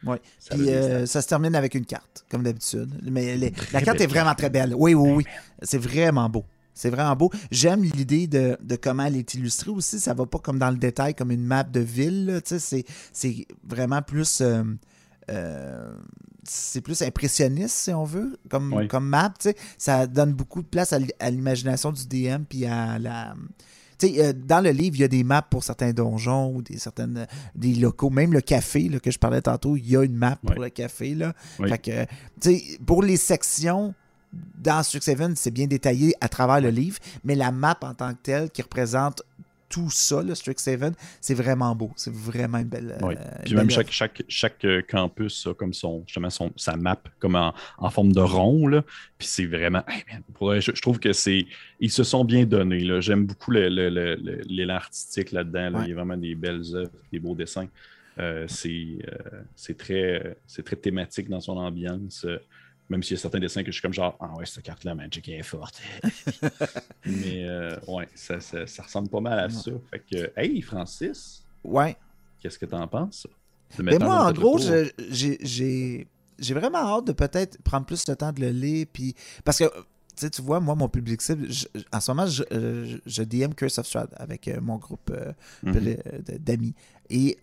Oui. 0.07 0.17
Puis 0.51 0.71
euh, 0.71 1.07
ça 1.07 1.23
se 1.23 1.29
termine 1.29 1.55
avec 1.55 1.75
une 1.75 1.87
carte, 1.87 2.25
comme 2.31 2.43
d'habitude. 2.43 2.91
Mais 3.03 3.37
la 3.73 3.83
carte 3.83 4.01
est 4.01 4.07
vraiment 4.07 4.35
très 4.35 4.51
belle. 4.51 4.75
Oui, 4.77 4.95
oui, 4.95 5.11
oui. 5.11 5.25
C'est 5.63 5.79
vraiment 5.79 6.29
beau. 6.29 6.45
C'est 6.75 6.91
vraiment 6.91 7.15
beau. 7.15 7.31
J'aime 7.51 7.83
l'idée 7.85 8.27
de, 8.27 8.59
comment 8.83 9.05
elle 9.05 9.17
est 9.17 9.35
illustrée 9.35 9.71
aussi. 9.71 10.01
Ça 10.01 10.13
va 10.13 10.27
pas 10.27 10.39
comme 10.39 10.59
dans 10.59 10.71
le 10.71 10.77
détail, 10.77 11.15
comme 11.15 11.31
une 11.31 11.45
map 11.45 11.63
de 11.63 11.81
ville. 11.81 12.41
C'est 12.45 13.47
vraiment 13.63 14.03
plus. 14.03 14.41
Euh, 14.41 14.65
euh, 15.31 15.95
c'est 16.47 16.83
plus 16.83 17.01
impressionniste, 17.01 17.75
si 17.75 17.93
on 17.95 18.05
veut, 18.05 18.39
comme, 18.51 18.87
comme 18.89 19.09
map. 19.09 19.33
Ça 19.79 20.07
donne 20.07 20.35
beaucoup 20.35 20.61
de 20.61 20.67
place 20.67 20.93
à 20.93 21.31
l'imagination 21.31 21.91
du 21.91 22.07
DM 22.07 22.43
puis 22.47 22.67
à 22.67 22.99
la 22.99 23.35
euh, 24.03 24.33
dans 24.33 24.63
le 24.63 24.71
livre, 24.71 24.97
il 24.97 25.01
y 25.01 25.05
a 25.05 25.09
des 25.09 25.25
maps 25.25 25.43
pour 25.43 25.65
certains 25.65 25.93
donjons 25.93 26.55
ou 26.55 26.63
des, 26.63 26.79
certaines, 26.79 27.19
euh, 27.19 27.27
des 27.55 27.75
locaux. 27.75 28.11
Même 28.11 28.33
le 28.33 28.41
café 28.41 28.89
là, 28.89 28.99
que 29.01 29.11
je 29.11 29.19
parlais 29.19 29.43
tantôt, 29.43 29.77
il 29.77 29.89
y 29.89 29.97
a 29.97 30.03
une 30.03 30.17
map 30.17 30.37
pour 30.37 30.61
le 30.61 30.71
café. 30.71 31.15
Là. 31.15 31.35
pour 32.87 33.03
les 33.03 33.17
sections, 33.17 33.95
dans 34.33 34.83
Strixhaven, 34.83 35.37
c'est 35.37 35.51
bien 35.51 35.67
détaillé 35.67 36.15
à 36.21 36.29
travers 36.29 36.61
le 36.61 36.71
livre, 36.71 36.99
mais 37.25 37.35
la 37.35 37.53
map 37.53 37.79
en 37.83 37.95
tant 37.95 38.13
que 38.13 38.19
telle 38.23 38.51
qui 38.51 38.63
représente 38.63 39.23
tout 39.75 39.91
ça, 39.91 40.23
le 40.23 40.37
Strixhaven, 40.37 40.95
c'est 41.21 41.35
vraiment 41.35 41.75
beau. 41.75 41.91
C'est 41.97 42.15
vraiment 42.15 42.59
une 42.59 42.69
belle. 42.69 42.97
Oui. 43.03 43.15
Euh, 43.19 43.43
Puis 43.45 43.57
même 43.57 43.69
chaque, 43.69 43.91
chaque, 43.91 44.23
chaque, 44.29 44.65
euh, 44.65 44.83
campus 44.89 45.49
a 45.49 45.55
comme 45.55 45.75
son, 45.75 46.05
justement 46.07 46.31
son, 46.31 46.53
sa 46.55 46.77
map 46.77 47.01
comme 47.19 47.35
en, 47.35 47.53
en 47.79 47.91
forme 47.91 48.13
de 48.13 48.21
rond. 48.21 48.69
Là. 48.69 48.85
Puis 49.19 49.27
c'est 49.27 49.47
vraiment. 49.47 49.83
je, 50.41 50.81
trouve 50.81 51.01
que 51.01 51.13
c'est. 51.13 51.47
Ils 51.81 51.91
se 51.91 52.05
sont 52.05 52.25
bien 52.25 52.45
donnés. 52.45 52.87
J'aime 53.03 53.27
beaucoup 53.27 53.51
l'élan 53.51 54.75
artistique 54.77 55.33
là-dedans. 55.33 55.83
Il 55.83 55.89
y 55.89 55.93
a 55.93 55.97
vraiment 55.97 56.17
des 56.17 56.37
belles 56.37 56.63
œuvres, 56.73 56.93
des 57.11 57.19
beaux 57.19 57.35
dessins. 57.35 57.67
c'est 58.47 59.77
très, 59.77 60.37
très 60.65 60.77
thématique 60.77 61.29
dans 61.29 61.41
son 61.41 61.57
ambiance. 61.57 62.25
Même 62.91 63.03
s'il 63.03 63.17
y 63.17 63.19
a 63.19 63.23
certains 63.23 63.41
dessins 63.41 63.63
que 63.63 63.69
je 63.69 63.73
suis 63.73 63.83
comme 63.83 63.95
genre, 63.95 64.17
ah 64.21 64.35
ouais, 64.37 64.45
cette 64.45 64.63
carte-là, 64.63 64.95
Magic 64.95 65.29
est 65.29 65.43
forte. 65.43 65.81
Mais 67.07 67.47
ouais, 67.89 68.09
ça, 68.15 68.41
ça, 68.41 68.83
ressemble 68.83 69.09
pas 69.09 69.21
mal 69.21 69.39
à 69.39 69.49
ça. 69.49 69.71
Fait 69.91 70.01
que, 70.01 70.33
hey, 70.37 70.61
Francis. 70.61 71.45
Ouais. 71.63 71.97
Qu'est-ce 72.41 72.59
que 72.59 72.67
tu 72.67 72.75
en 72.75 72.87
penses? 72.87 73.27
Mais 73.83 73.99
moi, 73.99 74.27
en 74.27 74.33
gros, 74.33 74.59
j'ai 74.59 76.07
vraiment 76.51 76.79
hâte 76.79 77.07
de 77.07 77.13
peut-être 77.13 77.61
prendre 77.63 77.87
plus 77.87 78.05
de 78.05 78.15
temps 78.15 78.33
de 78.33 78.41
le 78.41 78.51
lire. 78.51 78.87
Puis, 78.93 79.15
parce 79.45 79.59
que, 79.59 80.29
tu 80.29 80.43
vois, 80.43 80.61
moi, 80.61 80.75
mon 80.75 80.89
public 80.89 81.21
cible, 81.23 81.49
en 81.93 82.01
ce 82.01 82.11
moment, 82.11 82.27
je, 82.27 82.45
euh, 82.53 82.99
je, 83.05 83.23
DM 83.23 83.53
Curse 83.53 83.79
of 83.79 83.87
Strahd 83.87 84.11
avec 84.17 84.49
euh, 84.49 84.61
mon 84.61 84.77
groupe 84.77 85.11
euh, 85.11 85.33
mhm. 85.63 85.97
d'amis. 86.39 86.75
Et 87.11 87.39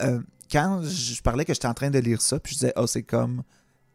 quand 0.52 0.82
je 0.84 1.22
parlais 1.22 1.46
que 1.46 1.54
j'étais 1.54 1.68
en 1.68 1.74
train 1.74 1.90
de 1.90 2.00
lire 2.00 2.22
ça, 2.22 2.40
puis 2.40 2.54
je 2.54 2.60
disais, 2.60 2.74
oh, 2.76 2.88
c'est 2.88 3.04
comme 3.04 3.44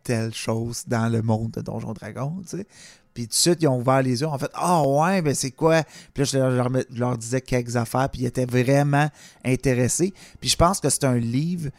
telle 0.07 0.32
chose 0.32 0.84
dans 0.86 1.11
le 1.11 1.20
monde 1.20 1.50
de 1.50 1.61
Donjon 1.61 1.92
Dragon, 1.92 2.32
tu 2.48 2.59
sais. 2.59 2.66
Puis 3.12 3.24
tout 3.24 3.30
de 3.30 3.34
suite, 3.34 3.59
ils 3.62 3.66
ont 3.66 3.78
ouvert 3.78 4.02
les 4.02 4.20
yeux, 4.20 4.26
en 4.26 4.38
fait, 4.38 4.50
ah 4.54 4.82
ouais, 4.86 5.22
ben 5.22 5.34
c'est 5.34 5.50
quoi? 5.50 5.82
Puis 6.12 6.22
là, 6.22 6.24
je 6.24 6.38
leur, 6.38 6.70
je 6.90 7.00
leur, 7.00 7.18
disais 7.18 7.40
quelques 7.40 7.74
affaires, 7.74 8.09
puis 8.11 8.22
ils 8.22 8.26
étaient 8.26 8.44
vraiment 8.44 9.09
intéressés. 9.44 10.12
Puis 10.38 10.50
je 10.50 10.57
pense 10.57 10.80
que 10.80 10.90
c'est 10.90 11.04
un 11.04 11.16
livre 11.18 11.70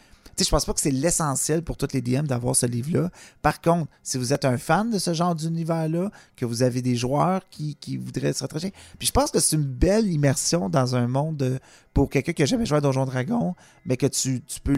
sais, 0.43 0.47
je 0.47 0.49
pense 0.51 0.65
pas 0.65 0.73
que 0.73 0.79
c'est 0.79 0.91
l'essentiel 0.91 1.63
pour 1.63 1.77
toutes 1.77 1.93
les 1.93 2.01
DM 2.01 2.25
d'avoir 2.25 2.55
ce 2.55 2.65
livre-là. 2.65 3.09
Par 3.41 3.61
contre, 3.61 3.91
si 4.03 4.17
vous 4.17 4.33
êtes 4.33 4.45
un 4.45 4.57
fan 4.57 4.89
de 4.91 4.99
ce 4.99 5.13
genre 5.13 5.35
d'univers-là, 5.35 6.11
que 6.35 6.45
vous 6.45 6.63
avez 6.63 6.81
des 6.81 6.95
joueurs 6.95 7.41
qui, 7.49 7.75
voudraient 7.97 8.33
se 8.33 8.43
retrouver, 8.43 8.73
puis 8.99 9.07
je 9.07 9.11
pense 9.11 9.31
que 9.31 9.39
c'est 9.39 9.55
une 9.55 9.63
belle 9.63 10.07
immersion 10.07 10.69
dans 10.69 10.95
un 10.95 11.07
monde 11.07 11.59
pour 11.93 12.09
quelqu'un 12.09 12.33
qui 12.33 12.41
n'a 12.41 12.45
jamais 12.45 12.65
joué 12.65 12.77
à 12.77 12.81
Donjon 12.81 13.05
Dragon, 13.05 13.55
mais 13.85 13.97
que 13.97 14.05
tu, 14.05 14.41
peux 14.63 14.75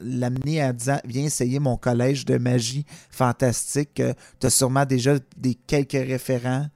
l'amener 0.00 0.62
à 0.62 0.72
dire 0.72 1.00
viens 1.04 1.24
essayer 1.24 1.58
mon 1.58 1.76
collège 1.76 2.24
de 2.24 2.38
magie 2.38 2.86
fantastique. 3.10 4.02
tu 4.40 4.46
as 4.46 4.50
sûrement 4.50 4.86
déjà 4.86 5.18
des 5.36 5.54
quelques 5.54 5.92
référents 5.92 6.66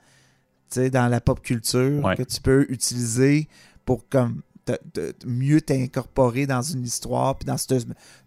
dans 0.76 1.08
la 1.08 1.20
pop 1.20 1.40
culture 1.40 2.14
que 2.16 2.22
tu 2.22 2.40
peux 2.40 2.66
utiliser 2.68 3.48
pour 3.84 4.08
comme 4.08 4.42
mieux 5.26 5.60
t'incorporer 5.60 6.46
dans 6.46 6.62
une 6.62 6.84
histoire 6.84 7.36
puis 7.38 7.46
dans 7.46 7.56
ce 7.56 7.66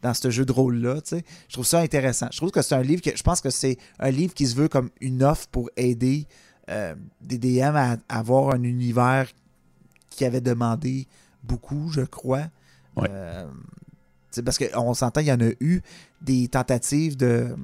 dans 0.01 0.29
jeu 0.29 0.45
de 0.45 0.51
rôle 0.51 0.77
là 0.77 0.95
je 1.11 1.53
trouve 1.53 1.65
ça 1.65 1.79
intéressant. 1.79 2.27
Je 2.31 2.37
trouve 2.37 2.51
que 2.51 2.61
c'est 2.61 2.75
un 2.75 2.81
livre 2.81 3.01
que 3.01 3.15
je 3.15 3.23
pense 3.23 3.41
que 3.41 3.49
c'est 3.49 3.77
un 3.99 4.09
livre 4.09 4.33
qui 4.33 4.47
se 4.47 4.55
veut 4.55 4.67
comme 4.67 4.89
une 5.01 5.23
offre 5.23 5.47
pour 5.47 5.69
aider 5.77 6.27
euh, 6.69 6.95
des 7.21 7.37
DM 7.37 7.75
à, 7.75 7.97
avoir 8.09 8.55
un 8.55 8.63
univers 8.63 9.27
qui 10.09 10.25
avait 10.25 10.41
demandé 10.41 11.07
beaucoup 11.43 11.89
je 11.91 12.01
crois. 12.01 12.47
Euh, 12.99 13.47
parce 14.45 14.57
qu'on 14.57 14.93
s'entend 14.93 15.21
il 15.21 15.27
y 15.27 15.31
en 15.31 15.41
a 15.41 15.51
eu 15.59 15.81
des 16.21 16.47
tentatives 16.47 17.17
de 17.17 17.55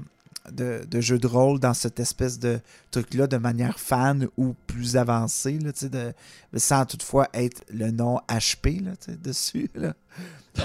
de, 0.52 0.82
de 0.90 1.02
jeux 1.02 1.18
de 1.18 1.28
rôle 1.28 1.60
dans 1.60 1.74
cette 1.74 2.00
espèce 2.00 2.40
de 2.40 2.60
truc-là 2.92 3.28
de 3.28 3.38
manière 3.38 3.80
fan 3.80 4.28
ou 4.38 4.56
plus 4.68 4.98
avancée, 4.98 5.60
là, 5.60 5.72
de, 5.88 6.14
sans 6.58 6.86
toutefois 6.86 7.28
être 7.34 7.64
le 7.72 7.92
nom 7.92 8.20
HP 8.28 8.84
là, 8.84 8.92
dessus. 9.24 9.70
Là. 9.76 9.94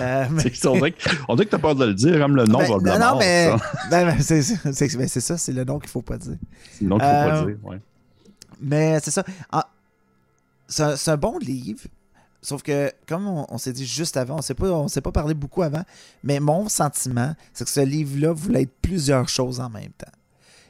Euh, 0.01 0.25
on, 0.29 0.73
dirait 0.75 0.91
que, 0.91 1.51
tu 1.51 1.55
as 1.55 1.59
peur 1.59 1.77
de 1.77 1.85
le 1.85 1.95
dire, 1.95 2.19
comme 2.19 2.35
le 2.35 2.47
nom 2.47 2.59
ben, 2.59 2.79
va 2.79 2.99
Non, 2.99 3.19
mais, 3.19 3.53
ben, 3.91 4.07
ben, 4.07 4.21
c'est 4.21 5.21
ça, 5.21 5.39
c'est 5.39 5.53
le 5.53 5.63
nom 5.63 5.79
qu'il 5.79 5.89
ne 5.89 5.91
faut 5.91 6.03
pas 6.03 6.17
dire. 6.17 6.37
C'est 6.73 6.83
le 6.83 6.89
nom 6.89 6.99
qu'il 6.99 7.07
ne 7.07 7.13
faut 7.13 7.29
pas 7.29 7.37
euh, 7.37 7.47
dire, 7.47 7.57
oui. 7.63 7.77
Mais 8.61 8.99
c'est 9.01 9.13
ça. 9.13 9.23
Ah, 9.53 9.69
c'est 10.67 11.09
un 11.09 11.17
bon 11.17 11.39
livre. 11.39 11.83
Sauf 12.45 12.63
que, 12.63 12.93
comme 13.07 13.27
on, 13.27 13.57
s'est 13.57 13.73
dit 13.73 13.87
juste 13.87 14.19
avant, 14.19 14.35
on 14.35 14.83
ne 14.83 14.89
s'est 14.89 15.01
pas 15.01 15.13
parlé 15.13 15.33
beaucoup 15.33 15.63
avant, 15.63 15.83
mais 16.23 16.41
mon 16.41 16.69
sentiment, 16.69 17.35
c'est 17.55 17.65
que 17.65 17.71
ce 17.71 17.81
livre-là 17.81 18.35
voulait 18.35 18.63
être 18.63 18.77
plusieurs 18.83 19.31
choses 19.31 19.61
en 19.61 19.71
même 19.71 19.93
temps. 19.97 20.13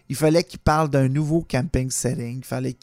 Il 0.08 0.14
fallait 0.14 0.44
qu'il 0.44 0.60
parle 0.60 0.88
d'un 0.88 1.08
nouveau 1.08 1.42
camping 1.42 1.90
setting. 1.90 2.38
Il 2.38 2.44
fallait 2.44 2.76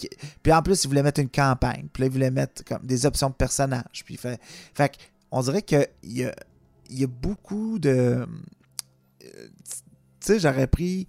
Puis 0.43 0.51
en 0.51 0.61
plus, 0.61 0.83
il 0.83 0.89
voulait 0.89 1.03
mettre 1.03 1.21
une 1.21 1.29
campagne. 1.29 1.87
Puis 1.93 2.01
là, 2.01 2.07
il 2.07 2.11
voulait 2.11 2.31
mettre 2.31 2.65
comme 2.65 2.85
des 2.85 3.05
options 3.05 3.29
de 3.29 3.35
personnages. 3.35 4.03
Puis 4.03 4.17
fait... 4.17 4.41
fait 4.73 4.97
on 5.31 5.41
dirait 5.41 5.61
qu'il 5.61 5.87
y 6.03 6.25
a, 6.25 6.35
il 6.89 6.99
y 6.99 7.05
a 7.05 7.07
beaucoup 7.07 7.79
de. 7.79 8.27
Tu 9.21 9.29
sais, 10.19 10.39
j'aurais 10.39 10.67
pris. 10.67 11.07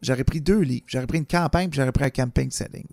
J'aurais 0.00 0.24
pris 0.24 0.40
deux 0.40 0.58
livres. 0.58 0.86
J'aurais 0.88 1.06
pris 1.06 1.18
une 1.18 1.26
campagne 1.26 1.68
puis 1.70 1.76
j'aurais 1.76 1.92
pris 1.92 2.04
un 2.04 2.10
camping 2.10 2.50
setting. 2.50 2.86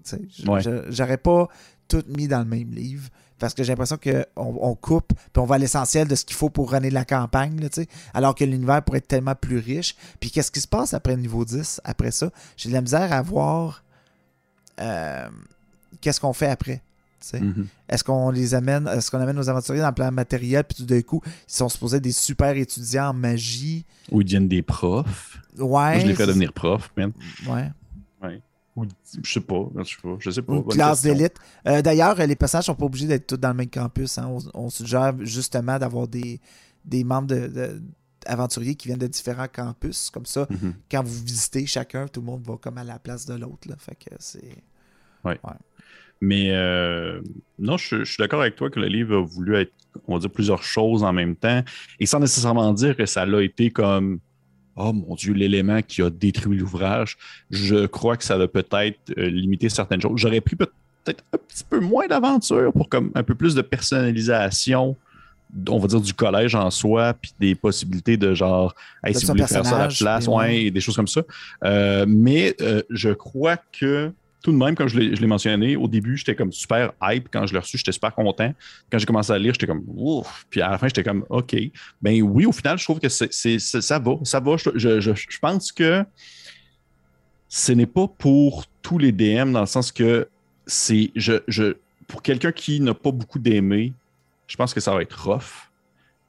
J'aurais 0.89 1.17
pas 1.17 1.47
tout 1.88 2.03
mis 2.07 2.27
dans 2.27 2.39
le 2.39 2.45
même 2.45 2.71
livre 2.71 3.09
parce 3.39 3.53
que 3.53 3.63
j'ai 3.63 3.71
l'impression 3.71 3.97
qu'on 3.97 4.25
on 4.37 4.75
coupe, 4.75 5.13
puis 5.13 5.41
on 5.41 5.45
va 5.45 5.55
à 5.55 5.57
l'essentiel 5.57 6.07
de 6.07 6.15
ce 6.15 6.25
qu'il 6.25 6.35
faut 6.35 6.49
pour 6.49 6.71
runner 6.71 6.89
la 6.89 7.05
campagne, 7.05 7.59
là, 7.59 7.69
alors 8.13 8.35
que 8.35 8.43
l'univers 8.43 8.83
pourrait 8.83 8.99
être 8.99 9.07
tellement 9.07 9.35
plus 9.35 9.57
riche. 9.57 9.95
Puis 10.19 10.29
qu'est-ce 10.31 10.51
qui 10.51 10.61
se 10.61 10.67
passe 10.67 10.93
après 10.93 11.15
le 11.15 11.21
niveau 11.21 11.45
10, 11.45 11.81
après 11.83 12.11
ça? 12.11 12.29
J'ai 12.57 12.69
de 12.69 12.73
la 12.73 12.81
misère 12.81 13.11
à 13.13 13.21
voir 13.21 13.83
euh, 14.79 15.27
qu'est-ce 16.01 16.19
qu'on 16.19 16.33
fait 16.33 16.47
après. 16.47 16.81
Mm-hmm. 17.33 17.65
Est-ce 17.89 18.03
qu'on 18.03 18.31
les 18.31 18.53
amène, 18.55 18.87
est-ce 18.87 19.11
qu'on 19.11 19.19
amène 19.19 19.35
nos 19.35 19.49
aventuriers 19.49 19.81
dans 19.81 19.89
le 19.89 19.93
plan 19.93 20.11
matériel, 20.11 20.63
puis 20.63 20.77
tout 20.77 20.85
d'un 20.85 21.01
coup, 21.01 21.21
ils 21.25 21.53
sont 21.53 21.69
supposés 21.69 21.97
être 21.97 22.03
des 22.03 22.11
super 22.11 22.55
étudiants 22.55 23.09
en 23.09 23.13
magie? 23.13 23.85
Ou 24.11 24.21
ils 24.21 24.25
deviennent 24.25 24.47
des 24.47 24.61
profs. 24.61 25.39
Ouais. 25.57 25.67
Moi, 25.67 25.99
je 25.99 26.07
les 26.07 26.15
fais 26.15 26.25
devenir 26.25 26.53
profs, 26.53 26.91
même. 26.95 27.11
Ouais. 27.47 27.69
Ouais. 28.76 28.88
Je 29.24 29.34
sais 29.34 29.41
pas, 29.41 29.67
je 29.78 29.84
sais 29.84 30.01
pas, 30.01 30.15
je 30.20 30.30
sais 30.30 30.41
pas. 30.41 30.53
Une 30.53 30.63
classe 30.65 31.01
d'élite. 31.01 31.36
Euh, 31.67 31.82
d'ailleurs, 31.82 32.15
les 32.15 32.36
passages 32.36 32.65
sont 32.65 32.76
pas 32.76 32.86
obligés 32.86 33.07
d'être 33.07 33.28
tous 33.28 33.38
dans 33.38 33.49
le 33.49 33.55
même 33.55 33.70
campus. 33.70 34.17
Hein. 34.17 34.38
On, 34.53 34.70
suggère 34.70 35.13
justement 35.22 35.78
d'avoir 35.80 36.07
des, 36.07 36.39
des 36.86 37.03
membres 37.03 37.28
de, 37.28 37.82
aventuriers 38.26 38.76
qui 38.76 38.88
viennent 38.88 38.99
de 38.99 39.07
différents 39.07 39.47
campus. 39.51 40.09
Comme 40.09 40.26
ça, 40.26 40.47
mhm. 40.49 40.74
quand 40.89 41.03
vous 41.03 41.24
visitez 41.24 41.65
chacun, 41.65 42.07
tout 42.07 42.22
le 42.22 42.28
monde 42.28 42.43
va 42.43 42.57
comme 42.57 42.78
à 42.78 42.84
la 42.84 42.99
place 42.99 43.26
de 43.26 43.34
l'autre. 43.34 43.67
Fait 43.80 43.95
que 43.95 44.15
c'est. 44.20 44.63
Ouais. 45.26 45.39
Mais 46.22 46.51
euh, 46.51 47.22
non, 47.57 47.78
je, 47.78 47.99
je 47.99 48.03
suis 48.03 48.22
d'accord 48.22 48.41
avec 48.41 48.55
toi 48.55 48.70
que 48.70 48.80
le 48.80 48.88
livre 48.88 49.17
a 49.17 49.22
voulu 49.22 49.55
être, 49.55 49.74
on 50.07 50.15
va 50.15 50.20
dire, 50.20 50.30
plusieurs 50.30 50.63
choses 50.63 51.03
en 51.03 51.13
même 51.13 51.36
temps. 51.36 51.63
Et 51.99 52.05
sans 52.05 52.20
nécessairement 52.20 52.74
dire 52.74 52.95
que 52.95 53.05
ça 53.05 53.26
l'a 53.26 53.41
été 53.41 53.72
comme 53.72 54.20
oh 54.80 54.93
mon 54.93 55.15
Dieu, 55.15 55.34
l'élément 55.34 55.82
qui 55.82 56.01
a 56.01 56.09
détruit 56.09 56.57
l'ouvrage, 56.57 57.17
je 57.51 57.86
crois 57.86 58.17
que 58.17 58.23
ça 58.23 58.38
va 58.38 58.47
peut-être 58.47 58.97
euh, 59.17 59.30
limiter 59.30 59.69
certaines 59.69 60.01
choses. 60.01 60.13
J'aurais 60.15 60.41
pris 60.41 60.55
peut-être 60.55 61.23
un 61.34 61.38
petit 61.38 61.63
peu 61.69 61.80
moins 61.80 62.07
d'aventure 62.07 62.71
pour 62.73 62.89
comme 62.89 63.11
un 63.13 63.23
peu 63.23 63.36
plus 63.36 63.55
de 63.55 63.61
personnalisation, 63.61 64.95
on 65.67 65.80
va 65.80 65.88
dire 65.88 66.01
du 66.01 66.13
collège 66.13 66.55
en 66.55 66.69
soi, 66.69 67.13
puis 67.13 67.34
des 67.39 67.55
possibilités 67.55 68.17
de 68.17 68.34
genre, 68.34 68.73
si 69.11 69.25
vous 69.25 69.34
voulez 69.34 69.47
faire 69.47 69.65
ça 69.65 69.75
à 69.75 69.88
la 69.88 69.93
place, 69.93 70.27
ouais, 70.27 70.71
des 70.71 70.80
choses 70.80 70.95
comme 70.95 71.07
ça. 71.07 71.21
Euh, 71.63 72.05
mais 72.07 72.55
euh, 72.61 72.82
je 72.89 73.09
crois 73.09 73.57
que 73.57 74.11
tout 74.41 74.53
de 74.53 74.57
même, 74.57 74.75
comme 74.75 74.87
je 74.87 74.97
l'ai 74.97 75.27
mentionné, 75.27 75.75
au 75.75 75.87
début, 75.87 76.15
j'étais 76.15 76.35
comme 76.35 76.53
super 76.53 76.93
hype. 77.01 77.27
Quand 77.31 77.45
je 77.45 77.53
l'ai 77.53 77.59
reçu, 77.59 77.77
j'étais 77.77 77.91
super 77.91 78.15
content. 78.15 78.53
Quand 78.89 78.97
j'ai 78.97 79.05
commencé 79.05 79.33
à 79.33 79.37
lire, 79.37 79.53
j'étais 79.53 79.67
comme 79.67 79.83
ouf. 79.87 80.45
Puis 80.49 80.61
à 80.61 80.69
la 80.69 80.77
fin, 80.77 80.87
j'étais 80.87 81.03
comme 81.03 81.25
OK. 81.29 81.55
Ben 82.01 82.21
oui, 82.21 82.45
au 82.45 82.53
final, 82.53 82.77
je 82.77 82.85
trouve 82.85 82.99
que 82.99 83.09
c'est, 83.09 83.59
ça 83.59 83.99
va. 83.99 84.13
Ça 84.23 84.39
va. 84.39 84.55
Je, 84.55 85.39
pense 85.39 85.71
que 85.73 86.05
ce 87.49 87.71
n'est 87.73 87.85
pas 87.85 88.07
pour 88.07 88.65
tous 88.81 88.97
les 88.97 89.11
DM 89.11 89.51
dans 89.51 89.61
le 89.61 89.65
sens 89.65 89.91
que 89.91 90.29
c'est. 90.65 91.11
Je, 91.15 91.73
pour 92.07 92.21
quelqu'un 92.21 92.53
qui 92.53 92.79
n'a 92.79 92.93
pas 92.93 93.11
beaucoup 93.11 93.39
d'aimé, 93.39 93.91
je 94.47 94.55
pense 94.55 94.73
que 94.73 94.79
ça 94.79 94.93
va 94.93 95.01
être 95.01 95.21
rough. 95.21 95.69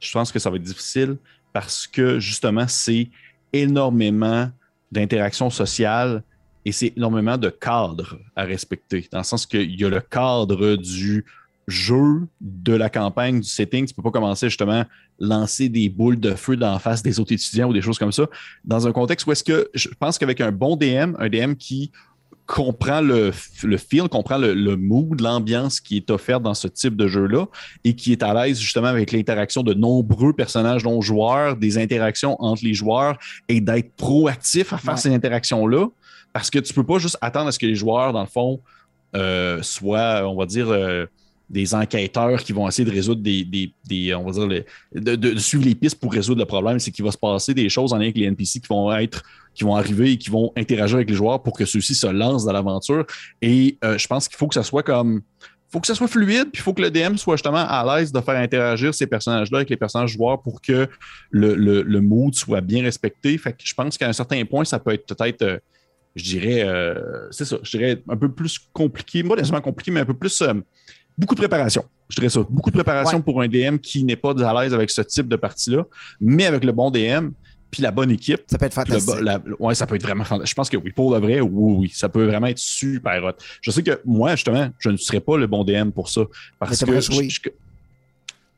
Je 0.01 0.11
pense 0.11 0.33
que 0.33 0.41
ça 0.41 0.51
va 0.51 0.57
être 0.57 0.63
difficile 0.63 1.17
parce 1.53 1.87
que 1.87 2.19
justement, 2.19 2.67
c'est 2.67 3.09
énormément 3.53 4.51
d'interactions 4.91 5.51
sociales 5.51 6.25
et 6.65 6.73
c'est 6.73 6.93
énormément 6.97 7.39
de 7.39 7.49
cadres 7.49 8.19
à 8.37 8.45
respecter, 8.45 9.09
dans 9.11 9.19
le 9.19 9.25
sens 9.25 9.47
qu'il 9.47 9.79
y 9.79 9.85
a 9.85 9.89
le 9.89 10.01
cadre 10.01 10.77
du 10.77 11.25
jeu, 11.69 12.27
de 12.41 12.75
la 12.75 12.91
campagne, 12.91 13.41
du 13.41 13.49
setting. 13.49 13.87
Tu 13.87 13.93
ne 13.93 13.97
peux 13.97 14.03
pas 14.03 14.11
commencer 14.11 14.49
justement 14.49 14.81
à 14.81 14.87
lancer 15.19 15.69
des 15.69 15.89
boules 15.89 16.19
de 16.19 16.35
feu 16.35 16.57
dans 16.57 16.73
la 16.73 16.79
face 16.79 17.03
des 17.03 17.21
autres 17.21 17.33
étudiants 17.33 17.69
ou 17.69 17.73
des 17.73 17.83
choses 17.83 17.99
comme 17.99 18.13
ça. 18.13 18.27
Dans 18.65 18.87
un 18.87 18.93
contexte 18.93 19.27
où 19.27 19.33
est-ce 19.33 19.45
que 19.45 19.71
je 19.75 19.89
pense 19.99 20.19
qu'avec 20.19 20.41
un 20.41 20.53
bon 20.53 20.77
DM, 20.77 21.15
un 21.19 21.29
DM 21.29 21.55
qui 21.55 21.93
comprend 22.47 23.01
le, 23.01 23.31
le 23.63 23.77
feel, 23.77 24.09
comprend 24.09 24.37
le, 24.37 24.55
le 24.55 24.77
mood, 24.77 25.21
l'ambiance 25.21 25.79
qui 25.79 25.97
est 25.97 26.11
offerte 26.11 26.43
dans 26.43 26.55
ce 26.55 26.67
type 26.67 26.97
de 26.97 27.07
jeu-là 27.07 27.47
et 27.85 27.95
qui 27.95 28.11
est 28.11 28.25
à 28.25 28.35
l'aise 28.35 28.59
justement 28.59 28.89
avec 28.89 29.13
l'interaction 29.13 29.63
de 29.63 29.73
nombreux 29.73 30.33
personnages 30.33 30.83
non 30.83 31.01
joueurs, 31.01 31.57
des 31.57 31.79
interactions 31.79 32.37
entre 32.43 32.65
les 32.65 32.75
joueurs 32.75 33.17
et 33.49 33.61
d'être 33.61 33.95
proactif 33.95 34.73
à 34.73 34.79
faire 34.79 34.99
ces 34.99 35.15
interactions-là, 35.15 35.87
parce 36.33 36.51
que 36.51 36.59
tu 36.59 36.73
peux 36.73 36.85
pas 36.85 36.99
juste 36.99 37.19
attendre 37.21 37.49
à 37.49 37.53
ce 37.53 37.59
que 37.59 37.67
les 37.67 37.75
joueurs, 37.75 38.13
dans 38.13 38.23
le 38.23 38.29
fond, 38.29 38.61
euh, 39.17 39.61
soient, 39.63 40.29
on 40.29 40.37
va 40.37 40.47
dire, 40.47 40.69
euh, 40.69 41.07
des 41.49 41.75
enquêteurs 41.75 42.43
qui 42.45 42.53
vont 42.53 42.69
essayer 42.69 42.85
de 42.89 42.95
résoudre 42.95 43.23
des, 43.23 44.15
on 44.15 44.31
va 44.31 44.47
dire, 44.47 44.65
de, 44.95 45.39
suivre 45.39 45.65
les 45.65 45.75
pistes 45.75 45.99
pour 45.99 46.13
résoudre 46.13 46.39
le 46.39 46.47
problème. 46.47 46.79
C'est 46.79 46.93
qu'il 46.93 47.05
va 47.05 47.11
se 47.11 47.19
passer 47.19 47.53
des 47.53 47.69
choses 47.69 47.93
en 47.93 47.97
lien 47.97 48.05
avec 48.05 48.17
les 48.17 48.27
NPC 48.27 48.61
qui 48.61 48.69
vont 48.69 48.93
être, 48.93 49.23
qui 49.55 49.65
vont 49.65 49.75
arriver 49.75 50.13
et 50.13 50.17
qui 50.17 50.31
vont 50.31 50.53
interagir 50.57 50.97
avec 50.97 51.11
les 51.11 51.17
joueurs 51.17 51.43
pour 51.43 51.57
que 51.57 51.65
ceux-ci 51.65 51.97
se 51.97 52.07
lancent 52.07 52.45
dans 52.45 52.53
l'aventure. 52.53 53.05
Et 53.43 53.77
euh, 53.85 53.99
je 53.99 54.07
pense 54.07 54.29
qu'il 54.29 54.37
faut 54.37 54.47
que 54.47 54.55
ça 54.55 54.63
soit 54.63 54.85
comme 54.85 55.23
faut 55.73 55.79
que 55.79 55.87
ça 55.87 55.95
soit 55.95 56.09
fluide, 56.09 56.51
puis 56.53 56.61
il 56.61 56.63
faut 56.63 56.75
que 56.75 56.83
le 56.83 56.91
DM 56.91 57.17
soit 57.17 57.37
justement 57.37 57.65
à 57.65 57.85
l'aise 57.85 58.11
de 58.11 58.21
faire 58.21 58.37
interagir 58.37 58.93
ces 58.93 59.07
personnages-là 59.07 59.59
avec 59.59 59.71
les 59.71 59.77
personnages 59.77 60.11
joueurs 60.11 60.43
pour 60.43 60.61
que 60.61 60.89
le, 61.31 61.55
le, 61.55 62.01
mood 62.01 62.35
soit 62.35 62.61
bien 62.61 62.83
respecté. 62.83 63.39
Fait 63.39 63.53
que 63.53 63.59
je 63.63 63.73
pense 63.73 63.97
qu'à 63.97 64.09
un 64.09 64.13
certain 64.13 64.45
point, 64.45 64.65
ça 64.65 64.81
peut 64.81 64.93
être 64.93 65.07
peut-être, 65.07 65.61
je 66.17 66.25
dirais, 66.25 66.63
euh, 66.65 67.29
c'est 67.31 67.45
ça, 67.45 67.59
je 67.63 67.77
dirais 67.77 68.03
un 68.09 68.17
peu 68.17 68.31
plus 68.31 68.59
compliqué, 68.73 69.23
pas 69.23 69.37
nécessairement 69.37 69.63
compliqué, 69.63 69.91
mais 69.91 70.01
un 70.01 70.05
peu 70.05 70.15
plus, 70.15 70.43
euh, 70.43 70.55
beaucoup 71.17 71.35
de 71.35 71.41
préparation. 71.41 71.85
Je 72.09 72.17
dirais 72.17 72.29
ça, 72.29 72.41
beaucoup 72.49 72.71
de 72.71 72.75
préparation 72.75 73.23
pour 73.23 73.41
un 73.41 73.49
DM 73.49 73.77
qui 73.77 74.03
n'est 74.05 74.17
pas 74.17 74.33
à 74.45 74.63
l'aise 74.63 74.75
avec 74.75 74.91
ce 74.91 75.03
type 75.03 75.29
de 75.29 75.37
partie-là, 75.37 75.85
mais 76.21 76.47
avec 76.47 76.65
le 76.65 76.73
bon 76.73 76.91
DM, 76.91 77.31
puis 77.71 77.83
la 77.83 77.91
bonne 77.91 78.11
équipe. 78.11 78.43
Ça 78.47 78.59
peut 78.59 78.67
être 78.67 78.75
fantastique. 78.75 79.15
ouais, 79.59 79.75
ça 79.75 79.87
peut 79.87 79.95
être 79.95 80.03
vraiment 80.03 80.25
fantastique. 80.25 80.51
Je 80.51 80.55
pense 80.55 80.69
que 80.69 80.77
oui, 80.77 80.91
pour 80.91 81.15
le 81.15 81.21
vrai, 81.21 81.41
oui, 81.41 81.75
oui, 81.79 81.93
ça 81.95 82.09
peut 82.09 82.27
vraiment 82.27 82.49
être 82.49 82.59
super 82.59 83.23
hot. 83.25 83.33
Je 83.61 83.71
sais 83.71 83.83
que 83.83 84.01
moi, 84.05 84.35
justement, 84.35 84.71
je 84.79 84.91
ne 84.91 84.97
serais 84.97 85.21
pas 85.21 85.37
le 85.37 85.47
bon 85.47 85.65
DM 85.65 85.91
pour 85.91 86.09
ça. 86.09 86.23
Parce 86.59 86.81
que. 86.81 87.51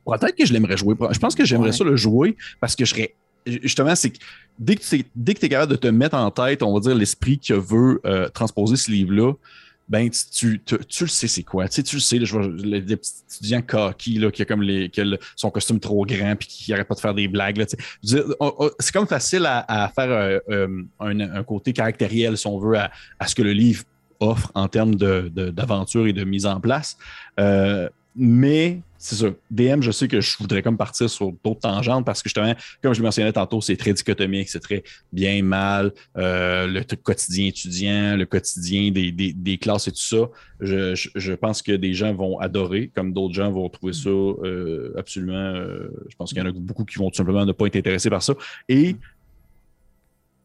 Peut-être 0.05 0.35
que 0.35 0.47
je 0.47 0.53
l'aimerais 0.53 0.77
jouer. 0.77 0.97
Je 1.11 1.19
pense 1.19 1.35
que 1.35 1.45
j'aimerais 1.45 1.73
ça 1.73 1.85
le 1.85 1.97
jouer 1.97 2.37
parce 2.61 2.75
que 2.75 2.85
je 2.85 2.91
serais. 2.91 3.15
Justement, 3.45 3.95
c'est 3.95 4.11
que 4.11 4.19
dès 4.63 4.77
que 4.77 4.83
tu 4.83 5.45
es, 5.47 5.49
capable 5.49 5.73
de 5.73 5.77
te 5.77 5.89
mettre 5.89 6.17
en 6.17 6.31
tête, 6.31 6.63
on 6.63 6.73
va 6.73 6.81
dire, 6.81 6.95
l'esprit 6.95 7.39
qui 7.39 7.53
veut 7.53 8.01
euh, 8.05 8.29
transposer 8.29 8.77
ce 8.77 8.91
livre-là, 8.91 9.33
ben 9.89 10.09
tu, 10.09 10.63
le 10.69 11.07
sais 11.09 11.27
c'est 11.27 11.43
quoi. 11.43 11.69
Tu, 11.69 11.75
sais, 11.75 11.83
tu 11.83 11.97
le 11.97 12.01
sais, 12.01 12.19
vois 12.21 12.47
le, 12.47 12.81
petit 12.81 13.13
étudiant 13.29 13.61
cocky 13.61 14.19
là, 14.19 14.31
qui 14.31 14.43
a 14.43 14.45
comme 14.45 14.63
les, 14.63 14.91
son 15.35 15.51
costume 15.51 15.81
trop 15.81 16.07
grand 16.07 16.37
puis 16.37 16.49
qui 16.49 16.71
n'arrête 16.71 16.87
pas 16.87 16.95
de 16.95 17.01
faire 17.01 17.15
des 17.15 17.29
blagues. 17.29 17.63
c'est 18.03 18.93
comme 18.93 19.09
facile 19.09 19.45
à, 19.45 19.93
faire 19.95 20.11
euh, 20.11 20.39
euh, 20.49 20.85
un, 21.01 21.43
côté 21.43 21.73
caractériel, 21.73 22.39
si 22.39 22.47
on 22.47 22.59
veut, 22.59 22.79
à, 22.79 22.91
ce 23.27 23.35
que 23.35 23.43
le 23.43 23.53
livre 23.53 23.83
offre 24.21 24.53
en 24.55 24.69
termes 24.69 24.95
d'aventure 24.95 26.07
et 26.07 26.13
de 26.13 26.23
mise 26.23 26.47
en 26.47 26.61
place. 26.61 26.97
Mais 28.15 28.81
c'est 29.03 29.17
ça. 29.17 29.27
DM, 29.51 29.83
je 29.83 29.91
sais 29.91 30.07
que 30.07 30.21
je 30.21 30.39
voudrais 30.39 30.63
comme 30.63 30.77
partir 30.77 31.11
sur 31.11 31.33
d'autres 31.45 31.61
tangentes 31.61 32.07
parce 32.07 32.23
que 32.23 32.29
justement, 32.29 32.55
comme 32.81 32.95
je 32.95 33.01
le 33.01 33.05
mentionnais 33.05 33.33
tantôt, 33.33 33.61
c'est 33.61 33.77
très 33.77 33.93
dichotomique, 33.93 34.49
c'est 34.49 34.61
très 34.61 34.85
bien, 35.13 35.43
mal, 35.43 35.93
euh, 36.17 36.69
le 36.69 36.83
quotidien 36.95 37.49
étudiant, 37.49 38.17
le 38.17 38.27
quotidien 38.27 38.93
des, 38.93 39.59
classes 39.59 39.89
et 39.89 39.91
tout 39.91 39.99
ça. 39.99 40.31
Je, 40.61 41.35
pense 41.35 41.63
que 41.63 41.73
des 41.73 41.95
gens 41.95 42.15
vont 42.15 42.39
adorer, 42.39 42.93
comme 42.95 43.13
d'autres 43.13 43.35
gens 43.35 43.51
vont 43.51 43.69
trouver 43.69 43.93
ça 43.93 44.09
euh, 44.09 44.95
absolument. 44.97 45.35
Euh, 45.35 45.91
je 46.09 46.15
pense 46.15 46.33
qu'il 46.33 46.39
y 46.39 46.47
en 46.47 46.49
a 46.49 46.53
beaucoup 46.53 46.85
qui 46.85 46.99
vont 46.99 47.11
tout 47.11 47.17
simplement 47.17 47.45
ne 47.45 47.51
pas 47.51 47.67
être 47.67 47.77
intéressés 47.77 48.11
par 48.11 48.23
ça. 48.23 48.35
Et 48.69 48.95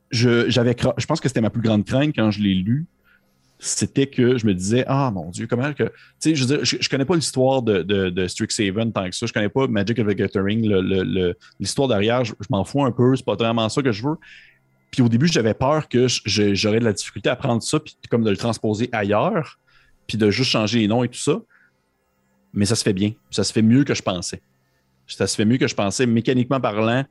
je, 0.10 0.50
j'avais, 0.50 0.76
je 0.98 1.06
pense 1.06 1.20
que 1.20 1.28
c'était 1.28 1.42
ma 1.42 1.52
plus 1.52 1.62
grande 1.62 1.86
crainte 1.86 2.16
quand 2.16 2.32
je 2.32 2.42
l'ai 2.42 2.56
lu 2.56 2.88
c'était 3.60 4.08
que 4.08 4.38
je 4.38 4.46
me 4.46 4.54
disais, 4.54 4.84
ah 4.88 5.10
mon 5.12 5.30
Dieu, 5.32 5.48
comment 5.48 5.74
que. 5.74 5.84
Tu 5.84 5.92
sais, 6.20 6.36
je, 6.36 6.46
veux 6.46 6.64
je, 6.64 6.90
connais 6.90 7.06
pas 7.06 7.16
l'histoire 7.16 7.64
de, 7.64 7.82
de, 7.82 8.10
de, 8.10 8.28
Strixhaven 8.28 8.92
tant 8.92 9.10
que 9.10 9.16
ça. 9.16 9.26
Je 9.26 9.34
connais 9.34 9.50
pas 9.50 9.68
Magic 9.68 9.98
of 10.00 10.08
the 10.08 10.16
Gathering. 10.16 10.62
L'histoire 11.60 11.88
derrière, 11.88 12.24
je, 12.24 12.34
m'en 12.50 12.64
fous 12.64 12.84
un 12.84 12.92
peu. 12.92 13.16
C'est 13.16 13.26
pas 13.26 13.36
vraiment 13.36 13.68
ça 13.70 13.82
que 13.82 13.92
je 13.92 14.08
veux. 14.08 14.16
Puis 14.92 15.02
au 15.02 15.10
début, 15.10 15.28
j'avais 15.28 15.56
peur 15.56 15.90
que 15.90 16.08
j'aurais 16.26 16.80
de 16.80 16.86
la 16.86 16.94
difficulté 16.94 17.30
à 17.30 17.36
prendre 17.36 17.64
ça, 17.64 17.80
puis 17.80 17.96
comme 18.10 18.24
de 18.24 18.30
le 18.30 18.38
transposer 18.38 18.90
ailleurs, 18.92 19.60
puis 20.06 20.18
de 20.18 20.30
juste 20.30 20.52
changer 20.52 20.80
les 20.80 20.88
noms 20.88 21.04
et 21.04 21.10
tout 21.10 21.20
ça. 21.20 21.42
Mais 22.54 22.66
ça 22.66 22.76
se 22.76 22.84
fait 22.84 22.94
bien. 22.94 23.14
Ça 23.32 23.44
se 23.44 23.52
fait 23.52 23.62
mieux 23.62 23.84
que 23.84 23.96
je 23.96 24.04
pensais. 24.04 24.42
Ça 25.08 25.26
se 25.26 25.36
fait 25.36 25.46
mieux 25.46 25.58
que 25.58 25.68
je 25.68 25.76
pensais. 25.76 26.06
Mécaniquement 26.06 26.62
parlant, 26.62 27.06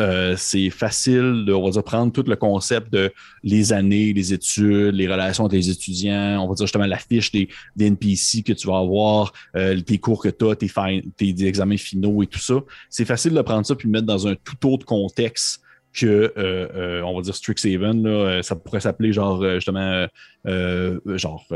euh, 0.00 0.34
c'est 0.36 0.70
facile 0.70 1.44
de, 1.46 1.52
on 1.52 1.64
va 1.64 1.70
dire, 1.70 1.82
prendre 1.82 2.12
tout 2.12 2.22
le 2.26 2.36
concept 2.36 2.92
de 2.92 3.12
les 3.42 3.72
années, 3.72 4.12
les 4.12 4.32
études, 4.32 4.94
les 4.94 5.08
relations 5.08 5.44
avec 5.46 5.56
les 5.56 5.70
étudiants, 5.70 6.42
on 6.42 6.48
va 6.48 6.54
dire 6.54 6.66
justement 6.66 6.86
la 6.86 6.98
fiche 6.98 7.32
des, 7.32 7.48
NPC 7.78 8.42
que 8.42 8.52
tu 8.52 8.68
vas 8.68 8.78
avoir, 8.78 9.32
euh, 9.56 9.80
tes 9.80 9.98
cours 9.98 10.22
que 10.22 10.28
tu 10.28 10.48
as, 10.48 10.56
tes, 10.56 10.70
tes, 11.16 11.46
examens 11.46 11.76
finaux 11.76 12.22
et 12.22 12.26
tout 12.26 12.38
ça. 12.38 12.54
C'est 12.90 13.04
facile 13.04 13.32
de 13.32 13.42
prendre 13.42 13.66
ça 13.66 13.74
puis 13.74 13.88
mettre 13.88 14.06
dans 14.06 14.26
un 14.26 14.34
tout 14.34 14.68
autre 14.68 14.86
contexte 14.86 15.60
que, 15.92 16.32
euh, 16.38 17.02
on 17.02 17.14
va 17.14 17.22
dire, 17.22 17.34
Strixhaven. 17.34 18.02
Là, 18.02 18.42
ça 18.42 18.56
pourrait 18.56 18.80
s'appeler 18.80 19.12
genre, 19.12 19.44
justement, 19.54 20.06
genre 20.44 21.46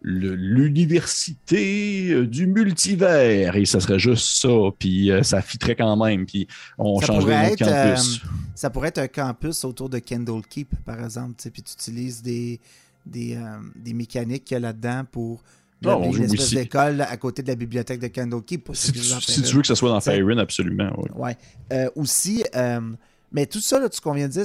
l'université 0.00 2.10
euh, 2.10 2.26
du 2.26 2.46
multivers 2.46 3.56
et 3.56 3.64
ça 3.64 3.80
serait 3.80 3.98
juste 3.98 4.40
ça 4.40 4.48
puis 4.78 5.10
euh, 5.10 5.24
ça 5.24 5.42
fitterait 5.42 5.74
quand 5.74 5.96
même 5.96 6.24
puis 6.24 6.46
on 6.78 7.00
changerait 7.00 7.56
de 7.56 7.56
campus. 7.56 8.20
Euh, 8.22 8.28
ça 8.54 8.70
pourrait 8.70 8.86
être 8.88 8.98
un 8.98 9.08
campus 9.08 9.64
autour 9.64 9.88
de 9.88 9.98
Kendall 9.98 10.42
Keep 10.48 10.68
par 10.84 11.02
exemple 11.02 11.34
puis 11.52 11.62
tu 11.62 11.72
utilises 11.72 12.22
des 12.22 12.60
des, 13.06 13.38
des 13.74 13.94
mécaniques 13.94 14.44
qu'il 14.44 14.56
y 14.56 14.58
a 14.58 14.60
là-dedans 14.60 15.04
pour 15.10 15.42
oh, 15.86 16.12
une 16.14 16.24
espèce 16.24 16.52
d'école 16.52 17.00
à 17.00 17.16
côté 17.16 17.42
de 17.42 17.48
la 17.48 17.54
bibliothèque 17.54 18.00
de 18.00 18.08
Kendall 18.08 18.42
Keep. 18.42 18.68
Si, 18.74 18.92
tu, 18.92 19.00
veux 19.54 19.62
que 19.62 19.66
ça 19.66 19.74
soit 19.74 19.88
dans 19.88 20.00
Faerun, 20.00 20.36
absolument. 20.36 20.92
Oui. 20.98 21.32
Ouais. 21.70 21.88
aussi, 21.96 22.44
mais 23.32 23.46
tout 23.46 23.60
ça, 23.60 23.80
là, 23.80 23.88
tout 23.88 23.96
ce 23.96 24.02
qu'on 24.02 24.12
vient 24.12 24.28
de 24.28 24.32
dire, 24.32 24.44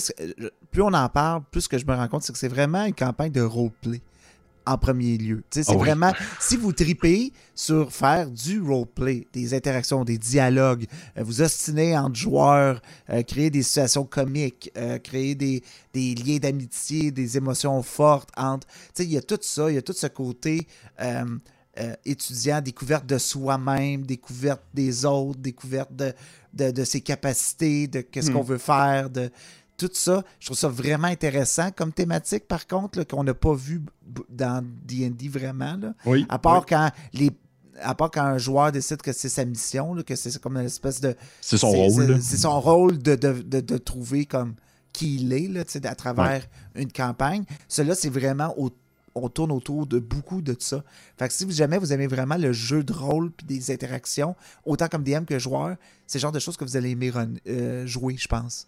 plus 0.72 0.82
on 0.82 0.94
en 0.94 1.10
parle, 1.10 1.44
plus 1.52 1.62
ce 1.62 1.68
que 1.68 1.78
je 1.78 1.86
me 1.86 1.94
rends 1.94 2.08
compte, 2.08 2.24
c'est 2.24 2.32
que 2.32 2.40
c'est 2.40 2.48
vraiment 2.48 2.86
une 2.86 2.94
campagne 2.94 3.34
de 3.34 3.42
roleplay 3.42 4.02
en 4.66 4.78
premier 4.78 5.18
lieu. 5.18 5.44
C'est 5.50 5.70
ah 5.70 5.76
vraiment, 5.76 6.12
si 6.40 6.58
vous 6.58 6.72
tripez 6.72 7.32
sur 7.56 7.92
faire 7.92 8.30
du 8.30 8.62
roleplay, 8.62 9.28
des 9.34 9.54
interactions, 9.54 10.04
des 10.04 10.18
dialogues, 10.18 10.86
euh, 11.18 11.24
vous 11.24 11.42
ostinez 11.42 11.98
entre 11.98 12.16
joueurs, 12.16 12.82
euh, 13.10 13.24
créer 13.24 13.50
des 13.50 13.64
situations 13.64 14.06
comiques, 14.06 14.72
euh, 14.78 14.98
créer 15.00 15.36
des, 15.36 15.64
des 15.94 16.16
liens 16.16 16.38
d'amitié, 16.38 17.12
des 17.12 17.38
émotions 17.38 17.82
fortes 17.84 18.30
entre... 18.38 18.68
Il 19.00 19.12
y 19.12 19.18
a 19.18 19.22
tout 19.22 19.40
ça, 19.42 19.70
il 19.70 19.76
y 19.76 19.78
a 19.78 19.82
tout 19.82 19.94
ce 19.94 20.08
côté 20.08 20.68
étudiant, 22.06 22.62
découverte 22.62 23.06
de 23.08 23.18
soi-même, 23.18 24.06
découverte 24.06 24.62
des 24.74 25.06
autres, 25.06 25.40
découverte 25.40 25.96
de, 25.96 26.14
de, 26.54 26.70
de 26.70 26.84
ses 26.84 27.02
capacités, 27.02 27.88
de 27.88 28.02
qu'est-ce 28.02 28.30
hmm. 28.30 28.34
qu'on 28.34 28.44
veut 28.44 28.60
faire, 28.60 29.10
de 29.10 29.32
tout 29.78 29.90
ça, 29.94 30.24
je 30.40 30.48
trouve 30.48 30.58
ça 30.58 30.68
vraiment 30.68 31.08
intéressant 31.08 31.72
comme 31.72 31.92
thématique, 31.92 32.48
par 32.48 32.68
contre, 32.68 33.04
qu'on 33.04 33.24
n'a 33.24 33.34
pas 33.34 33.54
vu 33.54 33.82
dans 34.30 34.64
D&D 34.86 35.28
vraiment. 35.30 35.78
Là. 35.78 35.94
Oui, 36.06 36.26
à 36.30 36.40
part 36.40 36.66
quand 36.66 36.90
les 37.14 37.32
à 37.82 37.96
part 37.96 38.12
quand 38.12 38.24
un 38.24 38.38
joueur 38.38 38.72
décide 38.72 39.02
que 39.02 39.12
c'est 39.12 39.30
sa 39.30 39.46
mission, 39.46 39.96
que 40.06 40.16
c'est 40.16 40.40
comme 40.40 40.58
une 40.58 40.66
espèce 40.66 41.02
de... 41.02 41.16
C'est 41.42 41.58
son 41.58 41.72
rôle. 41.72 42.22
C'est 42.22 42.38
son 42.38 42.60
rôle 42.62 43.00
de, 43.00 43.16
de, 43.16 43.42
de, 43.42 43.78
trouver 43.78 44.26
comme 44.26 44.54
qui 44.92 45.16
il 45.16 45.34
est 45.34 45.48
là, 45.48 45.64
à 45.90 45.96
travers 45.96 46.46
une 46.76 46.92
campagne. 46.92 47.44
Cela, 47.68 47.96
c'est 47.96 48.10
vraiment 48.10 48.54
au 48.58 48.70
on 49.16 49.30
tourne 49.30 49.52
autour 49.52 49.86
de 49.86 50.00
beaucoup 50.00 50.42
de 50.42 50.56
ça. 50.60 50.84
Fait 51.18 51.28
que 51.28 51.34
si 51.34 51.50
jamais 51.52 51.78
vous 51.78 51.94
aimez 51.94 52.08
vraiment 52.08 52.38
le 52.38 52.52
jeu 52.52 52.84
de 52.84 52.94
rôle 52.94 53.32
puis 53.32 53.46
des 53.46 53.72
interactions, 53.72 54.36
autant 54.66 54.88
comme 54.88 55.04
DM 55.04 55.26
que 55.26 55.40
joueur, 55.40 55.76
c'est 56.08 56.20
le 56.20 56.22
genre 56.22 56.32
de 56.32 56.40
choses 56.40 56.58
que 56.58 56.64
vous 56.64 56.78
allez 56.78 56.92
aimer 56.92 57.12
euh, 57.48 57.86
jouer, 57.86 58.16
je 58.18 58.28
pense. 58.28 58.68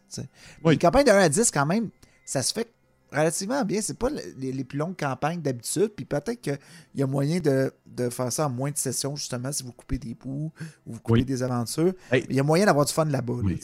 Une 0.65 0.77
campagne 0.77 1.05
de 1.05 1.11
1 1.11 1.17
à 1.17 1.29
10, 1.29 1.51
quand 1.51 1.65
même, 1.65 1.89
ça 2.25 2.41
se 2.41 2.53
fait 2.53 2.69
relativement 3.11 3.63
bien. 3.63 3.81
C'est 3.81 3.97
pas 3.97 4.09
les, 4.37 4.63
plus 4.63 4.77
longues 4.77 4.95
campagnes 4.95 5.41
d'habitude. 5.41 5.89
Puis 5.95 6.05
peut-être 6.05 6.41
qu'il 6.41 6.57
y 6.95 7.03
a 7.03 7.07
moyen 7.07 7.39
de, 7.39 7.71
faire 8.09 8.31
ça 8.31 8.47
en 8.47 8.49
moins 8.49 8.71
de 8.71 8.77
sessions, 8.77 9.15
justement, 9.15 9.51
si 9.51 9.63
vous 9.63 9.71
coupez 9.71 9.97
des 9.97 10.13
bouts 10.13 10.51
ou 10.85 10.93
vous 10.93 10.99
coupez 10.99 11.23
des 11.23 11.43
aventures. 11.43 11.93
Il 12.11 12.35
y 12.35 12.39
a 12.39 12.43
moyen 12.43 12.65
d'avoir 12.65 12.85
du 12.85 12.93
fun 12.93 13.05
là-bas. 13.05 13.33
Oui. 13.43 13.59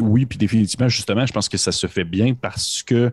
oui, 0.00 0.26
puis 0.26 0.38
définitivement, 0.38 0.88
justement, 0.88 1.26
je 1.26 1.32
pense 1.32 1.48
que 1.48 1.58
ça 1.58 1.72
se 1.72 1.86
fait 1.86 2.04
bien 2.04 2.34
parce 2.34 2.82
que 2.82 3.12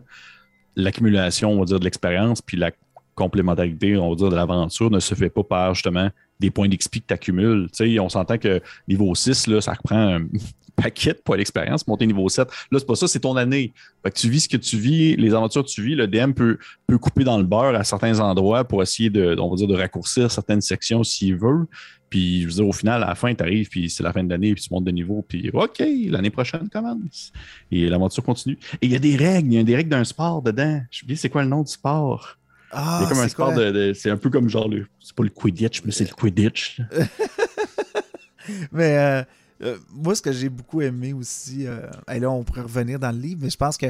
l'accumulation, 0.74 1.50
on 1.50 1.58
va 1.58 1.64
dire, 1.64 1.80
de 1.80 1.84
l'expérience, 1.84 2.42
puis 2.42 2.56
la 2.56 2.70
complémentarité, 3.16 3.96
on 3.96 4.10
va 4.10 4.14
dire, 4.14 4.28
de 4.28 4.36
l'aventure 4.36 4.90
ne 4.90 5.00
se 5.00 5.14
fait 5.14 5.30
pas 5.30 5.42
par 5.42 5.74
justement 5.74 6.10
des 6.38 6.50
points 6.50 6.68
d'XP 6.68 7.00
que 7.00 7.06
tu 7.08 7.14
accumules. 7.14 7.68
on 8.00 8.08
s'entend 8.08 8.38
que 8.38 8.60
niveau 8.86 9.14
6, 9.14 9.48
là, 9.48 9.60
ça 9.60 9.72
reprend 9.72 10.16
un 10.16 10.26
paquet 10.76 11.14
pour 11.24 11.34
l'expérience. 11.34 11.86
Monter 11.86 12.06
niveau 12.06 12.28
7, 12.28 12.46
là, 12.70 12.78
c'est 12.78 12.86
pas 12.86 12.94
ça, 12.94 13.08
c'est 13.08 13.20
ton 13.20 13.36
année. 13.36 13.72
Fait 14.04 14.10
que 14.10 14.18
tu 14.18 14.28
vis 14.28 14.40
ce 14.40 14.48
que 14.48 14.58
tu 14.58 14.76
vis, 14.76 15.16
les 15.16 15.34
aventures 15.34 15.64
que 15.64 15.70
tu 15.70 15.82
vis. 15.82 15.94
Le 15.94 16.06
DM 16.06 16.32
peut, 16.32 16.58
peut 16.86 16.98
couper 16.98 17.24
dans 17.24 17.38
le 17.38 17.44
beurre 17.44 17.74
à 17.74 17.84
certains 17.84 18.20
endroits 18.20 18.64
pour 18.64 18.82
essayer 18.82 19.08
de, 19.08 19.34
on 19.38 19.48
va 19.48 19.56
dire, 19.56 19.66
de 19.66 19.74
raccourcir 19.74 20.30
certaines 20.30 20.60
sections 20.60 21.02
s'il 21.02 21.36
veut. 21.36 21.66
Puis, 22.10 22.42
je 22.42 22.46
veux 22.46 22.52
dire, 22.52 22.68
au 22.68 22.72
final, 22.72 23.02
à 23.02 23.08
la 23.08 23.14
fin, 23.14 23.34
tu 23.34 23.42
arrives, 23.42 23.68
puis 23.68 23.90
c'est 23.90 24.02
la 24.02 24.12
fin 24.12 24.22
de 24.22 24.30
l'année, 24.30 24.54
puis 24.54 24.62
tu 24.62 24.72
montes 24.72 24.84
de 24.84 24.92
niveau, 24.92 25.24
puis 25.26 25.50
OK, 25.52 25.82
l'année 26.08 26.30
prochaine 26.30 26.68
commence. 26.68 27.32
Et 27.72 27.88
l'aventure 27.88 28.22
continue. 28.22 28.58
Et 28.80 28.86
il 28.86 28.92
y 28.92 28.96
a 28.96 29.00
des 29.00 29.16
règles, 29.16 29.52
il 29.52 29.56
y 29.56 29.58
a 29.58 29.64
des 29.64 29.74
règles 29.74 29.90
d'un 29.90 30.04
sport 30.04 30.42
dedans. 30.42 30.80
Je 30.90 31.04
dis, 31.04 31.16
c'est 31.16 31.30
quoi 31.30 31.42
le 31.42 31.48
nom 31.48 31.62
du 31.62 31.72
sport? 31.72 32.35
Ah, 32.72 33.00
c'est 33.02 33.08
comme 33.08 33.22
un 33.22 33.28
sport 33.28 33.54
de, 33.54 33.92
c'est 33.94 34.10
un 34.10 34.16
peu 34.16 34.30
comme 34.30 34.48
genre 34.48 34.68
le. 34.68 34.86
C'est 35.00 35.14
pas 35.14 35.22
le 35.22 35.30
Quidditch, 35.30 35.82
mais 35.84 35.92
c'est 35.92 36.08
le 36.08 36.14
Quidditch. 36.14 36.80
mais 38.72 38.98
euh, 38.98 39.22
euh, 39.62 39.78
moi, 39.92 40.14
ce 40.14 40.22
que 40.22 40.32
j'ai 40.32 40.48
beaucoup 40.48 40.82
aimé 40.82 41.12
aussi, 41.12 41.66
euh, 41.66 41.80
et 42.12 42.18
là, 42.18 42.30
on 42.30 42.44
pourrait 42.44 42.62
revenir 42.62 42.98
dans 42.98 43.10
le 43.10 43.18
livre, 43.18 43.40
mais 43.42 43.50
je 43.50 43.56
pense 43.56 43.76
que 43.76 43.86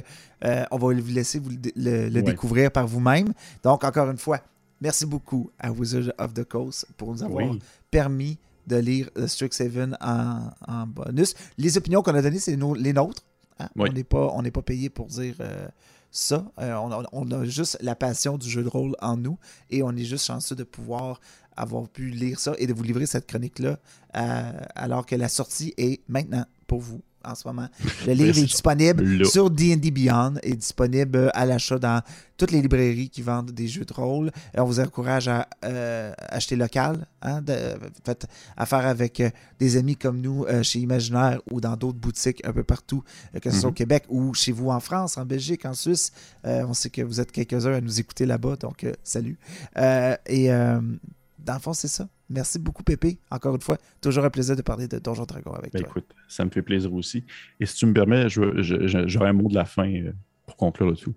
on 0.70 0.76
va 0.76 0.94
vous 0.94 1.12
laisser 1.12 1.38
vous 1.38 1.50
le, 1.50 2.20
découvrir 2.20 2.70
par 2.70 2.86
vous-même. 2.86 3.32
Donc, 3.62 3.84
encore 3.84 4.10
une 4.10 4.18
fois, 4.18 4.40
merci 4.80 5.06
beaucoup 5.06 5.50
à 5.58 5.72
Wizard 5.72 6.12
of 6.18 6.34
the 6.34 6.44
Coast 6.44 6.86
pour 6.96 7.12
nous 7.12 7.22
avoir 7.22 7.54
permis 7.90 8.38
de 8.66 8.76
lire 8.76 9.08
Strixhaven 9.26 9.96
en, 10.00 10.50
en 10.66 10.86
bonus. 10.86 11.34
Les 11.56 11.78
opinions 11.78 12.02
qu'on 12.02 12.14
a 12.14 12.22
données, 12.22 12.40
c'est 12.40 12.56
les 12.76 12.92
nôtres. 12.92 13.22
Hein? 13.58 13.68
On 13.76 13.88
n'est 13.88 14.04
pas, 14.04 14.32
on 14.34 14.42
pas 14.42 14.62
payé 14.62 14.90
pour 14.90 15.06
dire 15.06 15.36
ça. 16.16 16.44
on, 16.56 17.30
a, 17.30 17.44
juste 17.44 17.78
la 17.80 17.94
passion 17.94 18.38
du 18.38 18.48
jeu 18.48 18.62
de 18.62 18.68
rôle 18.68 18.96
en 19.00 19.16
nous 19.16 19.38
et 19.70 19.82
on 19.82 19.92
est 19.92 20.04
juste 20.04 20.26
chanceux 20.26 20.56
de 20.56 20.64
pouvoir 20.64 21.20
avoir 21.56 21.88
pu 21.88 22.10
lire 22.10 22.38
ça 22.38 22.54
et 22.58 22.66
de 22.66 22.72
vous 22.72 22.82
livrer 22.82 23.06
cette 23.06 23.26
chronique-là 23.26 23.78
alors 24.12 25.06
que 25.06 25.14
la 25.14 25.28
sortie 25.28 25.74
est 25.76 26.00
maintenant 26.08 26.44
pour 26.66 26.80
vous 26.80 27.02
en 27.26 27.34
ce 27.34 27.46
moment. 27.46 27.68
Le 28.06 28.12
livre 28.12 28.38
est 28.38 28.44
disponible 28.44 29.26
sur 29.26 29.50
D&D 29.50 29.90
Beyond, 29.90 30.34
est 30.42 30.56
disponible 30.56 31.30
à 31.34 31.44
l'achat 31.44 31.78
dans 31.78 32.02
toutes 32.36 32.50
les 32.50 32.62
librairies 32.62 33.08
qui 33.08 33.22
vendent 33.22 33.50
des 33.50 33.66
jeux 33.66 33.84
de 33.84 33.92
rôle. 33.92 34.30
on 34.56 34.64
vous 34.64 34.80
encourage 34.80 35.28
à 35.28 35.48
euh, 35.64 36.12
acheter 36.18 36.56
local, 36.56 37.06
hein, 37.22 37.42
faites 38.04 38.26
affaire 38.56 38.86
avec 38.86 39.20
euh, 39.20 39.30
des 39.58 39.76
amis 39.76 39.96
comme 39.96 40.20
nous 40.20 40.44
euh, 40.44 40.62
chez 40.62 40.80
Imaginaire 40.80 41.40
ou 41.50 41.60
dans 41.60 41.76
d'autres 41.76 41.98
boutiques 41.98 42.46
un 42.46 42.52
peu 42.52 42.64
partout, 42.64 43.02
que 43.40 43.50
ce 43.50 43.60
soit 43.60 43.68
au 43.68 43.72
mhm. 43.72 43.76
Québec 43.76 44.04
ou 44.08 44.34
chez 44.34 44.52
vous 44.52 44.70
en 44.70 44.80
France, 44.80 45.16
en 45.16 45.24
Belgique, 45.24 45.64
en 45.64 45.74
Suisse. 45.74 46.12
on 46.44 46.74
sait 46.74 46.90
que 46.90 47.02
vous 47.02 47.20
êtes 47.20 47.32
quelques-uns 47.32 47.74
à 47.74 47.80
nous 47.80 48.00
écouter 48.00 48.26
là-bas, 48.26 48.56
donc 48.56 48.86
salut. 49.02 49.38
et 50.26 50.48
dans 50.48 51.54
le 51.54 51.60
fond, 51.60 51.72
c'est 51.72 51.88
ça. 51.88 52.08
Merci 52.28 52.58
beaucoup, 52.58 52.82
Pépé. 52.82 53.18
Encore 53.30 53.54
une 53.54 53.60
fois, 53.60 53.78
toujours 54.00 54.24
un 54.24 54.30
plaisir 54.30 54.56
de 54.56 54.62
parler 54.62 54.88
de 54.88 54.98
Donjon 54.98 55.24
Dragon 55.24 55.52
avec 55.52 55.72
ben, 55.72 55.80
toi. 55.80 55.88
Écoute, 55.90 56.14
ça 56.28 56.44
me 56.44 56.50
fait 56.50 56.62
plaisir 56.62 56.92
aussi. 56.92 57.24
Et 57.60 57.66
si 57.66 57.76
tu 57.76 57.86
me 57.86 57.92
permets, 57.92 58.28
j'aurai 58.28 59.28
un 59.28 59.32
mot 59.32 59.48
de 59.48 59.54
la 59.54 59.64
fin 59.64 59.88
euh, 59.88 60.12
pour 60.44 60.56
conclure 60.56 60.88
le 60.88 60.96
tout. 60.96 61.14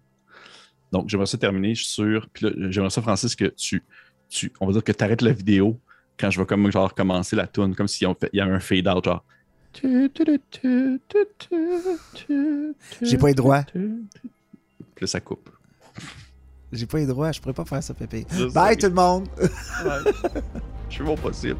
Donc, 0.91 1.09
j'aimerais 1.09 1.25
ça 1.25 1.37
terminer 1.37 1.75
sur. 1.75 2.29
Puis 2.29 2.45
là, 2.45 2.51
j'aimerais 2.69 2.89
ça, 2.89 3.01
Francis, 3.01 3.35
que 3.35 3.45
tu, 3.45 3.83
tu. 4.27 4.51
On 4.59 4.67
va 4.67 4.73
dire 4.73 4.83
que 4.83 4.91
tu 4.91 5.03
arrêtes 5.03 5.21
la 5.21 5.33
vidéo 5.33 5.79
quand 6.19 6.29
je 6.29 6.39
vais 6.39 6.45
comme 6.45 6.71
genre 6.71 6.93
commencer 6.93 7.35
la 7.35 7.47
tune, 7.47 7.75
comme 7.75 7.87
s'il 7.87 8.07
y 8.33 8.39
avait 8.41 8.51
un 8.51 8.59
fade-out, 8.59 9.05
genre. 9.05 9.25
J'ai 13.01 13.17
pas 13.17 13.27
les 13.27 13.33
droits. 13.33 13.63
Puis 13.63 13.81
là, 15.01 15.07
ça 15.07 15.19
coupe. 15.19 15.49
J'ai 16.71 16.85
pas 16.85 16.99
les 16.99 17.07
droits, 17.07 17.31
je 17.31 17.39
pourrais 17.39 17.53
pas 17.53 17.65
faire 17.65 17.81
ça, 17.81 17.93
Pépé. 17.93 18.25
Bye 18.53 18.77
tout 18.77 18.87
le 18.87 18.93
monde! 18.93 19.27
Je 20.89 20.97
fais 20.97 21.03
mon 21.03 21.15
possible. 21.15 21.59